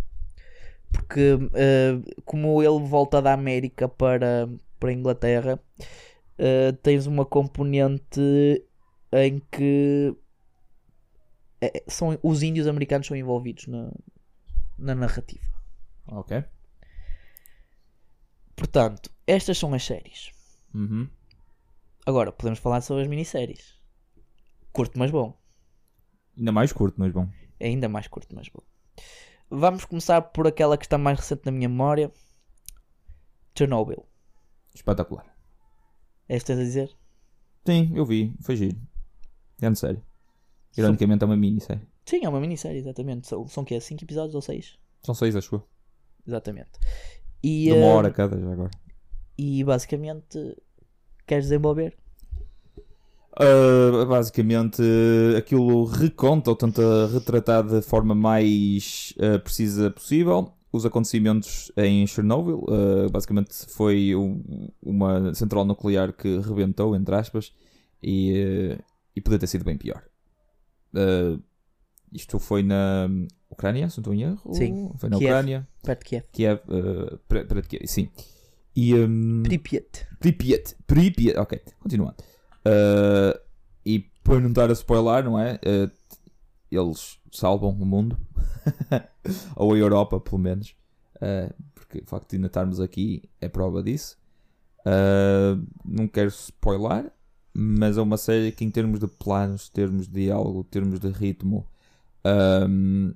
Porque, 0.91 1.38
eh, 1.54 1.99
como 2.25 2.62
ele 2.63 2.80
volta 2.88 3.21
da 3.21 3.34
América 3.34 3.88
para, 3.88 4.49
para 4.80 4.89
a 4.89 4.93
Inglaterra, 4.93 5.60
eh, 6.39 6.71
tens 6.82 7.06
uma 7.06 7.25
componente 7.25 8.21
em 9.12 9.39
que 9.52 10.15
é- 11.62 11.84
são, 11.88 12.17
os 12.23 12.41
índios 12.41 12.65
americanos 12.65 13.08
são 13.08 13.17
envolvidos 13.17 13.67
na, 13.67 13.91
na 14.78 14.95
narrativa. 14.95 15.45
Ok. 16.08 16.43
Portanto, 18.56 19.12
estas 19.28 19.58
são 19.58 19.73
as 19.73 19.84
séries. 19.84 20.32
Uhum. 20.73 21.10
Agora, 22.06 22.32
podemos 22.32 22.60
falar 22.60 22.82
sobre 22.82 23.04
as 23.04 23.10
minisséries. 23.10 23.78
Curto, 24.71 24.97
mas 24.97 25.12
bom. 25.12 25.38
Ainda 26.38 26.52
mais 26.52 26.71
curto, 26.71 26.95
mas 26.99 27.12
bom. 27.12 27.30
Ainda 27.60 27.89
mais 27.89 28.08
curto, 28.08 28.34
mas 28.34 28.47
bom. 28.47 28.63
Vamos 29.49 29.84
começar 29.84 30.21
por 30.21 30.47
aquela 30.47 30.78
que 30.78 30.86
está 30.86 30.97
mais 30.97 31.19
recente 31.19 31.41
na 31.45 31.52
minha 31.52 31.67
memória. 31.67 32.12
Chernobyl. 33.58 34.06
Espetacular. 34.73 35.38
É 36.29 36.37
isto 36.37 36.51
a 36.51 36.55
dizer? 36.55 36.91
Sim, 37.65 37.91
eu 37.95 38.05
vi. 38.05 38.33
Foi 38.41 38.55
giro. 38.55 38.77
Grande 39.59 39.79
série. 39.79 39.99
Ironicamente 40.77 41.23
é 41.23 41.25
uma 41.25 41.35
minissérie. 41.35 41.81
Sim, 42.05 42.23
é 42.23 42.29
uma 42.29 42.39
minissérie, 42.39 42.77
exatamente. 42.77 43.27
São, 43.27 43.47
são 43.47 43.65
que 43.65 43.79
5 43.79 44.03
episódios 44.03 44.35
ou 44.35 44.41
6? 44.41 44.77
São 45.03 45.15
seis, 45.15 45.35
acho 45.35 45.55
eu. 45.55 45.63
Exatamente. 46.27 46.71
E, 47.43 47.65
De 47.65 47.71
uma 47.71 47.85
eh, 47.85 47.93
hora 47.95 48.11
cada 48.11 48.39
já 48.39 48.51
agora. 48.51 48.69
e 49.38 49.63
basicamente, 49.63 50.38
queres 51.25 51.45
desenvolver? 51.45 51.97
Uh, 53.34 54.05
basicamente, 54.05 54.82
aquilo 55.38 55.86
reconta 55.86 56.49
ou 56.49 56.55
tenta 56.55 57.07
retratar 57.07 57.63
de 57.65 57.82
forma 57.82 58.13
mais 58.13 59.13
uh, 59.17 59.39
precisa 59.39 59.89
possível 59.89 60.53
os 60.72 60.86
acontecimentos 60.86 61.72
em 61.78 62.05
Chernobyl. 62.05 62.59
Uh, 62.67 63.09
basicamente, 63.11 63.53
foi 63.70 64.15
um- 64.15 64.70
uma 64.82 65.34
central 65.34 65.65
nuclear 65.65 66.13
que 66.13 66.38
rebentou, 66.39 66.95
entre 66.95 67.15
aspas, 67.15 67.53
e, 68.01 68.76
uh, 68.78 68.84
e 69.15 69.22
podia 69.22 69.39
ter 69.39 69.47
sido 69.47 69.65
bem 69.65 69.78
pior. 69.78 70.03
Uh, 70.93 71.41
isto 72.13 72.39
foi 72.39 72.63
na 72.63 73.07
Ucrânia, 73.49 73.89
se 73.89 73.97
não 73.97 74.01
estou 74.01 74.13
em 74.13 74.22
erro? 74.24 74.53
Sim, 74.53 74.91
Foi 74.97 75.09
na 75.09 75.17
Kiev. 75.17 75.32
Ucrânia, 75.34 75.67
Perto 75.84 75.99
de 75.99 76.05
Kiev. 76.05 76.24
Kiev, 76.32 76.59
pre- 77.28 77.61
Kiev, 77.63 77.88
sim. 77.88 78.09
E, 78.76 78.93
um, 78.95 79.43
Pripyat. 79.43 80.07
Pripyat. 80.20 80.76
Pripyat. 80.88 81.38
Ok, 81.39 81.61
continuando. 81.80 82.15
E 83.86 83.99
para 84.24 84.39
não 84.39 84.49
estar 84.49 84.70
a 84.70 84.74
spoiler, 84.74 85.24
não 85.24 85.38
é? 85.39 85.59
Eles 86.72 87.18
salvam 87.32 87.71
o 87.71 87.86
mundo. 87.86 88.17
Ou 89.55 89.73
a 89.73 89.77
Europa, 89.77 90.19
pelo 90.19 90.39
menos. 90.39 90.75
Uh, 91.15 91.53
porque 91.73 91.99
o 91.99 92.05
facto 92.05 92.30
de 92.30 92.36
ainda 92.38 92.47
estarmos 92.47 92.80
aqui 92.80 93.23
é 93.41 93.47
prova 93.49 93.82
disso. 93.84 94.17
Uh, 94.80 95.65
não 95.84 96.07
quero 96.07 96.30
spoiler, 96.30 97.11
mas 97.53 97.97
é 97.97 98.01
uma 98.01 98.17
série 98.17 98.51
que, 98.51 98.63
em 98.63 98.71
termos 98.71 98.99
de 98.99 99.07
planos, 99.07 99.69
termos 99.69 100.07
de 100.07 100.13
diálogo, 100.13 100.63
termos 100.63 100.99
de 100.99 101.09
ritmo 101.09 101.67
um, 102.25 103.13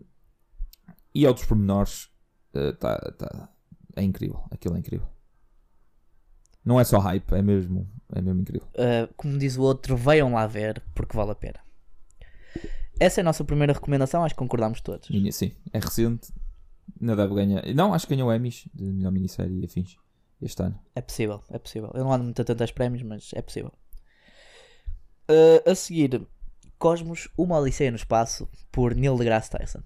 e 1.14 1.26
outros 1.28 1.46
pormenores, 1.46 2.10
uh, 2.56 2.74
tá, 2.74 2.98
tá, 3.18 3.50
é 3.96 4.02
incrível. 4.02 4.44
Aquilo 4.52 4.76
é 4.76 4.80
incrível. 4.80 5.08
Não 6.66 6.80
é 6.80 6.84
só 6.84 6.98
hype, 7.00 7.34
é 7.34 7.42
mesmo, 7.42 7.90
é 8.14 8.22
mesmo 8.22 8.42
incrível. 8.42 8.68
Uh, 8.74 9.14
como 9.16 9.38
diz 9.38 9.58
o 9.58 9.62
outro, 9.62 9.98
venham 9.98 10.34
lá 10.34 10.48
ver, 10.48 10.82
porque 10.96 11.16
vale 11.16 11.32
a 11.32 11.36
pena. 11.36 11.60
Essa 13.00 13.20
é 13.20 13.22
a 13.22 13.26
nossa 13.26 13.44
primeira 13.44 13.74
recomendação, 13.74 14.24
acho 14.24 14.36
que 14.36 14.40
concordamos 14.40 14.82
todos. 14.82 15.10
Sim, 15.32 15.52
é 15.72 15.80
recente. 15.80 16.32
Não 17.00 17.16
deve 17.16 17.34
ganhar. 17.34 17.64
Não, 17.74 17.94
acho 17.94 18.08
que 18.08 18.16
ganhou 18.16 18.34
Emmys 18.34 18.66
de 18.74 18.84
melhor 18.84 19.12
minissérie 19.12 19.62
e 19.62 19.66
afins 19.66 19.98
este 20.42 20.64
ano. 20.64 20.80
É 20.96 21.02
possível, 21.02 21.42
é 21.50 21.58
possível. 21.58 21.92
Eu 21.94 22.04
não 22.04 22.14
ando 22.14 22.24
muito 22.24 22.42
atento 22.42 22.62
aos 22.62 22.72
prémios, 22.72 23.04
mas 23.04 23.32
é 23.34 23.42
possível. 23.42 23.72
Uh, 25.30 25.70
a 25.70 25.76
seguir, 25.76 26.26
Cosmos, 26.78 27.30
Uma 27.38 27.58
Odisseia 27.60 27.92
no 27.92 27.98
Espaço, 27.98 28.48
por 28.72 28.94
Neil 28.94 29.18
deGrasse 29.18 29.50
Tyson. 29.50 29.82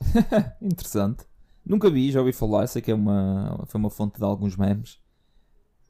Interessante. 0.60 1.24
Nunca 1.64 1.90
vi, 1.90 2.12
já 2.12 2.20
ouvi 2.20 2.32
falar. 2.32 2.66
Sei 2.66 2.80
que 2.80 2.90
é 2.90 2.94
uma, 2.94 3.64
foi 3.66 3.80
uma 3.80 3.90
fonte 3.90 4.18
de 4.18 4.24
alguns 4.24 4.56
memes. 4.56 4.98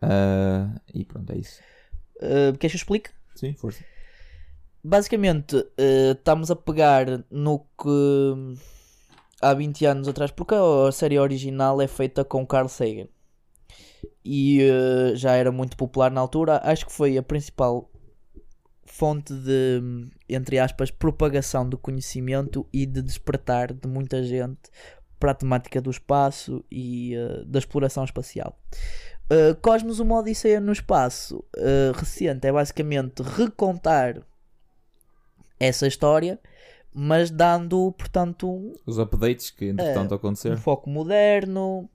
Ah, 0.00 0.80
e 0.92 1.04
pronto, 1.04 1.32
é 1.32 1.38
isso. 1.38 1.60
Uh, 2.16 2.56
queres 2.58 2.72
que 2.72 2.76
eu 2.76 2.78
explique? 2.78 3.10
Sim, 3.34 3.54
força. 3.54 3.84
Basicamente, 4.82 5.56
uh, 5.56 6.12
estamos 6.12 6.50
a 6.50 6.56
pegar 6.56 7.24
no 7.30 7.60
que 7.60 8.58
há 9.40 9.54
20 9.54 9.86
anos 9.86 10.08
atrás, 10.08 10.30
porque 10.30 10.54
a 10.54 10.92
série 10.92 11.18
original 11.18 11.80
é 11.80 11.86
feita 11.86 12.24
com 12.24 12.46
Carl 12.46 12.68
Sagan 12.68 13.08
e 14.24 14.60
uh, 14.62 15.16
já 15.16 15.34
era 15.34 15.50
muito 15.50 15.76
popular 15.76 16.10
na 16.10 16.20
altura. 16.20 16.60
Acho 16.64 16.86
que 16.86 16.92
foi 16.92 17.18
a 17.18 17.22
principal 17.22 17.90
fonte 18.86 19.34
de, 19.34 19.80
entre 20.28 20.58
aspas, 20.58 20.90
propagação 20.90 21.68
do 21.68 21.78
conhecimento 21.78 22.66
e 22.72 22.86
de 22.86 23.02
despertar 23.02 23.72
de 23.72 23.86
muita 23.86 24.22
gente 24.22 24.70
para 25.18 25.32
a 25.32 25.34
temática 25.34 25.80
do 25.80 25.90
espaço 25.90 26.64
e 26.70 27.14
uh, 27.16 27.44
da 27.44 27.58
exploração 27.58 28.04
espacial. 28.04 28.58
Uh, 29.30 29.54
Cosmos, 29.60 30.00
uma 30.00 30.18
Odisseia 30.18 30.60
no 30.60 30.72
espaço 30.72 31.44
uh, 31.56 31.92
recente 31.94 32.46
é 32.46 32.52
basicamente 32.52 33.22
recontar 33.22 34.22
essa 35.58 35.86
história, 35.86 36.38
mas 36.94 37.30
dando, 37.30 37.92
portanto, 37.92 38.50
um, 38.50 38.72
Os 38.86 38.98
updates 38.98 39.50
que 39.50 39.66
entretanto 39.66 40.12
um 40.12 40.14
aconteceram. 40.16 40.56
foco 40.56 40.88
moderno. 40.88 41.88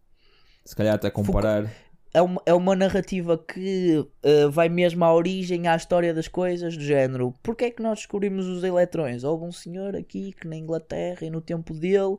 Se 0.66 0.76
calhar 0.76 0.96
até 0.96 1.10
comparar. 1.10 1.72
É 2.14 2.22
uma, 2.22 2.42
é 2.46 2.54
uma 2.54 2.76
narrativa 2.76 3.38
que 3.38 3.98
uh, 3.98 4.52
vai 4.52 4.70
mesmo 4.70 5.04
à 5.04 5.12
origem, 5.12 5.68
à 5.68 5.76
história 5.76 6.14
das 6.14 6.28
coisas, 6.28 6.78
do 6.78 6.84
género. 6.84 7.34
Porque 7.42 7.66
é 7.66 7.72
que 7.72 7.82
nós 7.82 8.00
descobrimos 8.00 8.46
os 8.46 8.64
eletrões? 8.64 9.24
Houve 9.24 9.46
um 9.46 9.52
senhor 9.52 9.96
aqui 9.96 10.32
que 10.34 10.48
na 10.48 10.56
Inglaterra 10.56 11.26
e 11.26 11.30
no 11.32 11.42
tempo 11.42 11.74
dele 11.74 12.18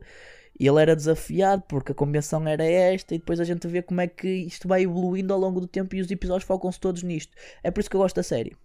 ele 0.59 0.81
era 0.81 0.95
desafiado 0.95 1.63
porque 1.67 1.91
a 1.91 1.95
convenção 1.95 2.47
era 2.47 2.63
esta 2.63 3.13
e 3.13 3.17
depois 3.19 3.39
a 3.39 3.43
gente 3.43 3.67
vê 3.67 3.81
como 3.81 4.01
é 4.01 4.07
que 4.07 4.27
isto 4.27 4.67
vai 4.67 4.83
evoluindo 4.83 5.33
ao 5.33 5.39
longo 5.39 5.59
do 5.59 5.67
tempo 5.67 5.95
e 5.95 6.01
os 6.01 6.09
episódios 6.09 6.47
focam-se 6.47 6.79
todos 6.79 7.03
nisto. 7.03 7.33
É 7.63 7.71
por 7.71 7.79
isso 7.79 7.89
que 7.89 7.95
eu 7.95 8.01
gosto 8.01 8.17
da 8.17 8.23
série. 8.23 8.55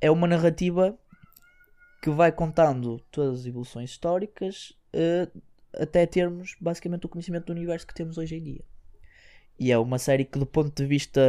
É 0.00 0.10
uma 0.10 0.26
narrativa 0.26 0.96
que 2.00 2.10
vai 2.10 2.30
contando 2.32 3.00
todas 3.10 3.40
as 3.40 3.46
evoluções 3.46 3.90
históricas 3.90 4.76
eh, 4.92 5.28
até 5.72 6.06
termos 6.06 6.56
basicamente 6.60 7.06
o 7.06 7.08
conhecimento 7.08 7.46
do 7.46 7.52
universo 7.52 7.86
que 7.86 7.94
temos 7.94 8.18
hoje 8.18 8.36
em 8.36 8.42
dia. 8.42 8.64
E 9.58 9.72
é 9.72 9.78
uma 9.78 9.98
série 9.98 10.24
que 10.24 10.38
do 10.38 10.46
ponto 10.46 10.70
de 10.70 10.86
vista 10.86 11.20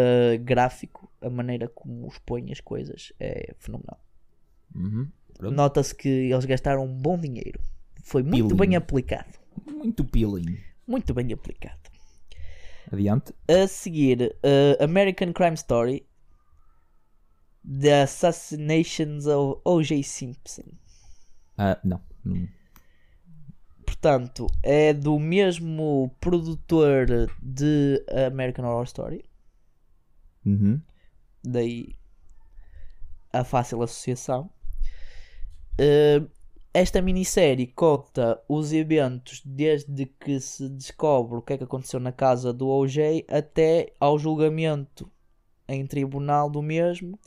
gráfico, 0.42 1.12
a 1.20 1.30
maneira 1.30 1.68
como 1.68 2.08
expõe 2.08 2.52
as 2.52 2.60
coisas 2.60 3.12
é 3.20 3.54
fenomenal. 3.58 4.00
Uhum. 4.76 5.08
Nota-se 5.40 5.96
que 5.96 6.08
eles 6.08 6.46
gastaram 6.46 6.86
um 6.86 6.94
bom 6.94 7.18
dinheiro. 7.18 7.60
Foi 8.04 8.22
muito 8.22 8.50
Pilinho. 8.50 8.56
bem 8.56 8.76
aplicado. 8.76 9.40
Muito 9.66 10.06
peeling. 10.06 10.58
Muito 10.88 11.14
bem 11.14 11.34
aplicado. 11.34 11.90
Adiante. 12.92 13.34
A 13.48 13.68
seguir, 13.68 14.36
uh, 14.44 14.84
American 14.84 15.34
Crime 15.34 15.56
Story 15.56 16.06
The 17.64 18.04
Assassinations 18.04 19.28
of 19.28 19.62
O.J. 19.66 20.04
Simpson. 20.04 20.64
Ah, 21.58 21.80
não. 21.84 22.02
não. 22.24 22.48
Portanto, 23.86 24.48
é 24.64 24.94
do 24.94 25.20
mesmo 25.20 26.16
produtor 26.22 27.08
de 27.42 28.04
American 28.28 28.66
Horror 28.66 28.86
Story. 28.86 29.26
Uhum. 30.46 30.82
Daí 31.44 31.96
a 33.32 33.44
fácil 33.44 33.82
associação. 33.82 34.50
Uh, 35.80 36.30
esta 36.74 37.02
minissérie 37.02 37.68
conta 37.68 38.42
os 38.48 38.72
eventos 38.74 39.42
desde 39.44 40.06
que 40.06 40.40
se 40.40 40.70
descobre 40.70 41.38
o 41.38 41.42
que 41.42 41.54
é 41.54 41.58
que 41.58 41.64
aconteceu 41.64 42.00
na 42.00 42.12
casa 42.12 42.54
do 42.54 42.68
OJ 42.68 43.26
até 43.28 43.94
ao 44.00 44.20
julgamento 44.20 45.12
em 45.70 45.86
tribunal 45.86 46.50
do 46.50 46.62
mesmo. 46.62 47.18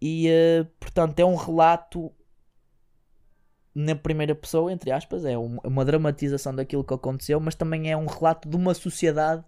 E 0.00 0.28
uh, 0.30 0.64
portanto 0.78 1.18
é 1.20 1.24
um 1.24 1.34
relato 1.36 2.10
na 3.74 3.94
primeira 3.94 4.34
pessoa, 4.34 4.72
entre 4.72 4.90
aspas, 4.90 5.24
é 5.24 5.38
um- 5.38 5.58
uma 5.64 5.84
dramatização 5.84 6.54
daquilo 6.54 6.84
que 6.84 6.94
aconteceu, 6.94 7.38
mas 7.38 7.54
também 7.54 7.90
é 7.90 7.96
um 7.96 8.06
relato 8.06 8.48
de 8.48 8.56
uma 8.56 8.74
sociedade 8.74 9.44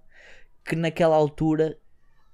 que 0.65 0.77
naquela 0.77 1.17
altura 1.17 1.77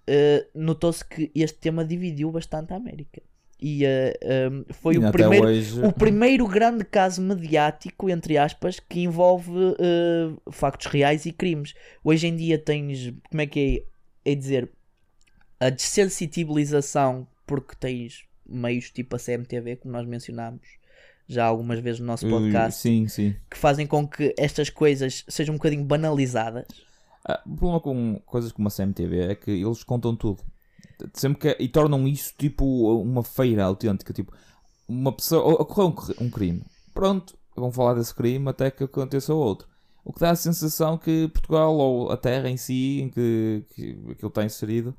uh, 0.08 0.46
notou-se 0.54 1.04
que 1.04 1.30
este 1.34 1.58
tema 1.58 1.84
dividiu 1.84 2.30
bastante 2.30 2.72
a 2.72 2.76
América. 2.76 3.22
E 3.60 3.84
uh, 3.84 4.50
um, 4.52 4.64
foi 4.72 4.94
E 4.94 4.98
o 4.98 5.10
primeiro, 5.10 5.46
hoje. 5.48 5.80
o 5.84 5.92
primeiro 5.92 6.46
grande 6.46 6.84
caso 6.84 7.20
mediático, 7.22 8.08
entre 8.08 8.38
aspas, 8.38 8.78
que 8.78 9.00
envolve 9.00 9.50
uh, 9.50 10.52
factos 10.52 10.86
reais 10.86 11.26
e 11.26 11.32
crimes. 11.32 11.74
Hoje 12.04 12.28
em 12.28 12.36
dia 12.36 12.58
tens, 12.58 13.12
como 13.30 13.40
é 13.40 13.46
que 13.46 13.84
é, 14.24 14.32
é 14.32 14.34
dizer, 14.34 14.70
a 15.60 15.70
dessensibilização, 15.70 17.26
porque 17.46 17.74
tens 17.78 18.24
meios 18.46 18.90
tipo 18.90 19.16
a 19.16 19.18
CMTV, 19.18 19.76
como 19.76 19.92
nós 19.92 20.06
mencionámos 20.06 20.62
já 21.28 21.44
algumas 21.44 21.78
vezes 21.80 22.00
no 22.00 22.06
nosso 22.06 22.26
podcast, 22.28 22.80
Sim, 22.80 23.06
sim. 23.06 23.36
que 23.50 23.58
fazem 23.58 23.86
com 23.86 24.08
que 24.08 24.34
estas 24.38 24.70
coisas 24.70 25.24
sejam 25.28 25.54
um 25.54 25.58
bocadinho 25.58 25.84
banalizadas. 25.84 26.66
Ah, 27.24 27.42
o 27.44 27.54
problema 27.54 27.80
com 27.80 28.22
coisas 28.24 28.50
como 28.50 28.68
a 28.68 28.70
CMTV 28.70 29.18
é 29.20 29.34
que 29.34 29.50
eles 29.50 29.84
contam 29.84 30.16
tudo. 30.16 30.42
Sempre 31.12 31.54
que, 31.54 31.62
e 31.62 31.68
tornam 31.68 32.08
isso 32.08 32.32
tipo 32.38 32.64
uma 33.02 33.22
feira 33.22 33.64
autêntica. 33.64 34.12
Tipo, 34.12 34.32
uma 34.88 35.12
pessoa. 35.12 35.60
Ocorreu 35.60 35.94
um, 36.20 36.24
um 36.24 36.30
crime. 36.30 36.62
Pronto, 36.94 37.36
vão 37.54 37.70
falar 37.70 37.94
desse 37.94 38.14
crime 38.14 38.48
até 38.48 38.70
que 38.70 38.84
aconteça 38.84 39.34
outro. 39.34 39.68
O 40.04 40.12
que 40.12 40.20
dá 40.20 40.30
a 40.30 40.36
sensação 40.36 40.96
que 40.96 41.28
Portugal, 41.28 41.76
ou 41.76 42.10
a 42.10 42.16
terra 42.16 42.48
em 42.48 42.56
si, 42.56 43.02
em 43.02 43.10
que, 43.10 43.62
que 43.74 43.90
aquilo 44.10 44.28
está 44.28 44.42
inserido, 44.42 44.96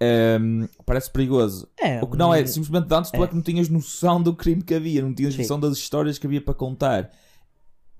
ehm, 0.00 0.66
parece 0.84 1.10
perigoso. 1.10 1.68
É, 1.80 2.02
O 2.02 2.06
que 2.06 2.16
não 2.16 2.32
é, 2.34 2.42
um- 2.42 2.46
simplesmente 2.46 2.92
antes 2.92 3.10
tu 3.10 3.16
é 3.16 3.22
é. 3.22 3.26
que 3.26 3.34
não 3.34 3.42
tinhas 3.42 3.68
noção 3.68 4.22
do 4.22 4.34
crime 4.34 4.62
que 4.62 4.74
havia, 4.74 5.02
não 5.02 5.14
tinhas 5.14 5.34
Sim. 5.34 5.42
noção 5.42 5.58
das 5.60 5.76
histórias 5.76 6.18
que 6.18 6.26
havia 6.26 6.40
para 6.40 6.54
contar. 6.54 7.10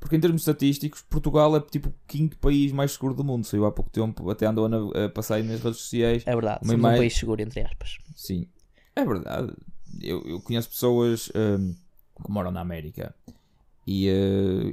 Porque 0.01 0.17
em 0.17 0.21
termos 0.21 0.43
estatísticos, 0.43 1.01
Portugal 1.01 1.57
é 1.57 1.61
tipo 1.61 1.89
o 1.89 1.95
quinto 2.07 2.37
país 2.37 2.73
mais 2.73 2.93
seguro 2.93 3.15
do 3.15 3.25
mundo. 3.25 3.45
Saiu 3.47 3.65
há 3.65 3.73
pouco 3.73 3.91
tempo, 3.91 4.29
até 4.29 4.45
andou 4.45 4.67
a, 4.67 5.09
passar 5.09 5.37
aí 5.37 5.43
nas 5.43 5.63
redes 5.63 5.79
sociais. 5.81 6.23
É 6.27 6.35
verdade, 6.35 6.59
somos 6.61 6.75
imagem- 6.75 6.99
um 6.99 7.01
país 7.01 7.15
seguro, 7.17 7.41
entre 7.41 7.61
aspas. 7.63 7.97
Sim, 8.15 8.47
é 8.95 9.03
verdade. 9.05 9.53
Eu, 10.03 10.23
eu 10.27 10.41
conheço 10.43 10.69
pessoas 10.69 11.31
hum, 11.35 11.75
que 12.23 12.31
moram 12.31 12.51
na 12.51 12.61
América. 12.61 13.15
E 13.87 14.09
eh, 14.09 14.13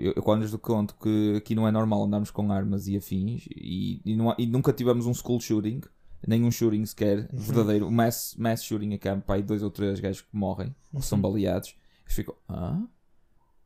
eu, 0.01 0.13
eu 0.17 0.23
quando 0.23 0.41
lhes 0.41 0.53
conto 0.55 0.95
que 0.95 1.35
aqui 1.37 1.53
não 1.55 1.65
é 1.67 1.71
normal 1.71 2.03
andarmos 2.03 2.31
com 2.31 2.51
armas 2.51 2.87
e 2.87 2.97
afins 2.97 3.45
e, 3.55 4.01
e, 4.05 4.15
não 4.15 4.33
e 4.37 4.45
nunca 4.45 4.71
tivemos 4.73 5.05
um 5.05 5.13
school 5.13 5.39
shooting, 5.39 5.81
nem 6.27 6.43
um 6.43 6.51
shooting 6.51 6.85
sequer, 6.85 7.27
verdadeiro, 7.33 7.87
um 7.87 7.91
mass, 7.91 8.35
mass 8.37 8.63
shooting 8.63 8.93
há 8.93 9.15
pá, 9.17 9.35
aí 9.35 9.41
dois 9.41 9.63
ou 9.63 9.69
três 9.71 9.99
gajos 9.99 10.21
que 10.21 10.27
morrem 10.31 10.75
ou 10.93 11.01
são 11.01 11.19
baleados. 11.19 11.75
Eles 12.05 12.15
ficam, 12.15 12.35
ah? 12.47 12.81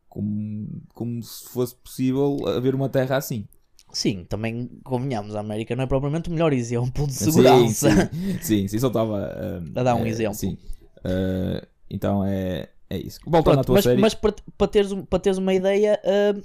Como, 0.08 0.82
como 0.94 1.22
se 1.22 1.50
fosse 1.50 1.76
possível 1.76 2.38
haver 2.48 2.74
uma 2.74 2.88
terra 2.88 3.18
assim. 3.18 3.46
Sim, 3.92 4.26
também 4.28 4.70
convenhamos, 4.84 5.36
a 5.36 5.40
América 5.42 5.76
não 5.76 5.84
é 5.84 5.88
propriamente 5.88 6.30
o 6.30 6.32
melhor 6.34 6.54
exemplo 6.54 7.06
de 7.08 7.14
Sim, 7.14 7.32
segurança. 7.32 7.90
Sim, 7.90 8.40
sim, 8.42 8.68
sim, 8.68 8.80
só 8.80 8.88
estava 8.88 9.62
A 9.76 9.84
dar 9.84 9.96
um 9.96 10.06
eh, 10.06 10.10
exemplo. 10.10 10.36
Sim. 10.36 10.58
Eh, 11.04 11.68
então 11.90 12.26
é, 12.26 12.70
é 12.90 12.98
isso. 12.98 13.20
Voltando 13.26 13.52
à 13.60 13.64
Pronto, 13.64 13.66
tua 13.68 13.76
mas, 13.76 13.84
série. 13.84 14.02
mas 14.02 14.14
para, 14.14 14.36
para, 14.58 14.68
teres, 14.68 14.94
para 15.10 15.20
teres 15.20 15.38
uma 15.38 15.54
ideia, 15.54 16.00
ah, 16.04 16.42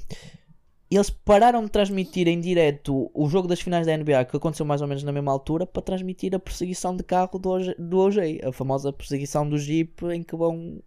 eles 0.90 1.08
pararam 1.08 1.64
de 1.64 1.70
transmitir 1.70 2.26
em 2.26 2.40
direto 2.40 3.10
o 3.14 3.28
jogo 3.28 3.46
das 3.46 3.60
finais 3.60 3.86
da 3.86 3.96
NBA, 3.96 4.24
que 4.24 4.36
aconteceu 4.36 4.66
mais 4.66 4.82
ou 4.82 4.88
menos 4.88 5.04
na 5.04 5.12
mesma 5.12 5.30
altura, 5.30 5.64
para 5.64 5.80
transmitir 5.80 6.34
a 6.34 6.38
perseguição 6.38 6.96
de 6.96 7.04
carro 7.04 7.38
do 7.38 7.48
OJ, 7.48 7.74
do 7.78 8.48
a 8.48 8.52
famosa 8.52 8.92
perseguição 8.92 9.48
do 9.48 9.56
Jeep 9.56 10.04
em 10.06 10.22
que 10.22 10.34
vão 10.34 10.82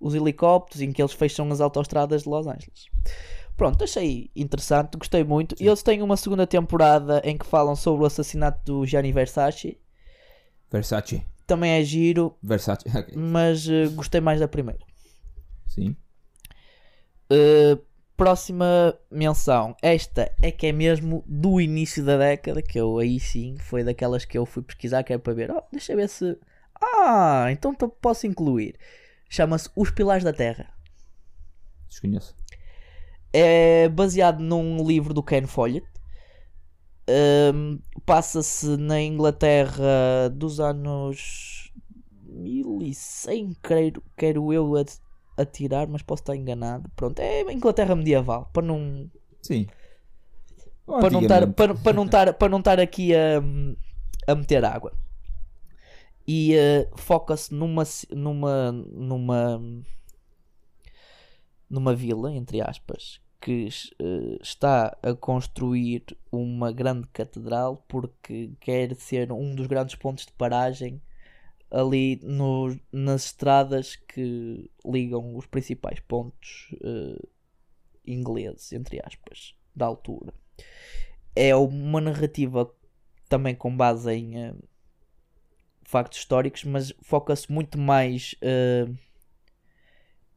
os 0.00 0.14
helicópteros, 0.14 0.82
em 0.82 0.90
que 0.90 1.00
eles 1.00 1.12
fecham 1.12 1.48
as 1.52 1.60
autoestradas 1.60 2.24
de 2.24 2.28
Los 2.28 2.46
Angeles. 2.46 2.86
pronto, 3.56 3.84
achei 3.84 4.30
interessante, 4.34 4.96
gostei 4.96 5.22
muito. 5.22 5.54
E 5.60 5.66
eles 5.66 5.82
têm 5.82 6.02
uma 6.02 6.16
segunda 6.16 6.46
temporada 6.46 7.22
em 7.24 7.38
que 7.38 7.46
falam 7.46 7.76
sobre 7.76 8.02
o 8.02 8.06
assassinato 8.06 8.60
do 8.64 8.86
Gianni 8.86 9.12
Versace. 9.12 9.78
Versace. 10.72 11.22
Também 11.46 11.72
é 11.72 11.84
giro, 11.84 12.34
Versace. 12.42 12.84
ok. 12.88 13.14
mas 13.16 13.68
eh, 13.68 13.86
gostei 13.88 14.20
mais 14.20 14.40
da 14.40 14.48
primeira. 14.48 14.80
Sim. 15.66 15.94
Uh, 17.30 17.80
próxima 18.20 18.94
menção. 19.10 19.74
Esta 19.80 20.30
é 20.42 20.50
que 20.50 20.66
é 20.66 20.72
mesmo 20.72 21.24
do 21.26 21.58
início 21.58 22.04
da 22.04 22.18
década, 22.18 22.60
que 22.60 22.78
eu 22.78 22.98
aí 22.98 23.18
sim 23.18 23.56
foi 23.58 23.82
daquelas 23.82 24.26
que 24.26 24.36
eu 24.36 24.44
fui 24.44 24.62
pesquisar, 24.62 25.02
que 25.02 25.14
é 25.14 25.16
para 25.16 25.32
ver. 25.32 25.50
Oh, 25.50 25.62
deixa 25.72 25.94
eu 25.94 25.96
ver 25.96 26.06
se. 26.06 26.38
Ah, 26.78 27.46
então 27.50 27.74
posso 27.74 28.26
incluir. 28.26 28.76
Chama-se 29.26 29.70
Os 29.74 29.90
Pilares 29.90 30.22
da 30.22 30.34
Terra. 30.34 30.68
Desconheço. 31.88 32.36
É 33.32 33.88
baseado 33.88 34.40
num 34.40 34.86
livro 34.86 35.14
do 35.14 35.22
Ken 35.22 35.46
Follett. 35.46 35.86
Um, 37.54 37.78
Passa-se 38.04 38.76
na 38.76 39.00
Inglaterra 39.00 40.28
dos 40.30 40.60
anos 40.60 41.72
1100, 42.26 43.56
quero, 43.62 44.02
quero 44.14 44.52
eu 44.52 44.76
atirar, 45.40 45.88
mas 45.88 46.02
posso 46.02 46.22
estar 46.22 46.36
enganado. 46.36 46.90
Pronto, 46.96 47.18
é 47.20 47.42
Inglaterra 47.52 47.94
medieval, 47.94 48.50
para 48.52 48.66
não, 48.66 49.10
Sim. 49.42 49.66
para 50.86 51.10
não 51.10 51.22
estar 51.22 51.46
para, 51.52 51.74
para 51.74 51.92
não 51.92 52.04
estar 52.04 52.34
para 52.34 52.48
não 52.48 52.58
estar 52.58 52.80
aqui 52.80 53.14
a, 53.14 53.42
a 54.26 54.34
meter 54.34 54.64
água 54.64 54.92
e 56.26 56.54
eh, 56.54 56.88
foca-se 56.96 57.52
numa 57.52 57.82
numa 58.10 58.72
numa 58.72 59.62
numa 61.68 61.94
vila 61.94 62.32
entre 62.32 62.60
aspas 62.60 63.20
que 63.40 63.68
eh, 63.98 64.38
está 64.42 64.96
a 65.02 65.14
construir 65.14 66.04
uma 66.30 66.70
grande 66.72 67.08
catedral 67.08 67.84
porque 67.88 68.52
quer 68.60 68.94
ser 68.96 69.32
um 69.32 69.54
dos 69.54 69.66
grandes 69.66 69.94
pontos 69.94 70.26
de 70.26 70.32
paragem 70.32 71.00
ali 71.70 72.20
no, 72.22 72.76
nas 72.92 73.26
estradas 73.26 73.96
que 73.96 74.70
ligam 74.84 75.36
os 75.36 75.46
principais 75.46 76.00
pontos 76.00 76.74
eh, 76.82 77.28
ingleses 78.06 78.72
entre 78.72 79.00
aspas 79.04 79.54
da 79.74 79.86
altura 79.86 80.34
é 81.34 81.54
uma 81.54 82.00
narrativa 82.00 82.70
também 83.28 83.54
com 83.54 83.74
base 83.74 84.12
em 84.12 84.36
eh, 84.36 84.54
factos 85.84 86.18
históricos, 86.18 86.64
mas 86.64 86.92
foca-se 87.02 87.50
muito 87.50 87.78
mais 87.78 88.34
eh, 88.42 88.86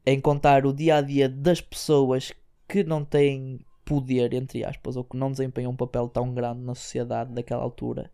em 0.06 0.20
contar 0.20 0.64
o 0.64 0.72
dia 0.72 0.96
a 0.96 1.00
dia 1.00 1.28
das 1.28 1.60
pessoas 1.60 2.32
que 2.68 2.84
não 2.84 3.04
têm 3.04 3.60
poder, 3.84 4.32
entre 4.32 4.64
aspas, 4.64 4.96
ou 4.96 5.04
que 5.04 5.16
não 5.16 5.30
desempenham 5.30 5.72
um 5.72 5.76
papel 5.76 6.08
tão 6.08 6.32
grande 6.32 6.60
na 6.60 6.74
sociedade 6.74 7.32
daquela 7.32 7.62
altura, 7.62 8.10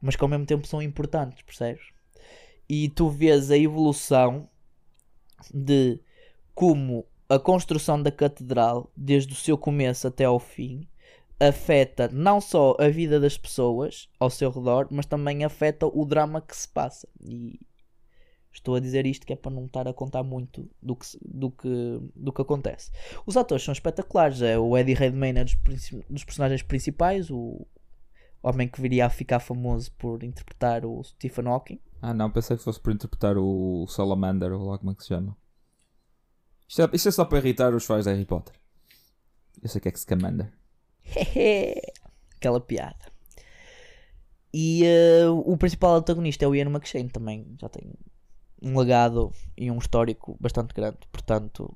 mas 0.00 0.16
que 0.16 0.24
ao 0.24 0.28
mesmo 0.28 0.46
tempo 0.46 0.66
são 0.66 0.82
importantes, 0.82 1.42
percebes? 1.42 1.91
E 2.74 2.88
tu 2.88 3.10
vês 3.10 3.50
a 3.50 3.58
evolução 3.58 4.48
de 5.52 6.00
como 6.54 7.04
a 7.28 7.38
construção 7.38 8.02
da 8.02 8.10
catedral, 8.10 8.90
desde 8.96 9.34
o 9.34 9.36
seu 9.36 9.58
começo 9.58 10.08
até 10.08 10.24
ao 10.24 10.40
fim, 10.40 10.88
afeta 11.38 12.08
não 12.08 12.40
só 12.40 12.74
a 12.78 12.88
vida 12.88 13.20
das 13.20 13.36
pessoas 13.36 14.08
ao 14.18 14.30
seu 14.30 14.50
redor, 14.50 14.88
mas 14.90 15.04
também 15.04 15.44
afeta 15.44 15.86
o 15.86 16.06
drama 16.06 16.40
que 16.40 16.56
se 16.56 16.66
passa. 16.66 17.06
E 17.20 17.60
estou 18.50 18.74
a 18.74 18.80
dizer 18.80 19.04
isto 19.04 19.26
que 19.26 19.34
é 19.34 19.36
para 19.36 19.52
não 19.52 19.66
estar 19.66 19.86
a 19.86 19.92
contar 19.92 20.22
muito 20.22 20.66
do 20.82 20.96
que, 20.96 21.06
do 21.20 21.50
que, 21.50 22.00
do 22.16 22.32
que 22.32 22.40
acontece. 22.40 22.90
Os 23.26 23.36
atores 23.36 23.64
são 23.64 23.72
espetaculares. 23.72 24.40
É 24.40 24.58
o 24.58 24.78
Eddie 24.78 24.94
Redmayne 24.94 25.40
é 25.40 25.44
dos, 25.44 25.58
dos 26.08 26.24
personagens 26.24 26.62
principais, 26.62 27.30
o 27.30 27.66
homem 28.42 28.68
que 28.68 28.80
viria 28.80 29.06
a 29.06 29.10
ficar 29.10 29.40
famoso 29.40 29.92
por 29.92 30.22
interpretar 30.22 30.84
o 30.84 31.02
Stephen 31.04 31.46
Hawking. 31.46 31.80
Ah, 32.00 32.12
não, 32.12 32.30
pensei 32.30 32.56
que 32.56 32.64
fosse 32.64 32.80
por 32.80 32.92
interpretar 32.92 33.36
o 33.38 33.86
Salamander, 33.86 34.52
ou 34.52 34.70
lá 34.70 34.78
como 34.78 34.90
é 34.90 34.94
que 34.94 35.02
se 35.02 35.08
chama. 35.08 35.36
Isto 36.68 36.82
é, 36.82 36.90
isto 36.94 37.08
é 37.08 37.12
só 37.12 37.24
para 37.24 37.38
irritar 37.38 37.74
os 37.74 37.84
fãs 37.84 38.04
de 38.04 38.10
Harry 38.10 38.24
Potter. 38.24 38.54
Eu 39.62 39.68
sei 39.68 39.80
que 39.80 39.88
é 39.88 39.92
que 39.92 39.98
se 39.98 40.04
Scamander. 40.04 40.52
Aquela 42.36 42.60
piada. 42.60 43.12
E 44.52 44.84
eh, 44.84 45.28
o 45.28 45.56
principal 45.56 45.96
antagonista 45.96 46.44
é 46.44 46.48
o 46.48 46.54
Ian 46.54 46.70
McShane 46.70 47.08
também. 47.08 47.54
Já 47.60 47.68
tem 47.68 47.92
um 48.60 48.78
legado 48.78 49.32
e 49.56 49.70
um 49.70 49.78
histórico 49.78 50.36
bastante 50.40 50.74
grande. 50.74 50.98
Portanto, 51.10 51.74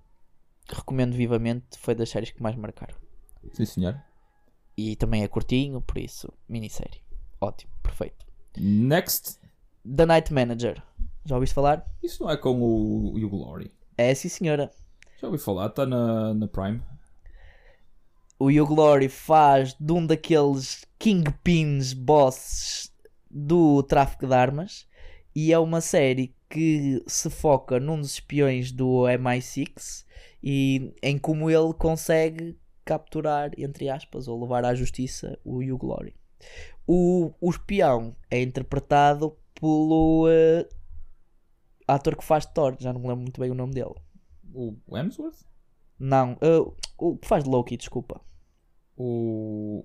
recomendo 0.68 1.14
vivamente. 1.14 1.78
Foi 1.78 1.94
das 1.94 2.10
séries 2.10 2.30
que 2.30 2.42
mais 2.42 2.56
marcaram. 2.56 2.94
Sim, 3.52 3.64
senhor. 3.64 4.02
E 4.77 4.95
também 4.97 5.22
é 5.22 5.29
curtinho, 5.29 5.81
por 5.81 5.99
isso, 5.99 6.33
minissérie. 6.49 7.01
Ótimo, 7.41 7.72
perfeito. 7.83 8.27
Next. 8.59 9.39
The 9.85 10.05
Night 10.07 10.33
Manager. 10.33 10.83
Já 11.24 11.35
ouviste 11.35 11.55
falar? 11.55 11.87
Isso 12.03 12.22
não 12.22 12.31
é 12.31 12.37
com 12.37 12.61
o, 12.61 13.16
o 13.16 13.29
Glory. 13.29 13.72
É 13.97 14.14
sim, 14.14 14.29
senhora. 14.29 14.70
Já 15.20 15.27
ouvi 15.29 15.39
falar, 15.39 15.66
está 15.66 15.87
na, 15.87 16.35
na 16.35 16.47
Prime. 16.47 16.83
o 18.39 18.47
Hugh 18.49 18.66
Glory 18.66 19.09
faz 19.09 19.74
de 19.81 19.93
um 19.93 20.07
daqueles 20.07 20.85
kingpins 20.99 21.93
bosses 21.95 22.93
do 23.31 23.83
tráfico 23.83 24.27
de 24.27 24.35
armas 24.35 24.87
e 25.35 25.53
é 25.53 25.59
uma 25.59 25.81
série 25.81 26.35
que 26.49 27.03
se 27.07 27.29
foca 27.31 27.81
num 27.81 27.99
dos 28.01 28.12
espiões 28.12 28.70
do 28.70 29.05
MI6 29.05 30.05
e 30.43 30.93
em 31.03 31.18
como 31.18 31.51
ele 31.51 31.72
consegue 31.74 32.57
capturar, 32.87 33.51
entre 33.59 33.91
aspas, 33.91 34.26
ou 34.28 34.41
levar 34.41 34.64
à 34.64 34.74
justiça 34.74 35.39
o 35.45 35.59
Hugh 35.59 35.76
Glory. 35.76 36.14
O, 36.87 37.32
o 37.41 37.51
espião 37.51 38.16
é 38.30 38.41
interpretado 38.41 39.37
pelo 39.61 40.26
eh, 40.30 40.68
ator 41.89 42.16
que 42.16 42.24
faz 42.24 42.47
Thor, 42.47 42.76
já 42.78 42.93
não 42.93 43.01
me 43.01 43.09
lembro 43.09 43.22
muito 43.22 43.41
bem 43.41 43.51
o 43.51 43.55
nome 43.55 43.74
dele. 43.74 43.95
O 44.55 44.74
Hemsworth? 44.97 45.45
Não, 45.99 46.39
eh, 46.41 46.59
o 46.97 47.16
que 47.18 47.26
faz 47.26 47.45
Loki, 47.45 47.76
desculpa. 47.76 48.20
O. 48.97 49.84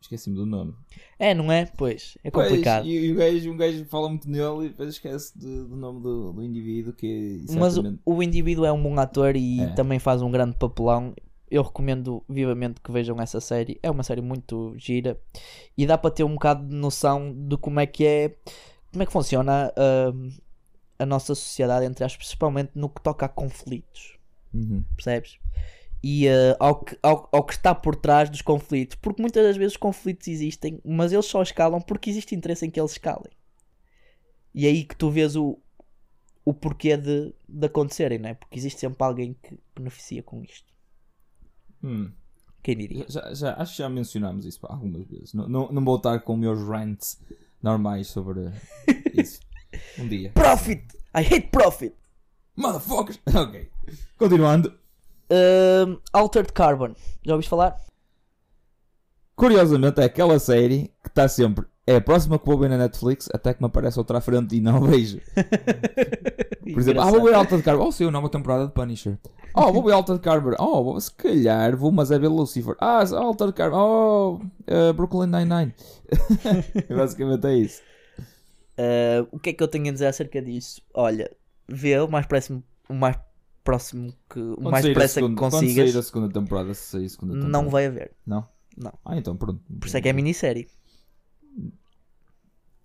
Esqueci-me 0.00 0.36
do 0.36 0.46
nome. 0.46 0.74
É, 1.18 1.34
não 1.34 1.50
é? 1.50 1.66
Pois, 1.66 2.16
é 2.22 2.30
complicado. 2.30 2.84
Pois, 2.84 2.94
e, 2.94 3.06
e 3.06 3.12
o 3.12 3.16
gajo, 3.16 3.50
um 3.52 3.56
gajo 3.56 3.84
fala 3.86 4.08
muito 4.08 4.28
nele 4.30 4.66
e 4.66 4.68
depois 4.68 4.90
esquece 4.90 5.36
de- 5.36 5.64
do 5.64 5.76
nome 5.76 6.00
do, 6.00 6.32
do 6.32 6.42
indivíduo 6.42 6.92
que 6.92 7.46
é 7.50 7.52
Mas 7.54 7.76
o, 7.76 7.80
exatamente. 7.80 8.02
o 8.06 8.22
indivíduo 8.22 8.64
é 8.64 8.72
um 8.72 8.80
bom 8.82 8.98
ator 8.98 9.34
e 9.36 9.60
É. 9.60 9.74
também 9.74 9.98
faz 9.98 10.22
um 10.22 10.30
grande 10.30 10.56
papelão. 10.56 11.14
Eu 11.50 11.62
recomendo 11.62 12.22
vivamente 12.28 12.80
que 12.80 12.92
vejam 12.92 13.20
essa 13.20 13.40
série. 13.40 13.78
É 13.82 13.90
uma 13.90 14.02
série 14.02 14.20
muito 14.20 14.74
gira 14.76 15.18
e 15.76 15.86
dá 15.86 15.96
para 15.96 16.10
ter 16.10 16.24
um 16.24 16.34
bocado 16.34 16.66
de 16.66 16.74
noção 16.74 17.32
de 17.32 17.56
como 17.56 17.80
é 17.80 17.86
que 17.86 18.04
é, 18.06 18.36
como 18.90 19.02
é 19.02 19.06
que 19.06 19.12
funciona 19.12 19.72
hum, 20.14 20.30
a 20.98 21.06
nossa 21.06 21.34
sociedade, 21.34 21.86
entre 21.86 22.04
aspas, 22.04 22.18
principalmente 22.18 22.72
no 22.74 22.88
que 22.88 23.00
toca 23.00 23.26
a 23.26 23.28
conflitos. 23.28 24.18
Uhum. 24.52 24.82
percebes? 24.96 25.38
E 26.02 26.26
eh, 26.26 26.56
ao, 26.58 26.76
que, 26.76 26.96
ao, 27.02 27.28
ao 27.32 27.44
que 27.44 27.52
está 27.52 27.74
por 27.74 27.96
trás 27.96 28.30
dos 28.30 28.40
conflitos, 28.40 28.96
porque 28.96 29.20
muitas 29.20 29.44
das 29.44 29.56
vezes 29.56 29.72
os 29.72 29.78
conflitos 29.78 30.28
existem, 30.28 30.80
mas 30.84 31.12
eles 31.12 31.26
só 31.26 31.42
escalam 31.42 31.80
porque 31.80 32.08
existe 32.08 32.34
interesse 32.34 32.64
em 32.64 32.70
que 32.70 32.80
eles 32.80 32.92
escalem. 32.92 33.32
E 34.54 34.66
é 34.66 34.70
aí 34.70 34.84
que 34.84 34.96
tu 34.96 35.10
vês 35.10 35.36
o, 35.36 35.58
o 36.44 36.54
porquê 36.54 36.96
de, 36.96 37.34
de 37.48 37.66
acontecerem, 37.66 38.18
não 38.18 38.30
é? 38.30 38.34
Porque 38.34 38.58
existe 38.58 38.80
sempre 38.80 39.04
alguém 39.04 39.36
que 39.42 39.58
beneficia 39.74 40.22
com 40.22 40.42
isto. 40.42 40.72
Hum. 41.82 42.10
Quem 42.62 42.76
diria? 42.76 43.06
Já, 43.08 43.32
já- 43.34 43.54
acho 43.54 43.72
que 43.72 43.78
já 43.78 43.88
mencionámos 43.88 44.44
isso 44.44 44.58
algumas 44.64 45.06
vezes. 45.06 45.32
Não, 45.34 45.48
não, 45.48 45.72
não 45.72 45.84
vou 45.84 45.96
estar 45.96 46.18
com 46.20 46.36
meus 46.36 46.60
rants 46.60 47.20
normais 47.62 48.08
sobre 48.08 48.50
isso. 49.14 49.40
Um 49.98 50.08
dia. 50.08 50.30
Profit! 50.32 50.84
I 51.14 51.20
hate 51.22 51.48
profit! 51.50 51.94
Motherfuckers! 52.56 53.20
Ok. 53.34 53.70
Continuando. 54.18 54.72
Hum, 55.30 55.98
Altered 56.12 56.52
Carbon. 56.52 56.94
Já 57.24 57.32
ouviste 57.34 57.48
falar? 57.50 57.78
Curiosamente, 59.36 60.00
é 60.00 60.04
aquela 60.04 60.38
série 60.38 60.90
que 61.02 61.08
está 61.08 61.28
sempre. 61.28 61.64
É 61.88 61.96
a 61.96 62.00
próxima 62.02 62.38
que 62.38 62.44
vou 62.44 62.58
ver 62.58 62.68
na 62.68 62.76
Netflix 62.76 63.28
até 63.32 63.54
que 63.54 63.62
me 63.62 63.66
aparece 63.66 63.98
outra 63.98 64.18
à 64.18 64.20
frente 64.20 64.54
e 64.54 64.60
não 64.60 64.80
vejo. 64.84 65.20
Por 66.72 66.80
exemplo, 66.80 67.00
ah, 67.00 67.10
vou 67.10 67.22
ver 67.24 67.32
Alta 67.34 67.56
de 67.56 67.62
Carbon. 67.62 67.86
Oh, 67.86 67.92
saiu 67.92 68.10
nova 68.10 68.28
temporada 68.28 68.66
de 68.66 68.72
Punisher. 68.72 69.16
Oh, 69.54 69.72
vou 69.72 69.82
ver 69.82 69.92
Alta 69.92 70.12
de 70.12 70.20
Carbon. 70.20 70.54
Oh, 70.58 70.84
vou- 70.84 71.00
se 71.00 71.10
calhar 71.12 71.74
vou, 71.76 71.90
mas 71.90 72.10
é 72.10 72.18
ver 72.18 72.28
Lucifer. 72.28 72.74
Ah, 72.78 73.02
Alta 73.16 73.46
de 73.46 73.54
Carbon. 73.54 73.78
Oh, 73.78 74.40
eh, 74.66 74.92
Brooklyn 74.92 75.28
Nine-Nine. 75.28 75.74
Basicamente 76.94 77.46
é 77.46 77.54
isso. 77.56 77.80
Uh, 78.78 79.26
o 79.32 79.38
que 79.38 79.50
é 79.50 79.52
que 79.54 79.62
eu 79.62 79.68
tenho 79.68 79.88
a 79.88 79.92
dizer 79.92 80.06
acerca 80.06 80.42
disso? 80.42 80.82
Olha, 80.92 81.30
vê 81.66 81.98
o 81.98 82.06
mais 82.06 82.26
próximo, 82.26 82.62
o 82.88 82.94
mais 82.94 83.16
próximo 83.64 84.12
que 84.30 84.38
o 84.38 84.56
Quando 84.56 84.70
mais 84.70 84.84
depressa 84.84 85.20
que 85.20 85.26
Quando 85.26 85.36
consigas, 85.38 85.90
sair 85.90 85.98
a 85.98 86.02
segunda 86.02 86.28
temporada, 86.28 86.74
se 86.74 86.82
sair 86.90 87.06
a 87.06 87.08
segunda 87.08 87.32
temporada. 87.32 87.52
não 87.64 87.70
vai 87.70 87.86
haver. 87.86 88.12
Não? 88.26 88.46
Não. 88.76 88.92
Ah, 89.04 89.16
então 89.16 89.34
pronto. 89.36 89.60
Por 89.80 89.86
isso 89.86 89.96
é 89.96 90.00
que 90.02 90.08
é 90.08 90.12
minissérie. 90.12 90.68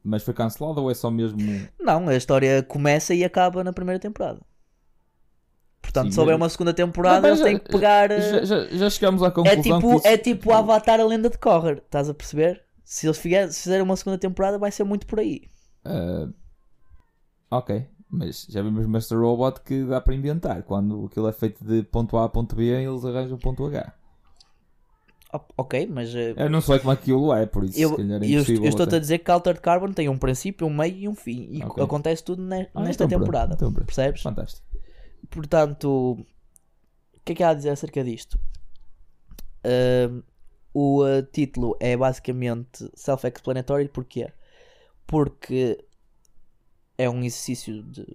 Mas 0.03 0.23
foi 0.23 0.33
cancelado 0.33 0.81
ou 0.81 0.91
é 0.91 0.93
só 0.93 1.09
mesmo. 1.09 1.39
Não, 1.79 2.09
a 2.09 2.15
história 2.15 2.61
começa 2.63 3.13
e 3.13 3.23
acaba 3.23 3.63
na 3.63 3.71
primeira 3.71 3.99
temporada. 3.99 4.41
Portanto, 5.81 6.05
Sim, 6.07 6.11
se 6.11 6.19
houver 6.19 6.33
mas- 6.33 6.41
uma 6.41 6.49
segunda 6.49 6.73
temporada, 6.73 7.27
eles 7.27 7.39
já- 7.39 7.45
têm 7.45 7.57
que 7.59 7.69
pegar. 7.71 8.09
eh, 8.11 8.19
Já, 8.19 8.45
já, 8.45 8.65
já 8.67 8.89
chegamos 8.89 9.21
à 9.23 9.27
É 9.27 9.31
conclusão 9.31 9.61
tipo, 9.61 9.79
que 9.79 9.95
isso- 9.97 10.07
é 10.07 10.17
tipo 10.17 10.49
o 10.49 10.53
Avatar 10.53 10.99
a 10.99 11.05
lenda 11.05 11.29
de 11.29 11.37
Korra, 11.37 11.73
estás 11.73 12.09
a 12.09 12.13
perceber? 12.13 12.63
Se 12.83 13.07
eles 13.07 13.17
fizerem 13.17 13.81
uma 13.81 13.95
segunda 13.95 14.17
temporada, 14.17 14.57
vai 14.57 14.71
ser 14.71 14.83
muito 14.83 15.05
por 15.07 15.19
aí. 15.19 15.43
Ah, 15.85 16.27
ok, 17.51 17.85
mas 18.09 18.45
já 18.49 18.61
vimos 18.61 18.85
Master 18.85 19.17
Robot 19.19 19.61
que 19.61 19.83
dá 19.85 20.01
para 20.01 20.13
inventar. 20.15 20.63
Quando 20.63 21.05
aquilo 21.05 21.27
é 21.27 21.31
feito 21.33 21.63
de 21.63 21.83
ponto 21.83 22.17
A 22.17 22.25
a 22.25 22.29
ponto 22.29 22.55
B, 22.55 22.63
eles 22.65 23.05
arranjam 23.05 23.37
ponto 23.37 23.65
H. 23.65 23.93
O- 25.33 25.63
Ok, 25.63 25.87
mas 25.87 26.13
eh, 26.15 26.33
Eu 26.37 26.49
não 26.49 26.61
sei 26.61 26.79
como 26.79 26.91
aquilo 26.91 27.33
é, 27.33 27.45
por 27.45 27.63
isso 27.63 27.79
eu, 27.79 27.89
se 27.89 27.95
calhar 27.97 28.21
é 28.21 28.25
eu, 28.27 28.31
eu 28.31 28.69
estou-te 28.69 28.95
a 28.95 28.99
dizer 28.99 29.19
que 29.19 29.31
Altered 29.31 29.61
Carbon 29.61 29.91
tem 29.91 30.07
um 30.07 30.17
princípio, 30.17 30.67
um 30.67 30.73
meio 30.73 30.95
e 30.95 31.07
um 31.07 31.15
fim. 31.15 31.47
E 31.51 31.63
Ok. 31.63 31.83
acontece 31.83 32.23
tudo 32.23 32.43
ne- 32.43 32.69
Ah, 32.73 32.81
nesta 32.81 33.05
então 33.05 33.07
pronto, 33.19 33.19
temporada. 33.25 33.53
então 33.55 33.71
pronto. 33.73 33.85
Percebes? 33.87 34.21
Fantástico. 34.21 34.65
Portanto, 35.29 35.87
o 36.11 36.25
que 37.25 37.31
é 37.33 37.35
que 37.35 37.43
há 37.43 37.49
a 37.49 37.53
dizer 37.53 37.69
acerca 37.71 38.03
disto? 38.03 38.37
Ahm, 39.63 40.21
o 40.73 41.05
eh, 41.05 41.21
título 41.23 41.77
é 41.79 41.95
basicamente 41.95 42.89
self-explanatory, 42.95 43.89
porquê? 43.89 44.31
Porque 45.07 45.83
é 46.97 47.09
um 47.09 47.23
exercício 47.23 47.83
de 47.83 48.05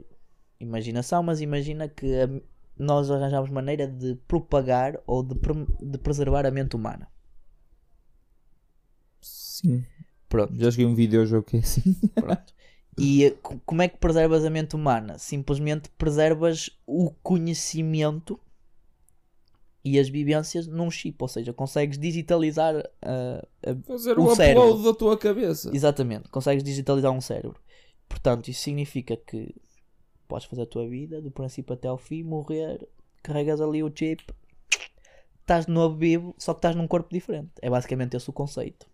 imaginação, 0.60 1.22
mas 1.22 1.40
imagina 1.40 1.88
que 1.88 2.06
a- 2.20 2.40
nós 2.79 3.11
arranjamos 3.11 3.51
maneira 3.51 3.87
de 3.87 4.14
propagar 4.29 4.99
ou 5.07 5.22
de, 5.22 5.35
pre- 5.35 5.66
de 5.81 5.99
preservar 5.99 6.47
a 6.47 6.51
mente 6.51 6.76
humana. 6.76 7.09
Sim. 9.20 9.85
Pronto. 10.29 10.55
Já 10.57 10.70
joguei 10.70 10.87
um 10.87 10.95
videojogo 10.95 11.43
que 11.45 11.57
é 11.57 11.61
assim. 11.61 11.95
Pronto. 12.14 12.53
E 12.99 13.24
eh, 13.24 13.31
co- 13.43 13.61
como 13.64 13.83
é 13.83 13.89
que 13.89 13.97
preservas 13.99 14.45
a 14.45 14.51
mente 14.51 14.74
humana? 14.76 15.18
Simplesmente 15.18 15.89
preservas 15.91 16.70
o 16.87 17.11
conhecimento 17.22 18.39
e 19.85 19.99
as 19.99 20.09
vivências 20.09 20.66
num 20.66 20.91
chip, 20.91 21.16
ou 21.20 21.29
seja, 21.29 21.53
consegues 21.53 21.97
digitalizar 21.99 22.74
a, 23.01 23.45
a- 23.70 23.76
Fazer 23.87 24.18
O 24.18 24.24
o, 24.24 24.35
cérebro. 24.37 24.62
upload 24.64 24.85
da 24.85 24.95
tua 24.95 25.16
cabeça. 25.16 25.70
exatamente, 25.74 26.29
consegues 26.29 26.62
digitalizar 26.62 27.11
um 27.12 27.20
cérebro. 27.20 27.59
Portanto, 28.09 28.49
isso 28.49 28.62
significa 28.62 29.16
que 29.16 29.55
podes 30.29 30.47
fazer 30.47 30.62
a 30.62 30.66
tua 30.66 30.87
vida 30.89 31.20
do 31.20 31.31
princípio 31.31 31.72
até 31.74 31.89
ao 31.89 31.99
fim, 31.99 32.22
morrer, 32.22 32.87
carregas 33.22 33.61
ali 33.61 33.83
o 33.83 33.91
chip, 33.95 34.22
estás 35.41 35.66
de 35.66 35.72
novo 35.72 35.97
vivo, 35.97 36.35
só 36.39 36.53
que 36.53 36.59
estás 36.59 36.76
num 36.76 36.87
corpo 36.87 37.09
diferente. 37.12 37.51
É 37.62 37.70
basicamente 37.70 38.16
esse 38.16 38.29
o 38.31 38.33
conceito 38.33 38.87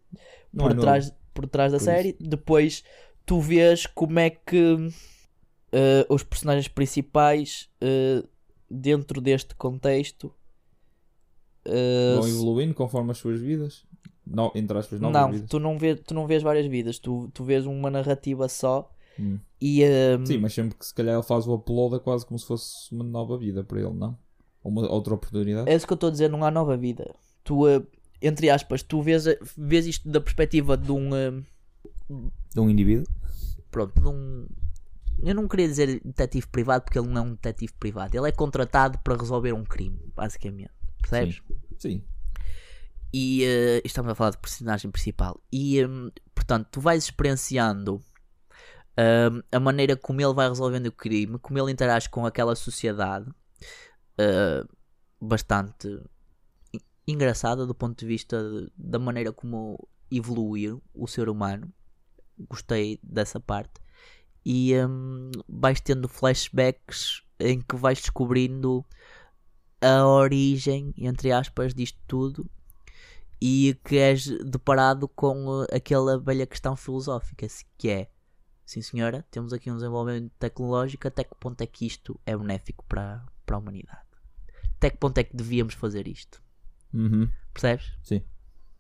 Não 0.53 0.65
por, 0.65 0.71
é 0.71 0.75
novo. 0.75 0.87
trás, 0.87 1.15
por 1.35 1.47
trás 1.49 1.73
da 1.73 1.79
Por 1.79 1.85
série. 1.85 2.17
Depois 2.21 2.85
tu 3.27 3.41
vês 3.41 3.87
como 3.87 4.19
é 4.21 4.31
que 4.31 4.77
eh, 5.73 6.07
os 6.09 6.23
personagens 6.23 6.69
principais, 6.69 7.69
eh, 7.81 8.23
dentro 8.71 9.21
deste 9.21 9.55
contexto, 9.57 10.33
eh, 11.65 12.15
Vão 12.19 12.29
evoluindo 12.29 12.75
conforme 12.75 13.11
as 13.11 13.19
suas 13.19 13.41
vidas. 13.41 13.85
No, 14.27 14.51
entre 14.55 14.79
aspas, 14.79 15.01
novas 15.01 15.21
não, 15.21 15.33
vidas. 15.33 15.49
tu 15.51 15.59
não, 15.59 15.79
vês, 15.79 16.01
tu 16.01 16.15
não 16.15 16.27
vês 16.27 16.43
várias 16.43 16.67
vidas, 16.67 16.99
tu, 16.99 17.29
tu 17.35 17.45
vês 17.45 17.67
uma 17.67 17.91
narrativa 17.91 18.49
só. 18.49 18.91
Hum. 19.19 19.39
E 19.61 19.83
eh, 19.83 20.19
Sim, 20.25 20.39
mas 20.39 20.53
sempre 20.53 20.77
que 20.77 20.85
se 20.85 20.93
calhar 20.95 21.15
ele 21.15 21.23
faz 21.23 21.47
o 21.47 21.55
upload 21.55 21.97
é 21.97 21.99
quase 21.99 22.27
como 22.27 22.39
se 22.39 22.47
fosse 22.47 22.93
uma 22.93 23.05
nova 23.05 23.39
vida 23.39 23.63
para 23.65 23.81
ele, 23.81 23.93
não? 23.95 24.19
Ou 24.63 24.71
uma 24.71 24.89
outra 24.91 25.15
oportunidade. 25.15 25.69
é 25.71 25.75
isso 25.75 25.87
que 25.87 25.93
eu 25.93 25.97
estou 25.97 26.09
a 26.09 26.13
dizer, 26.13 26.29
não 26.29 26.45
há 26.45 26.51
nova 26.51 26.77
vida. 26.77 27.15
Tu, 27.45 27.69
eh, 27.69 27.83
entre 28.23 28.49
aspas, 28.51 28.83
tu 28.83 29.03
vês, 29.03 29.25
vês 29.57 29.87
isto 29.87 30.09
da 30.09 30.21
perspectiva 30.21 30.77
de 30.77 30.91
um. 30.91 31.15
eh, 31.15 31.31
De 32.55 32.61
um 32.61 32.69
indivíduo. 32.71 33.07
pronto, 33.71 34.01
de 34.01 34.09
um. 34.09 34.47
Eu 35.23 35.35
não 35.35 35.47
queria 35.47 35.69
dizer 35.69 36.01
detetive 36.05 36.47
privado 36.49 36.85
porque 36.85 36.99
ele 36.99 37.09
não 37.09 37.23
é 37.23 37.25
um 37.25 37.31
detetive 37.33 37.73
privado. 37.79 38.17
Ele 38.17 38.29
é 38.29 38.33
contratado 38.33 38.99
para 38.99 39.17
resolver 39.17 39.53
um 39.53 39.65
crime, 39.65 39.99
basicamente. 40.15 40.73
Percebes? 41.01 41.41
Sim. 41.79 42.03
E 43.13 43.45
eh, 43.45 43.83
estamos 43.85 44.11
a 44.11 44.15
falar 44.15 44.31
de 44.31 44.39
personagem 44.39 44.91
principal. 44.91 45.41
E 45.53 45.85
hum, 45.85 46.11
portanto, 46.35 46.69
tu 46.73 46.81
vais 46.81 47.05
experienciando 47.05 48.03
a 49.51 49.61
maneira 49.61 49.97
como 49.97 50.21
ele 50.21 50.33
vai 50.35 50.49
resolvendo 50.49 50.87
o 50.87 50.93
crime, 50.93 51.39
como 51.39 51.59
ele 51.59 51.73
interage 51.73 52.09
com 52.09 52.25
aquela 52.25 52.55
sociedade 52.55 53.31
eh, 54.19 54.65
bastante 55.21 55.89
en- 56.73 56.81
engraçada 57.09 57.67
do 57.67 57.75
ponto 57.75 57.99
de 57.99 58.07
vista 58.07 58.43
de- 58.43 58.73
da 58.77 58.99
maneira 58.99 59.33
como 59.33 59.89
evoluiu 60.11 60.83
o 60.95 61.07
ser 61.09 61.29
humano. 61.29 61.73
Gostei 62.49 62.99
dessa 63.03 63.41
parte. 63.41 63.81
E 64.45 64.75
hum, 64.85 65.31
vais 65.49 65.81
tendo 65.81 66.09
flashbacks 66.09 67.23
em 67.41 67.61
que 67.61 67.77
vais 67.77 68.01
descobrindo 68.01 68.85
a 69.81 70.07
origem, 70.07 70.95
entre 70.97 71.33
aspas, 71.33 71.75
disto 71.75 71.99
tudo 72.07 72.49
e 73.41 73.79
que 73.85 73.97
és 73.99 74.27
deparado 74.45 75.09
com 75.09 75.47
uh, 75.63 75.67
aquela 75.73 76.19
velha 76.19 76.47
questão 76.47 76.77
filosófica 76.77 77.47
que 77.77 77.91
é 77.91 78.09
sim 78.65 78.81
senhora, 78.83 79.25
temos 79.31 79.53
aqui 79.53 79.71
um 79.71 79.75
desenvolvimento 79.77 80.33
tecnológico 80.39 81.07
até 81.09 81.25
que 81.25 81.35
ponto 81.39 81.61
é 81.61 81.67
que 81.67 81.87
isto 81.87 82.19
é 82.27 82.37
benéfico 82.37 82.85
para, 82.87 83.25
para 83.45 83.57
a 83.57 83.59
humanidade 83.59 84.01
até 84.77 84.91
que 84.91 84.97
ponto 84.99 85.19
é 85.19 85.25
que 85.25 85.37
devíamos 85.37 85.75
fazer 85.75 86.07
isto 86.09 86.43
Uhum. 86.93 87.29
percebes? 87.53 87.93
Sim. 88.03 88.23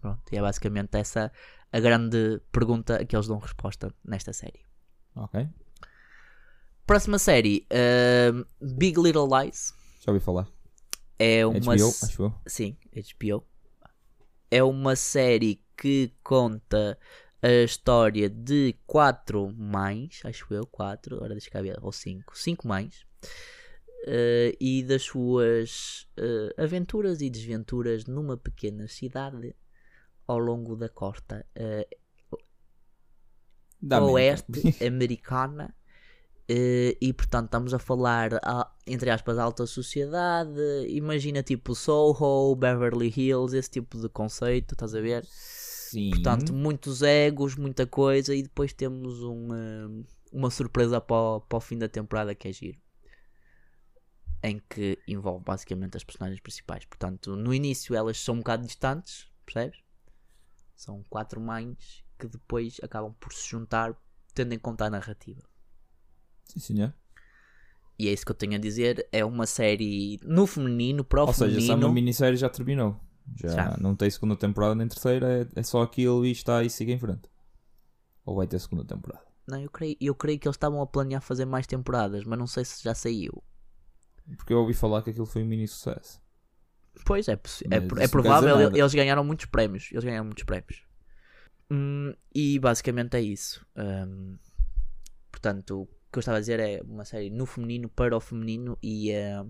Pronto, 0.00 0.22
e 0.32 0.36
é 0.36 0.40
basicamente 0.40 0.96
essa 0.96 1.32
a 1.72 1.80
grande 1.80 2.40
pergunta 2.52 2.96
a 2.96 3.04
que 3.04 3.16
eles 3.16 3.26
dão 3.26 3.38
resposta 3.38 3.92
nesta 4.04 4.32
série 4.32 4.60
Ok. 5.16 5.48
próxima 6.86 7.18
série 7.18 7.66
uh, 7.72 8.46
Big 8.76 8.98
Little 9.00 9.26
Lies 9.28 9.74
Já 10.00 10.12
ouvi 10.12 10.22
falar. 10.24 10.46
é 11.18 11.44
uma 11.46 11.58
HBO, 11.74 11.88
acho 12.02 12.22
eu. 12.22 12.34
Sim, 12.46 12.76
HBO. 12.94 13.44
É 14.50 14.62
uma 14.62 14.94
série 14.94 15.60
que 15.76 16.12
conta 16.22 16.98
a 17.46 17.64
história 17.64 18.28
de 18.28 18.74
quatro 18.86 19.52
mães, 19.54 20.20
acho 20.24 20.52
eu, 20.54 20.66
quatro, 20.66 21.16
agora 21.16 21.34
deixa 21.34 21.50
cá 21.50 21.60
ver, 21.60 21.78
ou 21.82 21.92
cinco, 21.92 22.36
cinco 22.38 22.66
mães, 22.66 23.04
eh, 24.06 24.56
e 24.60 24.82
das 24.82 25.02
suas 25.02 26.06
eh, 26.16 26.54
aventuras 26.56 27.20
e 27.20 27.28
desventuras 27.28 28.06
numa 28.06 28.36
pequena 28.36 28.88
cidade 28.88 29.54
ao 30.26 30.38
longo 30.38 30.74
da 30.74 30.88
costa 30.88 31.44
eh, 31.54 31.86
Da 33.80 34.00
oeste 34.02 34.62
americana 34.80 35.74
e 36.48 37.12
portanto 37.12 37.46
estamos 37.46 37.72
a 37.74 37.78
falar 37.78 38.34
a- 38.42 38.70
entre 38.86 39.10
aspas 39.10 39.38
alta 39.38 39.66
sociedade 39.66 40.60
imagina 40.88 41.42
tipo 41.42 41.74
Soho, 41.74 42.54
Beverly 42.56 43.12
Hills 43.14 43.54
esse 43.56 43.70
tipo 43.70 43.98
de 44.00 44.08
conceito, 44.08 44.74
estás 44.74 44.94
a 44.94 45.00
ver? 45.00 45.24
Sim. 45.94 46.10
portanto 46.10 46.52
muitos 46.52 47.02
egos, 47.02 47.56
muita 47.56 47.86
coisa 47.86 48.34
e 48.34 48.42
depois 48.42 48.72
temos 48.72 49.22
um, 49.22 49.48
eh, 49.54 50.04
uma 50.32 50.50
surpresa 50.50 51.00
para 51.00 51.16
o, 51.16 51.40
para 51.40 51.56
o 51.58 51.60
fim 51.60 51.78
da 51.78 51.88
temporada 51.88 52.34
que 52.34 52.48
é 52.48 52.52
giro 52.52 52.78
em 54.42 54.60
que 54.68 54.98
envolve 55.08 55.42
basicamente 55.44 55.96
as 55.96 56.04
personagens 56.04 56.40
principais 56.40 56.84
portanto 56.84 57.34
no 57.36 57.52
início 57.54 57.94
elas 57.94 58.18
são 58.20 58.34
um 58.34 58.38
bocado 58.38 58.66
distantes 58.66 59.28
percebes? 59.46 59.78
são 60.76 61.02
quatro 61.08 61.40
mães 61.40 62.04
que 62.18 62.26
depois 62.28 62.78
acabam 62.82 63.14
por 63.18 63.32
se 63.32 63.48
juntar 63.48 63.94
tendo 64.34 64.52
em 64.52 64.58
conta 64.58 64.84
a 64.86 64.90
narrativa 64.90 65.42
Sim, 66.46 66.60
senhor. 66.60 66.94
e 67.98 68.08
é 68.08 68.12
isso 68.12 68.24
que 68.26 68.32
eu 68.32 68.36
tenho 68.36 68.54
a 68.54 68.58
dizer. 68.58 69.08
É 69.10 69.24
uma 69.24 69.46
série 69.46 70.18
no 70.22 70.46
feminino, 70.46 71.02
para 71.04 71.22
o 71.24 71.26
Ou 71.26 71.32
seja, 71.32 71.52
se 71.52 71.56
é 71.56 71.68
feminino. 71.68 71.86
uma 71.86 71.94
minissérie 71.94 72.36
já 72.36 72.48
terminou. 72.50 73.00
Já, 73.36 73.48
Já. 73.48 73.76
não 73.80 73.94
tem 73.96 74.10
segunda 74.10 74.36
temporada 74.36 74.74
nem 74.74 74.86
terceira, 74.86 75.42
é, 75.42 75.60
é 75.60 75.62
só 75.62 75.82
aquilo 75.82 76.24
e 76.24 76.30
está 76.30 76.62
e 76.62 76.70
siga 76.70 76.92
em 76.92 76.98
frente. 76.98 77.28
Ou 78.24 78.36
vai 78.36 78.46
ter 78.46 78.58
segunda 78.58 78.84
temporada. 78.84 79.24
Não, 79.46 79.60
eu 79.60 79.70
creio, 79.70 79.96
eu 80.00 80.14
creio 80.14 80.38
que 80.38 80.48
eles 80.48 80.56
estavam 80.56 80.80
a 80.80 80.86
planear 80.86 81.20
fazer 81.20 81.44
mais 81.44 81.66
temporadas, 81.66 82.24
mas 82.24 82.38
não 82.38 82.46
sei 82.46 82.64
se 82.64 82.82
já 82.82 82.94
saiu. 82.94 83.42
Porque 84.36 84.52
eu 84.52 84.58
ouvi 84.58 84.72
falar 84.72 85.02
que 85.02 85.10
aquilo 85.10 85.26
foi 85.26 85.42
um 85.42 85.46
mini 85.46 85.68
sucesso. 85.68 86.20
Pois 87.04 87.28
é, 87.28 87.32
é, 87.32 88.04
é 88.04 88.08
provável, 88.08 88.70
eles 88.74 88.94
ganharam 88.94 89.24
muitos 89.24 89.46
prémios. 89.46 89.88
Eles 89.90 90.04
ganharam 90.04 90.24
muitos 90.24 90.44
prémios. 90.44 90.82
Hum, 91.70 92.14
e 92.34 92.58
basicamente 92.58 93.16
é 93.16 93.20
isso. 93.20 93.66
Hum, 93.76 94.38
portanto, 95.30 95.82
o 95.82 95.86
que 96.12 96.18
eu 96.18 96.20
estava 96.20 96.38
a 96.38 96.40
dizer 96.40 96.60
é 96.60 96.80
uma 96.82 97.04
série 97.04 97.30
no 97.30 97.46
feminino 97.46 97.88
para 97.88 98.16
o 98.16 98.20
feminino 98.20 98.78
e 98.82 99.12
a 99.12 99.44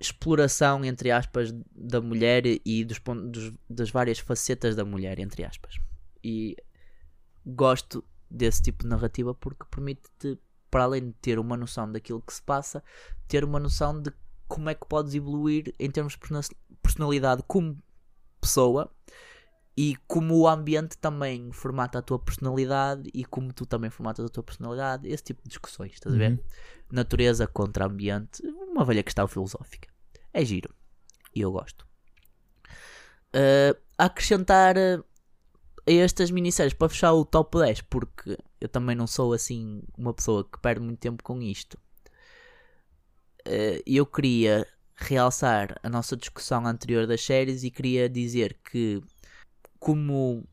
exploração, 0.00 0.84
entre 0.84 1.10
aspas, 1.10 1.52
da 1.74 2.00
mulher 2.00 2.44
e 2.64 2.84
dos, 2.84 3.00
dos- 3.30 3.52
das 3.68 3.90
várias 3.90 4.18
facetas 4.18 4.76
da 4.76 4.84
mulher, 4.84 5.18
entre 5.18 5.44
aspas. 5.44 5.76
E 6.22 6.56
gosto 7.44 8.04
desse 8.30 8.62
tipo 8.62 8.82
de 8.84 8.88
narrativa 8.90 9.34
porque 9.34 9.64
permite-te, 9.70 10.38
para 10.70 10.84
além 10.84 11.06
de 11.08 11.12
ter 11.14 11.38
uma 11.38 11.56
noção 11.56 11.90
daquilo 11.90 12.20
que 12.20 12.32
se 12.32 12.42
passa, 12.42 12.82
ter 13.26 13.42
uma 13.44 13.58
noção 13.58 14.00
de 14.00 14.12
como 14.46 14.68
é 14.68 14.74
que 14.74 14.86
podes 14.86 15.14
evoluir 15.14 15.74
em 15.78 15.90
termos 15.90 16.12
de 16.14 16.18
persona- 16.18 16.42
personalidade 16.82 17.42
como 17.46 17.78
pessoa 18.40 18.90
e 19.80 19.96
como 20.08 20.36
o 20.36 20.48
ambiente 20.48 20.98
também 20.98 21.52
formata 21.52 22.00
a 22.00 22.02
tua 22.02 22.18
personalidade 22.18 23.08
e 23.14 23.24
como 23.24 23.52
tu 23.52 23.64
também 23.64 23.88
formatas 23.88 24.26
a 24.26 24.28
tua 24.28 24.42
personalidade, 24.42 25.08
esse 25.08 25.22
tipo 25.22 25.40
de 25.44 25.50
discussões, 25.50 25.92
estás 25.92 26.16
a 26.16 26.18
ver? 26.18 26.32
Uhum. 26.32 26.38
Natureza 26.90 27.46
contra 27.46 27.86
ambiente, 27.86 28.42
uma 28.44 28.84
velha 28.84 29.04
questão 29.04 29.28
filosófica. 29.28 29.88
É 30.34 30.44
giro. 30.44 30.74
E 31.32 31.42
eu 31.42 31.52
gosto. 31.52 31.86
Uh, 33.28 33.80
acrescentar 33.96 34.76
uh, 34.76 35.04
a 35.86 35.92
estas 35.92 36.32
minisséries 36.32 36.74
para 36.74 36.88
fechar 36.88 37.12
o 37.12 37.24
top 37.24 37.60
10, 37.60 37.82
porque 37.82 38.36
eu 38.60 38.68
também 38.68 38.96
não 38.96 39.06
sou 39.06 39.32
assim 39.32 39.80
uma 39.96 40.12
pessoa 40.12 40.42
que 40.42 40.58
perde 40.58 40.80
muito 40.80 40.98
tempo 40.98 41.22
com 41.22 41.40
isto. 41.40 41.78
Uh, 43.46 43.80
eu 43.86 44.04
queria 44.04 44.66
realçar 44.96 45.78
a 45.84 45.88
nossa 45.88 46.16
discussão 46.16 46.66
anterior 46.66 47.06
das 47.06 47.24
séries 47.24 47.62
e 47.62 47.70
queria 47.70 48.08
dizer 48.08 48.58
que, 48.68 49.00
como 49.78 50.46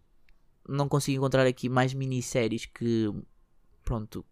não 0.68 0.88
consigo 0.88 1.18
encontrar 1.18 1.46
aqui 1.46 1.70
mais 1.70 1.94
minisséries 1.94 2.66
que, 2.66 3.12
pronto, 3.84 4.26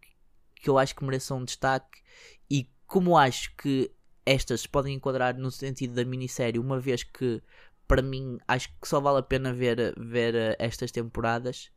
que 0.55 0.69
eu 0.69 0.77
acho 0.77 0.95
que 0.95 1.03
mereçam 1.03 1.39
um 1.39 1.45
destaque 1.45 2.01
e 2.49 2.67
como 2.87 3.17
acho 3.17 3.55
que 3.55 3.91
estas 4.25 4.61
se 4.61 4.69
podem 4.69 4.95
enquadrar 4.95 5.37
no 5.37 5.51
sentido 5.51 5.93
da 5.93 6.05
minissérie, 6.05 6.59
uma 6.59 6.79
vez 6.79 7.03
que 7.03 7.41
para 7.87 8.01
mim 8.01 8.37
acho 8.47 8.69
que 8.81 8.87
só 8.87 8.99
vale 8.99 9.19
a 9.19 9.23
pena 9.23 9.53
ver, 9.53 9.93
ver 9.97 10.33
eh, 10.35 10.55
estas 10.57 10.91
temporadas 10.91 11.71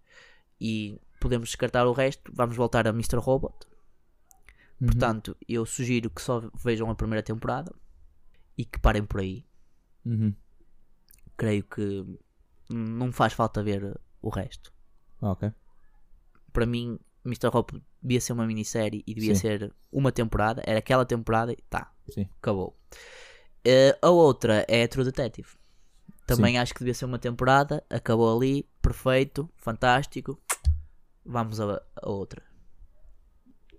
e 0.60 0.98
podemos 1.20 1.48
descartar 1.48 1.86
o 1.86 1.92
resto. 1.92 2.32
Vamos 2.34 2.56
voltar 2.56 2.86
a 2.86 2.90
Mr. 2.90 3.16
Robot. 3.16 3.66
Uhum. 4.80 4.86
Portanto, 4.86 5.36
eu 5.48 5.66
sugiro 5.66 6.08
que 6.10 6.22
só 6.22 6.48
vejam 6.54 6.90
a 6.90 6.94
primeira 6.94 7.22
temporada 7.22 7.74
e 8.56 8.64
que 8.64 8.78
parem 8.78 9.04
por 9.04 9.20
aí. 9.20 9.44
Uhum. 10.04 10.34
Creio 11.36 11.64
que 11.64 12.04
não 12.70 13.12
faz 13.12 13.32
falta 13.32 13.62
ver 13.62 13.98
o 14.22 14.28
resto. 14.28 14.72
Ok. 15.20 15.52
Para 16.52 16.66
mim, 16.66 16.98
Mr. 17.24 17.48
Robot 17.48 17.82
devia 18.02 18.20
ser 18.20 18.32
uma 18.32 18.46
minissérie 18.46 19.02
e 19.06 19.14
devia 19.14 19.34
Sim. 19.34 19.40
ser 19.40 19.74
uma 19.92 20.12
temporada. 20.12 20.62
Era 20.66 20.78
aquela 20.78 21.04
temporada 21.04 21.52
e 21.52 21.56
tá, 21.68 21.92
Sim. 22.08 22.28
acabou. 22.40 22.76
Eh, 23.64 23.98
a 24.00 24.10
outra 24.10 24.64
é 24.68 24.86
True 24.86 25.04
Detective. 25.04 25.48
Também 26.26 26.58
acho 26.58 26.72
que 26.72 26.80
devia 26.80 26.94
ser 26.94 27.04
uma 27.04 27.18
temporada. 27.18 27.84
Acabou 27.88 28.36
ali, 28.36 28.68
perfeito, 28.82 29.48
fantástico. 29.56 30.40
Vamos 31.24 31.60
a, 31.60 31.82
a 32.02 32.08
outra. 32.08 32.42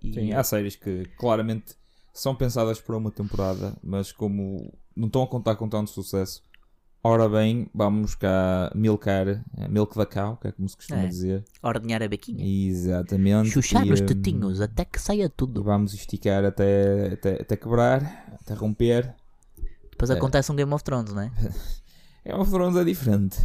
E- 0.02 0.12
Sim, 0.14 0.32
há 0.32 0.42
séries 0.42 0.76
que 0.76 1.04
claramente 1.18 1.76
são 2.12 2.34
pensadas 2.34 2.80
para 2.80 2.96
uma 2.96 3.10
temporada, 3.10 3.76
mas 3.82 4.12
como 4.12 4.72
não 4.96 5.06
estão 5.06 5.22
a 5.22 5.26
contar 5.28 5.56
com 5.56 5.68
tanto 5.68 5.90
sucesso, 5.90 6.42
ora 7.02 7.28
bem, 7.28 7.68
vamos 7.74 8.14
cá 8.14 8.70
milcar, 8.74 9.28
eh, 9.28 9.68
milk 9.68 9.96
da 9.96 10.04
cow, 10.06 10.36
que 10.36 10.48
é 10.48 10.52
como 10.52 10.68
se 10.68 10.76
costuma 10.76 11.02
É. 11.02 11.06
dizer. 11.06 11.44
Ordenhar 11.62 12.02
a 12.02 12.08
bequinha. 12.08 12.44
Exatamente. 12.44 13.50
Chuchar 13.50 13.86
e, 13.86 13.90
nos 13.90 14.00
hum, 14.00 14.06
tetinhos 14.06 14.60
até 14.60 14.84
que 14.84 15.00
saia 15.00 15.24
E 15.24 15.28
tudo. 15.28 15.62
vamos 15.62 15.94
esticar 15.94 16.44
até, 16.44 17.12
até, 17.12 17.42
até 17.42 17.56
quebrar, 17.56 18.36
até 18.40 18.54
romper. 18.54 19.14
Depois 19.90 20.10
é. 20.10 20.14
acontece 20.14 20.52
um 20.52 20.56
Game 20.56 20.72
of 20.72 20.84
Thrones, 20.84 21.12
não 21.12 21.22
é? 21.22 21.30
É 22.24 22.34
uma 22.34 22.44
Thrones 22.44 22.76
é 22.76 22.84
diferente. 22.84 23.38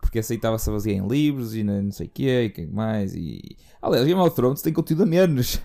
Porque 0.00 0.20
aceitava-se 0.20 0.70
a 0.70 0.72
basear 0.72 0.96
em 0.96 1.08
livros 1.08 1.56
e 1.56 1.64
não 1.64 1.90
sei 1.90 2.06
o 2.06 2.10
quê, 2.10 2.42
e 2.44 2.50
que 2.50 2.64
mais. 2.66 3.14
E... 3.16 3.56
Aliás, 3.82 4.06
Game 4.06 4.20
of 4.20 4.36
Thrones 4.36 4.62
tem 4.62 4.72
conteúdo 4.72 5.02
a 5.02 5.06
menos. 5.06 5.60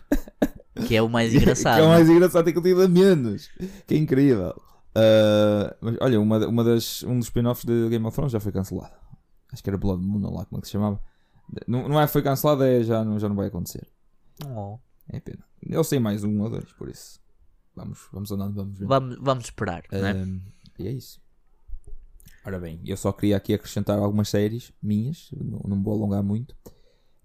Que 0.87 0.95
é 0.95 1.01
o 1.03 1.07
mais 1.09 1.35
engraçado. 1.35 1.75
que 1.77 1.81
é 1.81 1.85
o 1.85 1.89
mais 1.89 2.09
engraçado, 2.09 2.45
tem 2.45 2.53
conteúdo 2.53 2.81
a 2.81 2.87
menos. 2.87 3.49
Que 3.85 3.93
é 3.93 3.97
incrível. 3.97 4.59
Ah, 4.95 5.75
mas 5.81 5.95
olha, 6.01 6.19
uma, 6.19 6.47
uma 6.47 6.63
das, 6.63 7.03
um 7.03 7.17
dos 7.17 7.27
spin-offs 7.27 7.65
de 7.65 7.89
Game 7.89 8.05
of 8.05 8.15
Thrones 8.15 8.31
já 8.31 8.39
foi 8.39 8.51
cancelado. 8.51 8.93
Acho 9.51 9.63
que 9.63 9.69
era 9.69 9.77
Blood 9.77 10.05
Moon, 10.05 10.21
lá 10.33 10.45
como 10.45 10.59
é 10.59 10.61
que 10.61 10.67
se 10.67 10.73
chamava. 10.73 10.99
Não, 11.67 11.87
não 11.87 11.99
é 11.99 12.07
foi 12.07 12.21
cancelado, 12.21 12.63
é 12.63 12.83
já 12.83 13.03
não, 13.03 13.19
já 13.19 13.27
não 13.27 13.35
vai 13.35 13.47
acontecer. 13.47 13.87
Oh. 14.47 14.79
É 15.09 15.19
pena. 15.19 15.43
Eu 15.61 15.83
sei 15.83 15.99
mais 15.99 16.23
um 16.23 16.41
ou 16.41 16.49
dois, 16.49 16.71
por 16.73 16.89
isso. 16.89 17.19
Vamos, 17.75 18.07
vamos 18.11 18.31
andando, 18.31 18.55
vamos 18.55 18.77
ver. 18.77 18.85
Vamos, 18.85 19.17
vamos 19.21 19.45
esperar, 19.45 19.83
não 19.91 20.05
é? 20.05 20.11
Ahm, 20.11 20.39
e 20.79 20.87
é 20.87 20.91
isso. 20.91 21.19
Ora 22.45 22.59
bem, 22.59 22.81
eu 22.85 22.97
só 22.97 23.11
queria 23.11 23.37
aqui 23.37 23.53
acrescentar 23.53 23.99
algumas 23.99 24.29
séries 24.29 24.73
minhas, 24.81 25.29
não, 25.37 25.61
não 25.67 25.83
vou 25.83 25.93
alongar 25.93 26.23
muito. 26.23 26.55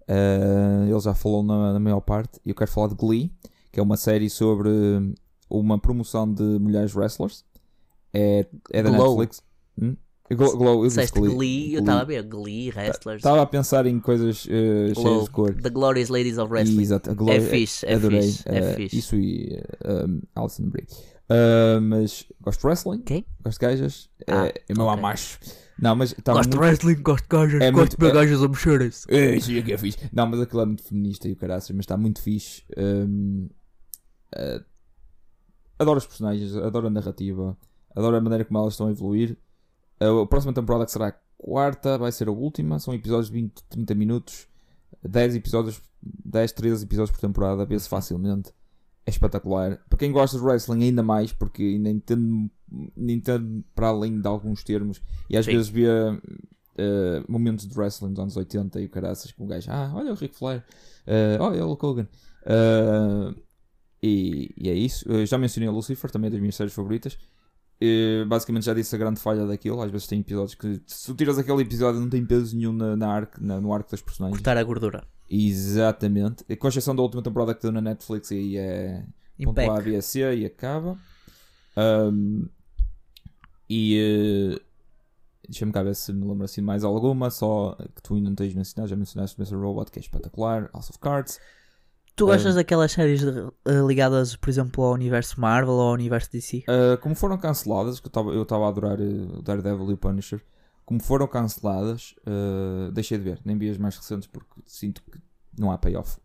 Ah, 0.07 0.85
ele 0.87 0.99
já 0.99 1.13
falou 1.13 1.43
na, 1.43 1.73
na 1.73 1.79
maior 1.79 2.01
parte. 2.01 2.39
Eu 2.45 2.55
quero 2.55 2.71
falar 2.71 2.87
de 2.89 2.95
Glee, 2.95 3.33
que 3.71 3.79
é 3.79 3.83
uma 3.83 3.97
série 3.97 4.29
sobre 4.29 4.69
uma 5.49 5.79
promoção 5.79 6.31
de 6.31 6.43
mulheres 6.43 6.95
wrestlers. 6.95 7.45
É, 8.13 8.45
é 8.71 8.83
da 8.83 8.89
Glow. 8.89 9.19
Netflix. 9.19 9.41
Hum? 9.81 9.95
Glow, 10.29 10.57
Glow, 10.57 10.83
eu 10.83 10.87
disse 10.89 10.99
Disseste 10.99 11.19
Glee, 11.21 11.73
eu 11.75 11.79
estava 11.79 12.01
a 12.01 12.03
ver 12.03 12.21
Glee, 12.23 12.69
Wrestlers, 12.71 13.19
Estava 13.19 13.41
a 13.41 13.45
pensar 13.45 13.85
em 13.85 13.97
coisas 13.97 14.45
eh, 14.49 14.91
Glow, 14.93 15.05
cheias 15.05 15.23
de 15.23 15.29
cor. 15.29 15.55
The 15.55 15.69
Glorious 15.69 16.09
Ladies 16.09 16.37
of 16.37 16.51
Wrestling. 16.51 16.81
Exato, 16.81 17.15
Glow, 17.15 17.31
É 17.33 17.39
fixe, 17.39 17.85
é 17.85 17.93
adorei. 17.93 18.21
fixe, 18.23 18.43
é 18.45 18.57
eh, 18.57 18.73
fixe. 18.75 18.97
Isso 18.97 19.15
e 19.15 19.63
um, 19.85 20.21
Alison 20.35 20.63
Brie. 20.69 20.85
Ah, 21.29 21.79
mas 21.81 22.25
gosto 22.41 22.59
de 22.61 22.67
wrestling, 22.67 22.99
Quem? 23.03 23.25
gosto 23.43 23.59
de 23.59 23.65
gajas. 23.65 24.09
Ah, 24.27 24.47
é, 24.47 24.53
é 24.69 24.73
meu 24.73 24.85
ok. 24.85 24.99
amacho. 24.99 25.39
Não, 25.79 25.95
mas 25.95 26.11
está 26.11 26.33
Gosto 26.33 26.49
de 26.49 26.57
muito... 26.57 26.67
wrestling, 26.67 27.01
gosto 27.03 27.23
de 27.23 27.29
gajas, 27.29 27.61
É 27.61 27.71
gosto 27.71 27.75
muito- 27.77 27.97
de 27.97 28.05
ver 28.05 28.09
é- 28.11 28.13
gajas 28.13 28.43
a 28.43 28.47
mexerem-se. 28.49 29.05
É, 29.13 29.35
isso 29.35 29.51
é 29.51 29.61
que 29.61 29.71
é 29.73 29.77
fixe. 29.77 29.97
Não, 30.11 30.25
mas 30.27 30.41
aquilo 30.41 30.61
é 30.61 30.65
muito 30.65 30.83
feminista 30.83 31.27
e 31.29 31.33
o 31.33 31.35
caraças, 31.37 31.69
mas 31.71 31.83
está 31.83 31.95
muito 31.95 32.21
fixe. 32.21 32.63
Hum, 32.77 33.47
ah, 34.35 34.61
adoro 35.79 35.99
os 35.99 36.07
personagens, 36.07 36.55
adoro 36.55 36.87
a 36.87 36.89
narrativa, 36.89 37.57
adoro 37.97 38.15
a 38.15 38.21
maneira 38.21 38.45
como 38.45 38.59
elas 38.59 38.73
estão 38.73 38.87
a 38.87 38.91
evoluir. 38.91 39.37
A 39.99 40.25
próxima 40.27 40.53
temporada, 40.53 40.85
que 40.85 40.91
será 40.91 41.07
a 41.07 41.15
quarta, 41.37 41.97
vai 41.97 42.11
ser 42.11 42.27
a 42.27 42.31
última. 42.31 42.79
São 42.79 42.93
episódios 42.93 43.27
de 43.27 43.33
20, 43.33 43.63
30 43.69 43.95
minutos, 43.95 44.47
10 45.03 45.35
episódios, 45.35 45.81
10, 46.01 46.51
13 46.51 46.85
episódios 46.85 47.11
por 47.11 47.19
temporada, 47.19 47.65
vê-se 47.65 47.89
facilmente. 47.89 48.53
É 49.05 49.09
espetacular. 49.09 49.79
Para 49.89 49.97
quem 49.97 50.11
gosta 50.11 50.37
de 50.37 50.43
wrestling, 50.43 50.83
ainda 50.83 51.01
mais, 51.01 51.31
porque 51.31 51.63
ainda 51.63 51.89
entendo 51.89 53.63
para 53.73 53.87
além 53.87 54.19
de 54.19 54.27
alguns 54.27 54.63
termos 54.63 55.01
e 55.29 55.37
às 55.37 55.45
Sim. 55.45 55.53
vezes 55.53 55.69
via 55.69 56.21
eh, 56.77 57.23
momentos 57.27 57.65
de 57.65 57.79
wrestling 57.79 58.09
dos 58.11 58.19
anos 58.19 58.35
80 58.35 58.81
e 58.81 58.85
o 58.85 58.89
caraças 58.89 59.31
com 59.31 59.45
o 59.45 59.47
gajo, 59.47 59.71
ah, 59.71 59.93
olha 59.95 60.11
o 60.11 60.15
Ric 60.15 60.35
Flair, 60.35 60.61
eh, 61.05 61.37
olha 61.39 61.63
o 61.63 61.69
Hulk 61.69 61.85
Hogan. 61.85 62.07
Eh, 62.45 63.35
e, 64.03 64.53
e 64.57 64.69
é 64.69 64.73
isso. 64.73 65.09
Eu 65.09 65.25
já 65.25 65.37
mencionei 65.37 65.69
a 65.69 65.71
Lucifer, 65.71 66.11
também 66.11 66.27
é 66.27 66.31
das 66.31 66.39
minhas 66.39 66.55
séries 66.55 66.73
favoritas. 66.73 67.17
Eh, 67.79 68.25
basicamente 68.25 68.65
já 68.65 68.73
disse 68.73 68.95
a 68.95 68.97
grande 68.97 69.19
falha 69.19 69.45
daquilo. 69.45 69.81
Às 69.81 69.91
vezes 69.91 70.07
tem 70.07 70.19
episódios 70.19 70.55
que, 70.55 70.81
se 70.85 71.05
tu 71.05 71.13
tiras 71.15 71.37
aquele 71.37 71.61
episódio, 71.61 71.99
não 72.01 72.09
tem 72.09 72.25
peso 72.25 72.55
nenhum 72.57 72.73
na, 72.73 72.95
na 72.95 73.07
arc, 73.07 73.37
na- 73.39 73.61
no 73.61 73.71
arco 73.73 73.91
das 73.91 74.01
personagens. 74.01 74.37
Cortar 74.39 74.57
a 74.57 74.63
gordura. 74.63 75.03
Exatamente. 75.29 76.43
Com 76.55 76.67
exceção 76.67 76.95
da 76.95 77.01
última 77.03 77.21
temporada 77.21 77.53
que 77.53 77.61
deu 77.61 77.71
na 77.71 77.81
Netflix 77.81 78.31
e 78.31 78.35
aí 78.35 78.57
é 78.57 79.05
ponto 79.43 79.59
A. 79.59 79.81
B, 79.81 80.01
C 80.01 80.35
e 80.37 80.45
acaba. 80.45 80.97
Ahm, 81.75 82.45
e 83.69 84.55
eh, 84.55 84.59
deixa-me 85.47 85.71
cá 85.71 85.83
ver 85.83 85.95
se 85.95 86.11
me 86.13 86.25
lembro 86.25 86.45
assim 86.45 86.61
mais 86.61 86.83
alguma. 86.83 87.29
Só 87.29 87.77
que 87.95 88.01
tu 88.01 88.15
ainda 88.15 88.29
não 88.29 88.35
tens 88.35 88.53
mencionado. 88.53 88.89
Já 88.89 88.95
mencionaste 88.95 89.39
Mr. 89.39 89.55
Robot, 89.55 89.91
que 89.91 89.99
é 89.99 90.01
espetacular. 90.01 90.69
House 90.73 90.89
of 90.89 90.99
Cards. 90.99 91.39
Tu 92.17 92.25
gostas 92.25 92.53
Ah. 92.53 92.55
daquelas 92.55 92.91
séries 92.91 93.21
de- 93.21 93.29
eh, 93.65 93.79
ligadas, 93.87 94.35
por 94.35 94.49
exemplo, 94.49 94.83
ao 94.83 94.93
universo 94.93 95.39
Marvel 95.39 95.73
ou 95.75 95.81
ao 95.81 95.93
universo 95.93 96.31
DC? 96.31 96.63
Ah, 96.67 96.97
como 96.97 97.13
foram 97.15 97.37
canceladas, 97.37 97.99
que 97.99 98.09
eu 98.17 98.41
estava 98.41 98.65
a 98.65 98.69
adorar 98.69 98.99
eh, 98.99 99.03
o 99.37 99.41
Daredevil 99.41 99.91
e 99.91 99.93
o 99.93 99.97
Punisher. 99.97 100.43
Como 100.83 101.01
foram 101.01 101.27
canceladas, 101.27 102.15
deixei 102.93 103.17
de 103.17 103.23
ver. 103.25 103.39
Nem 103.45 103.57
vi 103.57 103.69
as 103.69 103.77
mais 103.77 103.95
recentes 103.97 104.27
porque 104.27 104.49
sinto 104.65 105.01
que 105.03 105.19
não 105.59 105.69
há 105.71 105.77
payoff. 105.77 106.17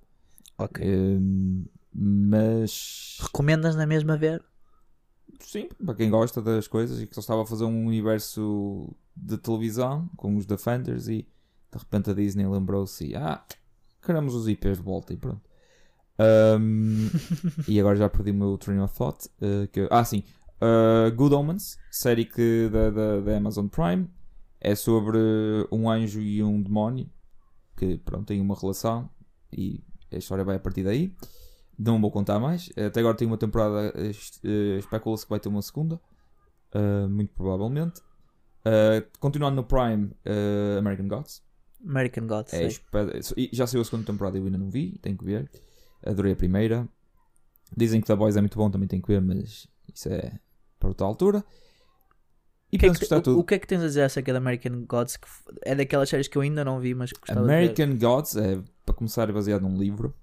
Ok. 0.56 0.82
Ahm, 0.86 1.64
mas 1.92 3.18
Recomendas 3.20 3.74
na 3.76 3.86
mesma 3.86 4.16
ver? 4.16 4.42
Sim, 5.40 5.68
para 5.84 5.94
quem 5.96 6.08
gosta 6.08 6.40
das 6.40 6.68
coisas 6.68 7.00
e 7.02 7.06
que 7.06 7.14
só 7.14 7.20
estava 7.20 7.42
a 7.42 7.46
fazer 7.46 7.64
um 7.64 7.84
universo 7.86 8.94
de 9.16 9.36
televisão 9.36 10.08
com 10.16 10.36
os 10.36 10.46
Defenders 10.46 11.08
e 11.08 11.26
de 11.72 11.78
repente 11.78 12.10
a 12.10 12.14
Disney 12.14 12.46
lembrou-se 12.46 13.14
ah, 13.16 13.42
queremos 14.00 14.34
os 14.34 14.46
IPs 14.48 14.78
de 14.78 14.82
volta 14.84 15.12
e 15.12 15.16
pronto. 15.16 15.42
Ahm, 16.18 17.08
e 17.68 17.80
agora 17.80 17.96
já 17.96 18.08
perdi 18.08 18.30
o 18.30 18.34
meu 18.34 18.58
train 18.58 18.78
of 18.80 18.94
thought. 18.96 19.28
eh, 19.40 19.66
que, 19.72 19.88
ah, 19.90 20.04
sim. 20.04 20.22
Uh, 20.60 21.10
Good 21.14 21.34
Omens, 21.34 21.76
série 21.90 22.24
que, 22.24 22.68
da, 22.70 22.90
da, 22.90 23.20
da 23.20 23.36
Amazon 23.36 23.66
Prime, 23.66 24.08
é 24.60 24.74
sobre 24.76 25.18
um 25.72 25.90
anjo 25.90 26.20
e 26.20 26.40
um 26.42 26.62
demónio 26.62 27.10
que 27.76 27.96
pronto, 27.98 28.26
têm 28.26 28.40
uma 28.40 28.54
relação 28.54 29.10
e 29.52 29.82
a 30.12 30.16
história 30.18 30.44
vai 30.44 30.56
a 30.56 30.60
partir 30.60 30.84
daí. 30.84 31.16
Não 31.76 32.00
vou 32.00 32.12
contar 32.12 32.38
mais. 32.38 32.70
Até 32.76 33.00
agora 33.00 33.16
tem 33.16 33.26
uma 33.26 33.38
temporada. 33.38 33.92
eh, 33.96 34.78
Especula-se 34.78 35.24
que 35.24 35.30
vai 35.30 35.40
ter 35.40 35.48
uma 35.48 35.62
segunda. 35.62 36.00
eh, 36.74 37.06
muito 37.08 37.32
provavelmente. 37.34 38.00
Eh, 38.64 39.04
continuando 39.18 39.56
no 39.56 39.64
Prime, 39.64 40.12
eh, 40.24 40.76
American 40.78 41.08
Gods. 41.08 41.42
American 41.84 42.26
Gods. 42.28 42.52
É 42.54 42.68
e 43.36 43.50
já 43.52 43.66
saiu 43.66 43.80
a 43.80 43.84
segunda 43.84 44.06
temporada 44.06 44.38
eu 44.38 44.44
ainda 44.44 44.58
não 44.58 44.70
vi. 44.70 44.96
Tenho 45.02 45.18
que 45.18 45.24
ver. 45.24 45.50
Adorei 46.04 46.32
a 46.32 46.36
primeira. 46.36 46.88
Dizem 47.76 48.00
que 48.00 48.06
The 48.06 48.16
Boys 48.16 48.36
é 48.36 48.40
muito 48.40 48.56
bom, 48.58 48.70
também 48.70 48.88
tenho 48.88 49.02
que 49.02 49.08
ver, 49.08 49.20
mas 49.20 49.66
isso 49.94 50.08
é 50.08 50.38
para 50.78 50.88
outra 50.88 51.06
altura. 51.06 51.44
E 52.70 52.78
que, 52.78 52.86
é 52.86 52.88
penso 52.88 53.00
que, 53.00 53.00
que 53.00 53.04
está 53.04 53.18
o- 53.18 53.22
tudo. 53.22 53.38
o 53.38 53.44
que 53.44 53.54
é 53.54 53.58
que 53.58 53.66
tens 53.66 53.82
a 53.82 53.86
dizer 53.86 54.02
acerca 54.02 54.32
de 54.32 54.38
American 54.38 54.84
Gods? 54.86 55.16
Que 55.16 55.28
é 55.62 55.74
daquelas 55.74 56.08
séries 56.08 56.28
que 56.28 56.36
eu 56.36 56.42
ainda 56.42 56.64
não 56.64 56.80
vi, 56.80 56.94
mas 56.94 57.12
que 57.12 57.20
gostava 57.20 57.40
de 57.42 57.46
ver. 57.46 57.52
American 57.54 57.96
Gods 57.96 58.36
é, 58.36 58.60
para 58.84 58.94
começar, 58.94 59.28
é 59.28 59.32
baseado 59.32 59.62
num 59.62 59.76
livro. 59.78 60.14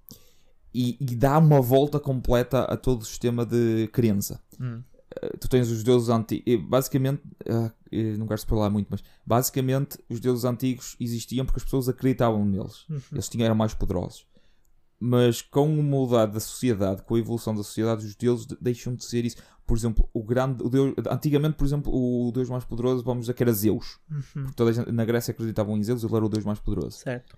e, 0.73 0.97
e 0.99 1.15
dá 1.15 1.37
uma 1.37 1.61
volta 1.61 1.99
completa 1.99 2.61
a 2.63 2.75
todo 2.77 3.01
o 3.01 3.05
sistema 3.05 3.45
de 3.45 3.87
crença. 3.93 4.41
Hum. 4.59 4.83
Uh, 5.23 5.37
tu 5.39 5.47
tens 5.49 5.69
os 5.71 5.83
deuses 5.83 6.09
antigos. 6.09 6.63
Basicamente, 6.67 7.23
uh, 7.47 7.71
não 8.17 8.27
quero 8.27 8.45
falar 8.45 8.69
muito, 8.69 8.87
mas 8.91 9.03
basicamente 9.25 9.97
os 10.07 10.19
deuses 10.19 10.45
antigos 10.45 10.95
existiam 10.99 11.45
porque 11.45 11.57
as 11.59 11.63
pessoas 11.63 11.89
acreditavam 11.89 12.45
neles. 12.45 12.87
Uhum. 12.89 13.01
Eles 13.13 13.27
tinham, 13.29 13.45
eram 13.45 13.55
mais 13.55 13.73
poderosos. 13.73 14.25
Mas 14.99 15.41
com 15.41 15.79
o 15.79 15.81
mudar 15.83 16.25
da 16.25 16.39
sociedade, 16.39 17.03
com 17.03 17.15
a 17.15 17.19
evolução 17.19 17.55
da 17.55 17.63
sociedade, 17.63 18.05
os 18.05 18.15
deuses 18.15 18.45
de- 18.45 18.57
deixam 18.59 18.93
de 18.93 19.05
ser 19.05 19.23
isso. 19.25 19.37
Por 19.65 19.77
exemplo, 19.77 20.09
o 20.13 20.23
grande. 20.23 20.61
O 20.63 20.69
deus, 20.69 20.93
antigamente, 21.09 21.55
por 21.55 21.65
exemplo, 21.65 21.93
o 21.93 22.31
deus 22.33 22.49
mais 22.49 22.65
poderoso, 22.65 23.03
vamos 23.03 23.21
dizer 23.21 23.33
que 23.33 23.43
era 23.43 23.53
Zeus. 23.53 23.99
Uhum. 24.11 24.21
Porque 24.43 24.55
toda 24.55 24.71
a 24.71 24.73
gente, 24.73 24.91
na 24.91 25.05
Grécia 25.05 25.31
acreditavam 25.31 25.77
em 25.77 25.83
Zeus, 25.83 26.03
ele 26.03 26.15
era 26.15 26.25
o 26.25 26.29
deus 26.29 26.43
mais 26.43 26.59
poderoso. 26.59 26.97
Certo. 26.97 27.37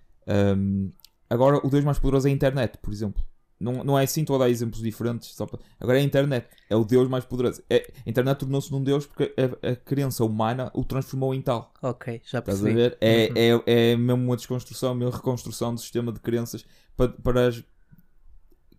Um, 0.58 0.90
agora, 1.30 1.58
o 1.66 1.70
deus 1.70 1.84
mais 1.84 2.00
poderoso 2.00 2.28
é 2.28 2.32
a 2.32 2.34
internet, 2.34 2.78
por 2.82 2.92
exemplo. 2.94 3.22
Não, 3.62 3.84
não 3.84 4.00
é 4.00 4.04
assim, 4.04 4.22
estou 4.22 4.36
a 4.36 4.40
dar 4.40 4.50
exemplos 4.50 4.82
diferentes. 4.82 5.34
Para... 5.36 5.60
Agora 5.80 5.98
é 6.00 6.02
a 6.02 6.04
internet, 6.04 6.48
é 6.70 6.76
o 6.76 6.84
deus 6.84 7.08
mais 7.08 7.24
poderoso. 7.26 7.62
É, 7.70 7.92
a 8.06 8.10
internet 8.10 8.40
tornou-se 8.40 8.72
num 8.72 8.84
deus 8.84 9.06
porque 9.06 9.34
a, 9.64 9.72
a 9.72 9.76
crença 9.76 10.24
humana 10.26 10.72
o 10.74 10.84
transformou 10.84 11.34
em 11.34 11.42
tal. 11.42 11.74
Ok, 11.82 12.22
já 12.26 12.40
Estás 12.40 12.60
a 12.60 12.64
percebi. 12.64 12.74
ver? 12.74 12.98
É, 13.00 13.28
Uhum. 13.56 13.64
é, 13.68 13.92
é 13.92 13.96
mesmo 13.96 14.24
uma 14.24 14.36
desconstrução, 14.36 14.94
uma 14.94 15.10
reconstrução 15.12 15.74
do 15.76 15.80
sistema 15.80 16.12
de 16.12 16.20
crenças 16.20 16.66
para, 16.98 17.10
para 17.10 17.48
as- 17.48 17.64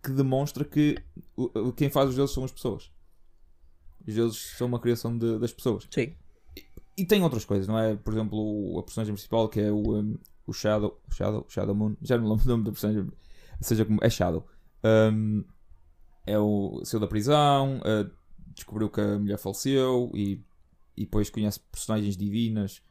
que 0.03 0.11
demonstra 0.11 0.65
que 0.65 0.97
o- 1.37 1.71
quem 1.71 1.89
faz 1.89 2.09
os 2.09 2.15
deuses 2.15 2.33
são 2.35 2.43
as 2.43 2.51
pessoas. 2.51 2.91
Os 4.05 4.13
deuses 4.13 4.37
são 4.57 4.67
uma 4.67 4.79
criação 4.79 5.17
de- 5.17 5.39
das 5.39 5.53
pessoas. 5.53 5.87
Sim. 5.89 6.13
E 6.97 7.05
tem 7.05 7.23
outras 7.23 7.45
coisas, 7.45 7.67
não 7.67 7.79
é? 7.79 7.95
Por 7.95 8.13
exemplo, 8.13 8.77
a 8.77 8.83
personagem 8.83 9.13
principal 9.13 9.47
que 9.49 9.59
é 9.61 9.71
o, 9.71 9.95
um, 9.97 10.17
o 10.45 10.53
Shadow, 10.53 11.01
Shadow, 11.09 11.45
Shadow 11.47 11.73
Moon, 11.73 11.95
já 12.01 12.17
não 12.17 12.29
lembro 12.29 12.43
o 12.45 12.47
nome 12.49 12.63
da 12.65 12.71
personagem, 12.71 13.09
seja 13.61 13.85
como 13.85 13.99
é 14.03 14.09
Shadow. 14.09 14.45
Um, 14.83 15.43
é 16.25 16.37
o 16.37 16.81
saiu 16.85 16.99
da 16.99 17.07
prisão, 17.07 17.79
uh, 17.79 18.09
descobriu 18.53 18.89
que 18.89 19.01
a 19.01 19.19
mulher 19.19 19.37
faleceu 19.37 20.11
e, 20.13 20.41
e 20.95 21.05
depois 21.05 21.29
conhece 21.29 21.59
personagens 21.71 22.15
divinas, 22.15 22.81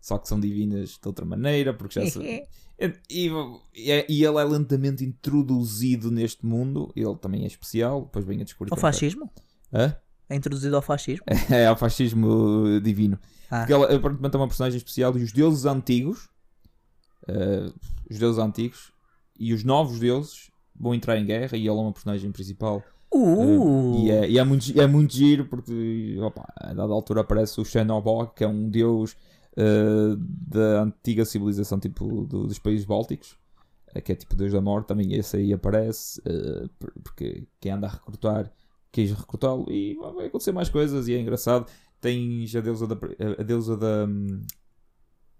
só 0.00 0.18
que 0.18 0.28
são 0.28 0.38
divinas 0.40 0.90
de 1.00 1.06
outra 1.08 1.24
maneira, 1.24 1.74
porque 1.74 2.00
já 2.00 2.06
se, 2.10 2.18
e, 2.20 2.44
e, 3.10 3.30
e 3.74 3.90
é- 3.90 4.06
e 4.08 4.24
ele 4.24 4.38
é 4.38 4.44
lentamente 4.44 5.04
introduzido 5.04 6.10
neste 6.10 6.46
mundo, 6.46 6.92
ele 6.94 7.16
também 7.16 7.44
é 7.44 7.46
especial, 7.46 8.02
depois 8.02 8.24
vem 8.24 8.40
a 8.40 8.44
descobrir 8.44 8.72
Ao 8.72 8.76
que 8.76 8.80
é- 8.80 8.88
fascismo? 8.92 9.30
Hã? 9.72 9.94
É 10.30 10.36
introduzido 10.36 10.76
ao 10.76 10.82
fascismo? 10.82 11.24
é 11.50 11.66
ao 11.66 11.76
fascismo 11.76 12.80
divino. 12.82 13.18
Ah. 13.50 13.60
Porque 13.60 13.72
ela 13.72 13.86
aparentemente 13.94 14.36
é 14.36 14.38
uma 14.38 14.46
personagem 14.48 14.76
especial 14.76 15.16
e 15.16 15.22
os 15.22 15.32
deuses 15.32 15.64
antigos, 15.64 16.28
eh, 17.26 17.72
os 18.10 18.18
deuses 18.18 18.38
antigos 18.38 18.92
e 19.38 19.54
os 19.54 19.64
novos 19.64 19.98
deuses 19.98 20.50
vão 20.78 20.94
entrar 20.94 21.18
em 21.18 21.24
guerra 21.26 21.56
e 21.56 21.66
ela 21.68 21.78
é 21.78 21.82
uma 21.82 21.92
personagem 21.92 22.30
principal. 22.32 22.82
Uh! 23.12 23.40
Eh, 23.42 23.98
e 24.00 24.10
é, 24.10 24.30
e 24.30 24.38
é 24.38 24.44
muito, 24.44 24.80
é 24.80 24.86
muito 24.86 25.14
giro 25.14 25.46
porque 25.46 26.16
opa, 26.20 26.46
a 26.56 26.74
dada 26.74 26.92
altura 26.92 27.22
aparece 27.22 27.60
o 27.60 27.64
Xenobog, 27.64 28.32
que 28.34 28.44
é 28.44 28.48
um 28.48 28.68
deus 28.68 29.16
eh, 29.56 30.14
da 30.18 30.82
antiga 30.82 31.24
civilização 31.24 31.78
tipo 31.80 32.26
do- 32.26 32.46
dos 32.46 32.58
países 32.58 32.84
bálticos. 32.84 33.36
eh, 33.94 34.00
Que 34.02 34.12
é 34.12 34.14
tipo 34.14 34.36
Deus 34.36 34.52
da 34.52 34.60
Morte, 34.60 34.86
também 34.88 35.14
esse 35.14 35.36
aí 35.38 35.52
aparece, 35.52 36.20
por- 36.78 36.92
porque 37.02 37.46
quem 37.60 37.72
anda 37.72 37.86
a 37.86 37.90
recrutar 37.90 38.52
quis 38.92 39.10
recrutá-lo 39.12 39.70
e 39.70 39.94
vai 40.14 40.26
acontecer 40.26 40.52
mais 40.52 40.68
coisas 40.68 41.08
e 41.08 41.14
é 41.14 41.20
engraçado. 41.20 41.66
Tens 42.00 42.54
a 42.54 42.60
deusa 42.60 42.86
da. 42.86 42.96
A 43.38 43.42
deusa 43.42 43.76
da. 43.76 44.04
hum, 44.06 44.42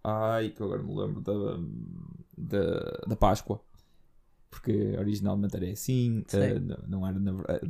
Ai, 0.02 0.50
que 0.50 0.62
agora 0.62 0.82
me 0.82 0.94
lembro 0.94 1.20
da. 1.20 1.32
hum, 1.32 1.84
Da, 2.36 3.00
da 3.06 3.16
Páscoa. 3.16 3.60
Porque 4.50 4.94
originalmente 4.98 5.54
era 5.56 5.70
assim, 5.70 6.24
Sim. 6.26 6.38
eh, 6.38 6.60
não, 6.88 7.06
era 7.06 7.18
na 7.18 7.32
verdade. 7.32 7.60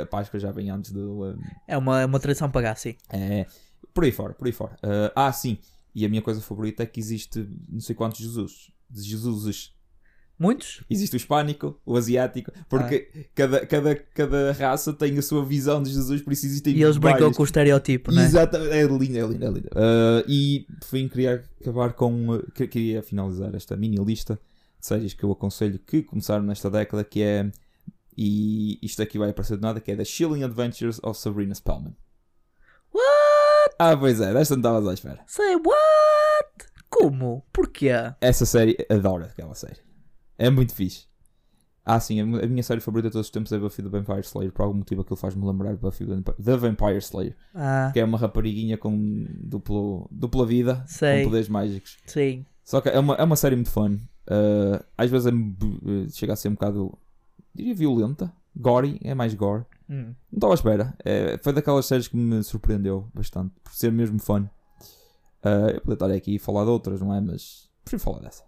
A 0.00 0.06
Páscoa 0.06 0.40
já 0.40 0.50
vem 0.50 0.70
antes 0.70 0.90
do. 0.90 1.24
hum, 1.24 1.38
É 1.68 1.76
uma, 1.76 2.00
é 2.00 2.06
uma 2.06 2.18
tradição 2.18 2.50
pagar, 2.50 2.76
sim. 2.76 2.94
é, 3.10 3.46
por 3.92 4.04
aí 4.04 4.12
fora, 4.12 4.32
por 4.32 4.46
aí 4.46 4.52
fora. 4.52 4.76
Eh, 4.82 5.12
ah, 5.14 5.30
sim, 5.32 5.58
e 5.94 6.06
a 6.06 6.08
minha 6.08 6.22
coisa 6.22 6.40
favorita 6.40 6.82
é 6.82 6.86
que 6.86 6.98
existe 6.98 7.46
não 7.68 7.80
sei 7.80 7.94
quantos 7.94 8.18
Jesus. 8.18 8.70
Jesuses. 8.90 9.72
Muitos? 10.38 10.82
Existe 10.90 11.14
o 11.14 11.18
hispânico, 11.18 11.78
o 11.86 11.96
asiático, 11.96 12.50
porque 12.68 13.28
cada, 13.34 13.64
cada, 13.64 13.94
cada 13.94 14.52
raça 14.52 14.92
tem 14.92 15.16
a 15.16 15.22
sua 15.22 15.44
visão 15.44 15.80
de 15.82 15.90
Jesus, 15.90 16.20
por 16.22 16.32
isso 16.32 16.46
existem 16.46 16.74
E 16.74 16.82
eles 16.82 16.96
brincam 16.96 17.30
com 17.32 17.42
o 17.42 17.44
estereotipo, 17.44 18.10
não 18.10 18.22
é? 18.22 18.24
Exatamente, 18.24 18.72
é 18.72 18.82
lindo, 18.84 19.18
é 19.18 19.26
lindo, 19.26 19.44
é 19.44 19.48
lindo. 19.50 19.68
Uh, 19.68 20.24
e 20.28 20.66
por 20.80 20.88
fim 20.88 21.08
queria 21.08 21.44
acabar 21.60 21.92
com. 21.92 22.30
uh, 22.30 22.50
que- 22.52 22.66
queria 22.66 23.02
finalizar 23.02 23.54
esta 23.54 23.76
mini 23.76 23.96
lista 24.02 24.40
séries 24.86 25.14
que 25.14 25.24
eu 25.24 25.32
aconselho 25.32 25.78
que 25.78 26.02
começaram 26.02 26.42
nesta 26.44 26.68
década, 26.70 27.02
que 27.04 27.22
é. 27.22 27.50
E 28.16 28.78
isto 28.82 29.00
aqui 29.02 29.18
vai 29.18 29.30
aparecer 29.30 29.56
de 29.56 29.62
nada, 29.62 29.80
que 29.80 29.90
é 29.90 29.96
The 29.96 30.04
Chilling 30.04 30.42
Adventures 30.42 31.00
of 31.02 31.18
Sabrina 31.18 31.54
Spellman. 31.54 31.96
What? 32.92 33.74
Ah, 33.78 33.96
pois 33.96 34.20
é, 34.20 34.32
desta 34.34 34.54
não 34.54 34.60
estavas 34.60 34.88
à 34.88 34.92
espera. 34.94 35.20
Say 35.26 35.54
what? 35.56 36.66
Como? 36.90 37.42
Porquê? 37.52 37.88
Essa 38.20 38.44
série, 38.44 38.76
adoro 38.90 39.24
aquela 39.24 39.54
série. 39.54 39.80
É 40.38 40.50
muito 40.50 40.74
fixe. 40.74 41.06
Ah, 41.84 41.98
sim, 41.98 42.20
a 42.20 42.26
mi- 42.26 42.38
a 42.40 42.46
minha 42.46 42.62
série 42.62 42.80
favorita 42.80 43.08
de 43.08 43.12
todos 43.14 43.26
os 43.26 43.30
tempos 43.32 43.50
é 43.50 43.58
Buffy 43.58 43.82
the 43.82 43.88
Vampire 43.88 44.20
Slayer. 44.20 44.52
Por 44.52 44.62
algum 44.62 44.78
motivo 44.78 45.00
aquilo 45.00 45.16
faz-me 45.16 45.44
lembrar 45.44 45.74
Buffy 45.76 46.04
the 46.06 46.14
Vampire- 46.14 46.36
the 46.44 46.56
Vampire 46.56 46.98
Slayer. 46.98 47.36
Ah, 47.54 47.90
Que 47.92 48.00
é 48.00 48.04
uma 48.04 48.18
rapariguinha 48.18 48.76
com 48.76 49.26
duplo, 49.40 50.06
dupla 50.12 50.46
vida, 50.46 50.84
Sei. 50.86 51.20
com 51.24 51.30
poderes 51.30 51.48
mágicos. 51.48 51.98
sim. 52.06 52.44
Só 52.64 52.80
que 52.80 52.88
é 52.90 52.98
uma, 52.98 53.14
é 53.16 53.24
uma 53.24 53.34
série 53.34 53.56
muito 53.56 53.70
fun. 53.72 53.98
Uh, 54.28 54.82
às 54.96 55.10
vezes 55.10 55.26
é, 55.26 55.30
bu- 55.32 56.06
chega 56.10 56.32
a 56.32 56.36
ser 56.36 56.48
um 56.48 56.52
bocado, 56.52 56.96
diria, 57.54 57.74
violenta. 57.74 58.32
Gory, 58.56 59.00
é 59.02 59.14
mais 59.14 59.34
gore. 59.34 59.64
Hum. 59.88 60.14
Não 60.30 60.36
estava 60.36 60.52
à 60.52 60.54
espera. 60.54 60.94
É, 61.04 61.38
foi 61.42 61.52
daquelas 61.52 61.86
séries 61.86 62.06
que 62.08 62.16
me 62.16 62.42
surpreendeu 62.42 63.08
bastante, 63.14 63.52
por 63.64 63.72
ser 63.72 63.90
mesmo 63.90 64.18
fun. 64.18 64.42
Uh, 65.44 65.70
eu 65.74 65.80
podia 65.80 65.94
estar 65.94 66.10
aqui 66.12 66.34
e 66.36 66.38
falar 66.38 66.64
de 66.64 66.70
outras, 66.70 67.00
não 67.00 67.12
é? 67.14 67.20
Mas 67.20 67.68
prefiro 67.84 68.02
falar 68.02 68.20
dessa. 68.20 68.44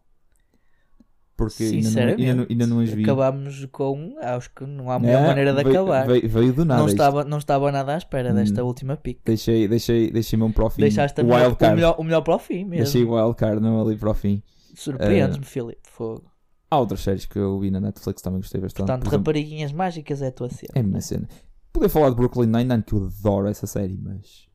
Porque 1.37 1.65
ainda 1.65 1.91
não, 1.91 2.03
ainda, 2.13 2.35
não, 2.35 2.47
ainda 2.49 2.67
não 2.69 2.79
as 2.81 2.91
vi. 2.91 3.03
acabamos 3.03 3.67
com. 3.73 4.15
Acho 4.21 4.51
que 4.55 4.65
não 4.65 4.89
há 4.89 5.01
melhor 5.01 5.25
É, 5.25 5.27
maneira 5.27 5.53
de 5.53 5.65
veio, 5.65 5.81
acabar. 5.83 6.07
Veio, 6.07 6.29
veio 6.29 6.53
do 6.53 6.65
nada. 6.65 6.81
não, 6.81 6.87
isto. 6.87 6.95
estava, 6.95 7.25
não 7.25 7.39
estava 7.39 7.73
nada 7.73 7.95
à 7.95 7.99
espera 7.99 8.33
desta 8.33 8.63
Hum. 8.63 8.67
última 8.69 8.97
pick. 8.97 9.19
Deixei, 9.25 9.67
deixei, 9.67 10.13
deixei 10.13 10.39
mesmo 10.39 10.55
para 10.55 10.67
o 10.67 10.71
fim. 10.71 10.83
Deixaste 10.83 11.21
o 11.21 11.25
melhor- 11.25 11.57
o, 11.61 11.75
melhor, 11.75 11.95
o 11.99 12.05
melhor 12.05 12.21
para 12.21 12.37
o 12.37 12.39
fim 12.39 12.59
mesmo. 12.65 12.85
Deixei 12.85 13.03
o 13.03 13.15
wild 13.15 13.35
card 13.35 13.61
não 13.61 13.81
ali 13.83 13.97
para 13.97 14.11
o 14.11 14.15
fim. 14.15 14.41
Surpreendes-me, 14.75 15.45
Filipe. 15.45 15.81
Fogo. 15.85 16.31
Há 16.71 16.79
outras 16.79 17.01
séries 17.01 17.25
que 17.27 17.39
eu 17.39 17.59
vi 17.61 17.71
na 17.71 17.81
Netflix 17.81 18.21
também 18.21 18.41
gostei 18.41 18.61
bastante. 18.61 18.79
Portanto, 18.87 19.03
Por 19.03 19.09
exemplo, 19.09 19.19
rapariguinhas 19.33 19.73
mágicas 19.73 20.21
é 20.23 20.29
a 20.29 20.33
tua 20.33 20.49
cena. 20.51 20.73
É 20.75 20.81
a 20.81 20.83
minha 20.83 21.01
cena. 21.01 21.29
Poder 21.73 21.89
falar 21.89 22.11
de 22.11 22.17
Brooklyn 22.17 22.47
Nine-Nine, 22.47 22.83
que 22.83 22.93
eu 22.95 23.05
adoro 23.21 23.47
essa 23.49 23.67
série, 23.67 23.97
mas 23.97 24.49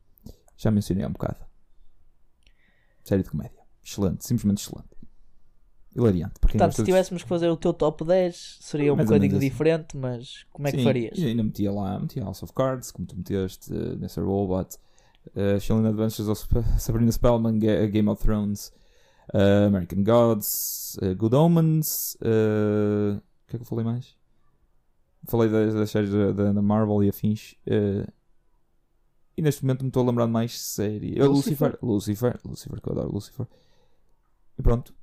já 0.58 0.70
mencionei 0.72 1.04
há 1.04 1.08
um 1.08 1.12
bocado. 1.14 1.38
Série 3.04 3.24
de 3.24 3.30
comédia. 3.30 3.60
Excelente, 3.84 4.26
simplesmente 4.26 4.62
excelente. 4.62 4.90
Hilariante. 5.96 6.34
Portanto, 6.40 6.74
se 6.74 6.82
de- 6.82 6.86
tivéssemos 6.86 7.24
que 7.24 7.30
fazer 7.30 7.50
o 7.50 7.58
teu 7.58 7.74
top 7.74 8.06
10, 8.06 8.58
seria 8.62 8.94
um 8.94 8.96
Mais 8.96 9.08
bocadinho 9.08 9.38
assim. 9.38 9.50
diferente, 9.50 9.98
mas 9.98 10.46
como 10.52 10.68
é 10.68 10.72
que 10.72 10.78
Sim, 10.78 10.84
farias? 10.84 11.18
E 11.18 11.26
ainda 11.26 11.44
metia 11.44 11.72
lá, 11.72 12.00
metia 12.00 12.24
House 12.24 12.44
of 12.44 12.54
Cards, 12.54 12.92
como 12.92 13.08
tu 13.08 13.18
meteste, 13.18 13.74
uh, 13.74 13.94
Mr. 13.94 14.22
Robot, 14.22 14.78
uh, 15.36 15.60
Chilling 15.60 15.88
Adventures 15.88 16.28
of 16.30 16.46
Sabrina 16.78 17.12
Spellman, 17.12 17.58
Ga- 17.58 17.88
Game 17.88 18.08
of 18.10 18.22
Thrones, 18.22 18.72
uh, 19.34 19.68
American 19.68 20.04
Gods, 20.04 20.98
uh, 21.02 21.16
Good 21.16 21.36
Omens, 21.36 22.16
uh, 22.22 23.18
o 23.18 23.22
que 23.48 23.56
é 23.56 23.60
que 23.60 23.64
eu 23.64 23.66
falei 23.68 23.86
mais? 23.86 24.16
Falei 25.28 25.50
das, 25.50 25.74
das 25.74 25.90
séries 25.90 26.12
da, 26.12 26.32
da- 26.54 26.62
Marvel 26.62 27.04
e 27.04 27.10
afins. 27.10 27.56
uh, 27.68 28.10
e 29.38 29.42
neste 29.42 29.64
momento 29.64 29.84
me 29.84 29.88
estou 29.90 30.04
a 30.04 30.06
lembrar 30.08 30.26
de 30.26 30.32
mais 30.32 30.60
série. 30.60 31.22
Uh, 31.22 31.28
Lucifer. 31.28 31.78
Lucifer. 31.82 32.40
Lucifer. 32.46 32.82
Que 32.82 32.90
eu 32.90 32.94
adoro 32.94 33.14
Lucifer. 33.14 33.48
E 34.58 34.62
pronto. 34.62 34.94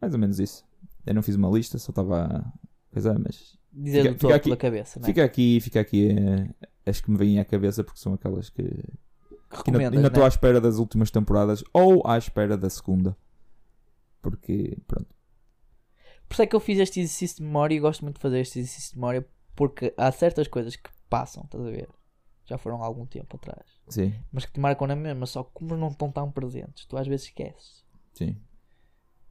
Mais 0.00 0.12
ou 0.12 0.18
menos 0.18 0.40
isso. 0.40 0.64
Eu 1.06 1.14
não 1.14 1.22
fiz 1.22 1.36
uma 1.36 1.48
lista, 1.48 1.78
só 1.78 1.90
estava 1.92 2.24
a. 2.24 2.52
Pois 2.90 3.06
é, 3.06 3.16
mas 3.18 3.56
Dizer 3.72 4.02
Fica- 4.02 4.14
do 4.14 4.18
topo 4.18 4.34
aqui- 4.34 4.50
da 4.50 4.56
cabeça, 4.56 4.98
não 5.00 5.04
é? 5.04 5.08
Fica 5.08 5.24
aqui, 5.24 5.60
fica 5.60 5.80
aqui 5.80 6.08
eh, 6.10 6.48
as 6.86 7.00
que 7.00 7.10
me 7.10 7.16
vêm 7.16 7.40
à 7.40 7.44
cabeça 7.44 7.82
porque 7.82 7.98
são 8.00 8.14
aquelas 8.14 8.48
que, 8.50 8.62
que 8.62 9.70
ainda- 9.70 9.78
ainda 9.80 10.06
estou 10.06 10.12
não 10.20 10.22
à 10.22 10.26
é? 10.26 10.28
espera 10.28 10.60
das 10.60 10.78
últimas 10.78 11.10
temporadas 11.10 11.62
ou 11.72 12.06
à 12.06 12.16
espera 12.16 12.56
da 12.56 12.70
segunda. 12.70 13.16
Porque, 14.24 14.78
pronto. 14.86 15.14
Por 16.26 16.32
isso 16.34 16.42
é 16.42 16.46
que 16.46 16.56
eu 16.56 16.60
fiz 16.60 16.78
este 16.78 17.00
exercício 17.00 17.36
de 17.36 17.42
memória 17.42 17.74
e 17.74 17.78
gosto 17.78 18.02
muito 18.02 18.16
de 18.16 18.22
fazer 18.22 18.40
este 18.40 18.58
exercício 18.58 18.92
de 18.92 18.96
memória 18.96 19.28
porque 19.54 19.92
há 19.98 20.10
certas 20.10 20.48
coisas 20.48 20.74
que 20.76 20.88
passam, 21.10 21.44
estás 21.44 21.62
a 21.64 21.70
ver? 21.70 21.88
Já 22.46 22.56
foram 22.58 22.82
há 22.82 22.86
algum 22.86 23.04
tempo 23.06 23.36
atrás. 23.36 23.66
Sim, 23.88 24.14
Mas 24.32 24.46
que 24.46 24.52
te 24.52 24.60
marcam 24.60 24.86
na 24.86 24.96
mesma, 24.96 25.26
só 25.26 25.42
que 25.44 25.50
como 25.52 25.76
não 25.76 25.88
estão 25.88 26.10
tão 26.10 26.30
presentes, 26.32 26.86
tu 26.86 26.96
às 26.96 27.06
vezes 27.06 27.26
esqueces. 27.26 27.84
sim. 28.14 28.36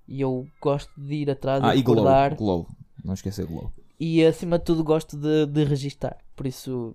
E 0.07 0.19
eu 0.21 0.45
gosto 0.61 0.91
de 0.99 1.13
ir 1.15 1.29
atrás 1.31 1.63
Ah, 1.63 1.75
e 1.75 1.81
Glow, 1.81 2.03
Glow. 2.35 2.67
Não 3.03 3.13
esquecer 3.13 3.45
Glow. 3.45 3.71
e 3.99 4.23
acima 4.25 4.59
de 4.59 4.65
tudo 4.65 4.83
gosto 4.83 5.17
de, 5.17 5.45
de 5.47 5.63
registar. 5.63 6.17
Por 6.35 6.45
isso 6.45 6.93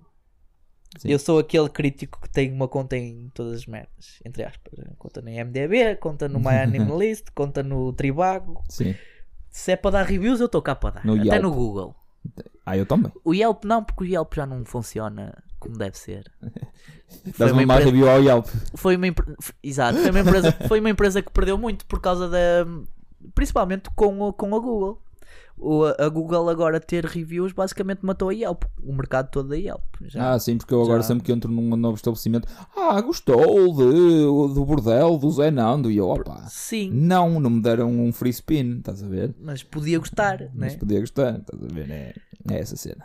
Sim. 0.97 1.11
eu 1.11 1.19
sou 1.19 1.39
aquele 1.39 1.69
crítico 1.69 2.21
que 2.23 2.31
tem 2.31 2.51
uma 2.53 2.67
conta 2.67 2.97
em 2.97 3.29
todas 3.35 3.59
as 3.59 3.67
merdas, 3.67 4.19
entre 4.25 4.43
aspas. 4.45 4.73
Conta 4.97 5.21
no 5.21 5.29
IMDB, 5.29 5.97
conta 5.97 6.29
no 6.29 6.41
MyAnimalist, 6.41 7.27
conta 7.35 7.63
no 7.63 7.93
Tribago. 7.93 8.63
Sim. 8.69 8.95
Se 9.51 9.73
é 9.73 9.77
para 9.77 9.91
dar 9.93 10.03
reviews, 10.07 10.41
eu 10.41 10.47
estou 10.47 10.63
cá 10.63 10.75
para 10.75 10.97
dar. 10.97 11.05
No 11.07 11.15
Até 11.15 11.25
Yelp. 11.25 11.43
no 11.43 11.51
Google. 11.53 11.95
Ah, 12.65 12.77
eu 12.77 12.85
também. 12.87 13.11
O 13.25 13.33
Yelp 13.35 13.65
não, 13.65 13.83
porque 13.83 14.05
o 14.05 14.07
Yelp 14.07 14.35
já 14.35 14.45
não 14.47 14.65
funciona 14.65 15.37
como 15.59 15.77
deve 15.77 15.97
ser. 15.99 16.31
Dás 17.39 17.53
uma 17.53 17.63
empresa- 17.63 17.85
review 17.87 18.09
ao 18.11 18.23
Yelp. 18.23 18.47
Foi 18.75 18.97
uma, 18.97 19.07
f- 19.07 19.53
Exato, 19.63 19.99
foi 19.99 20.11
uma, 20.11 20.21
empresa, 20.21 20.53
foi 20.69 20.81
uma 20.81 20.91
empresa 20.91 21.23
que 21.23 21.31
perdeu 21.33 21.57
muito 21.57 21.87
por 21.87 22.01
causa 22.01 22.29
da. 22.29 22.67
Principalmente 23.35 23.91
com, 23.97 24.21
o- 24.21 24.33
com 24.33 24.55
a 24.55 24.59
Google. 24.59 25.03
A 25.99 26.09
Google 26.09 26.49
agora 26.49 26.79
ter 26.81 27.05
reviews 27.05 27.53
basicamente 27.53 28.01
matou 28.05 28.29
a 28.29 28.33
Yelp, 28.35 28.63
o 28.83 28.93
mercado 28.93 29.31
todo 29.31 29.49
da 29.49 29.57
Yelp. 29.57 29.83
Já. 30.03 30.33
Ah, 30.33 30.39
sim, 30.39 30.57
porque 30.57 30.73
eu 30.73 30.83
agora 30.83 31.01
Já. 31.03 31.09
sempre 31.09 31.25
que 31.25 31.33
entro 31.33 31.51
num 31.51 31.75
novo 31.77 31.97
estabelecimento, 31.97 32.47
ah, 32.77 33.01
gostou 33.01 33.75
de, 33.75 34.55
do 34.55 34.65
bordel 34.65 35.19
do 35.19 35.31
Zé 35.31 35.51
Nando. 35.51 35.91
E 35.91 35.97
eu, 35.97 36.09
opa, 36.09 36.45
Sim, 36.49 36.91
não, 36.93 37.41
não 37.41 37.51
me 37.51 37.61
deram 37.63 37.91
um 37.91 38.13
free 38.13 38.31
spin, 38.31 38.79
estás 38.79 39.03
a 39.03 39.09
ver? 39.09 39.35
mas 39.41 39.63
podia 39.63 39.99
gostar, 39.99 40.39
Mas 40.55 40.75
né? 40.75 40.79
podia 40.79 41.01
gostar, 41.01 41.39
estás 41.39 41.63
a 41.63 41.67
ver? 41.67 41.91
É, 41.91 42.15
é 42.51 42.59
essa 42.61 42.77
cena. 42.77 43.05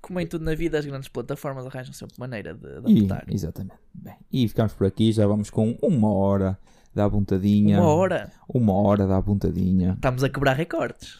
Como 0.00 0.18
em 0.18 0.26
tudo 0.26 0.44
na 0.44 0.54
vida, 0.56 0.78
as 0.78 0.84
grandes 0.84 1.08
plataformas 1.08 1.64
arranjam 1.64 1.92
sempre 1.92 2.16
maneira 2.18 2.54
de 2.54 2.66
E, 2.90 3.04
adaptar. 3.04 3.24
exatamente. 3.32 3.76
Bem, 3.94 4.16
e 4.32 4.48
ficamos 4.48 4.72
por 4.72 4.86
aqui, 4.88 5.12
já 5.12 5.24
vamos 5.28 5.48
com 5.48 5.78
uma 5.80 6.12
hora 6.12 6.58
da 6.92 7.08
pontadinha. 7.08 7.80
Uma 7.80 7.88
hora, 7.92 8.32
Uma 8.48 8.72
hora 8.74 9.06
da 9.06 9.22
pontadinha. 9.22 9.92
estamos 9.92 10.24
a 10.24 10.28
quebrar 10.28 10.54
recordes. 10.56 11.16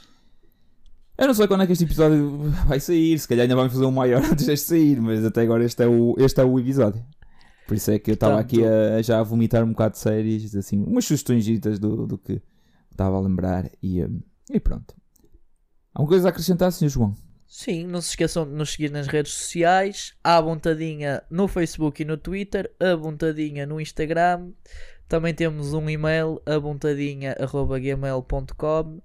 Eu 1.23 1.29
não 1.29 1.35
sei 1.35 1.47
quando 1.47 1.62
é 1.62 1.66
que 1.68 1.73
este 1.73 1.85
episódio 1.85 2.51
vai 2.66 2.81
sair, 2.81 3.16
se 3.16 3.29
calhar 3.29 3.45
ainda 3.45 3.55
vamos 3.55 3.73
fazer 3.73 3.85
um 3.85 3.93
maior 3.93 4.25
antes 4.29 4.45
deste 4.45 4.66
sair, 4.66 5.01
mas 5.01 5.25
até 5.25 5.43
agora 5.43 5.64
este 5.64 5.81
é 5.81 5.87
o, 5.87 6.16
este 6.18 6.41
é 6.41 6.45
o 6.45 6.59
episódio. 6.59 7.01
Por 7.64 7.77
isso 7.77 7.93
é 7.93 7.99
que 8.01 8.11
eu 8.11 8.14
estava 8.14 8.41
aqui 8.41 8.64
a, 8.64 9.01
já 9.03 9.20
a 9.20 9.23
vomitar 9.23 9.62
um 9.62 9.68
bocado 9.68 9.93
de 9.93 10.01
séries, 10.01 10.53
assim, 10.57 10.83
umas 10.83 11.05
sugestões 11.05 11.47
do, 11.79 12.09
do 12.09 12.18
que 12.18 12.43
estava 12.91 13.16
a 13.16 13.20
lembrar 13.20 13.70
e, 13.81 14.03
hum, 14.03 14.20
e 14.51 14.59
pronto. 14.59 14.97
Há 15.95 16.03
uma 16.03 16.09
coisa 16.09 16.27
a 16.27 16.31
acrescentar, 16.31 16.73
Sr. 16.73 16.89
João? 16.89 17.14
Sim, 17.47 17.87
não 17.87 18.01
se 18.01 18.09
esqueçam 18.09 18.45
de 18.45 18.51
nos 18.51 18.73
seguir 18.73 18.91
nas 18.91 19.07
redes 19.07 19.33
sociais, 19.33 20.14
a 20.25 20.43
Bontadinha 20.43 21.23
no 21.31 21.47
Facebook 21.47 22.03
e 22.03 22.05
no 22.05 22.16
Twitter, 22.16 22.68
a 22.81 22.97
Bontadinha 22.97 23.64
no 23.64 23.81
Instagram. 23.81 24.51
Também 25.07 25.33
temos 25.33 25.73
um 25.73 25.89
e-mail, 25.89 26.43
abontadinha.gmail.com. 26.45 29.01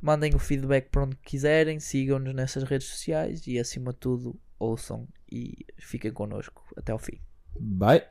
Mandem 0.00 0.34
o 0.34 0.38
feedback 0.38 0.88
para 0.90 1.02
onde 1.04 1.16
quiserem, 1.16 1.80
sigam-nos 1.80 2.34
nessas 2.34 2.62
redes 2.62 2.86
sociais 2.86 3.46
e, 3.46 3.58
acima 3.58 3.92
de 3.92 3.98
tudo, 3.98 4.38
ouçam 4.58 5.08
e 5.30 5.66
fiquem 5.76 6.12
connosco 6.12 6.64
até 6.76 6.92
ao 6.92 6.98
fim. 6.98 7.20
Bye! 7.58 8.02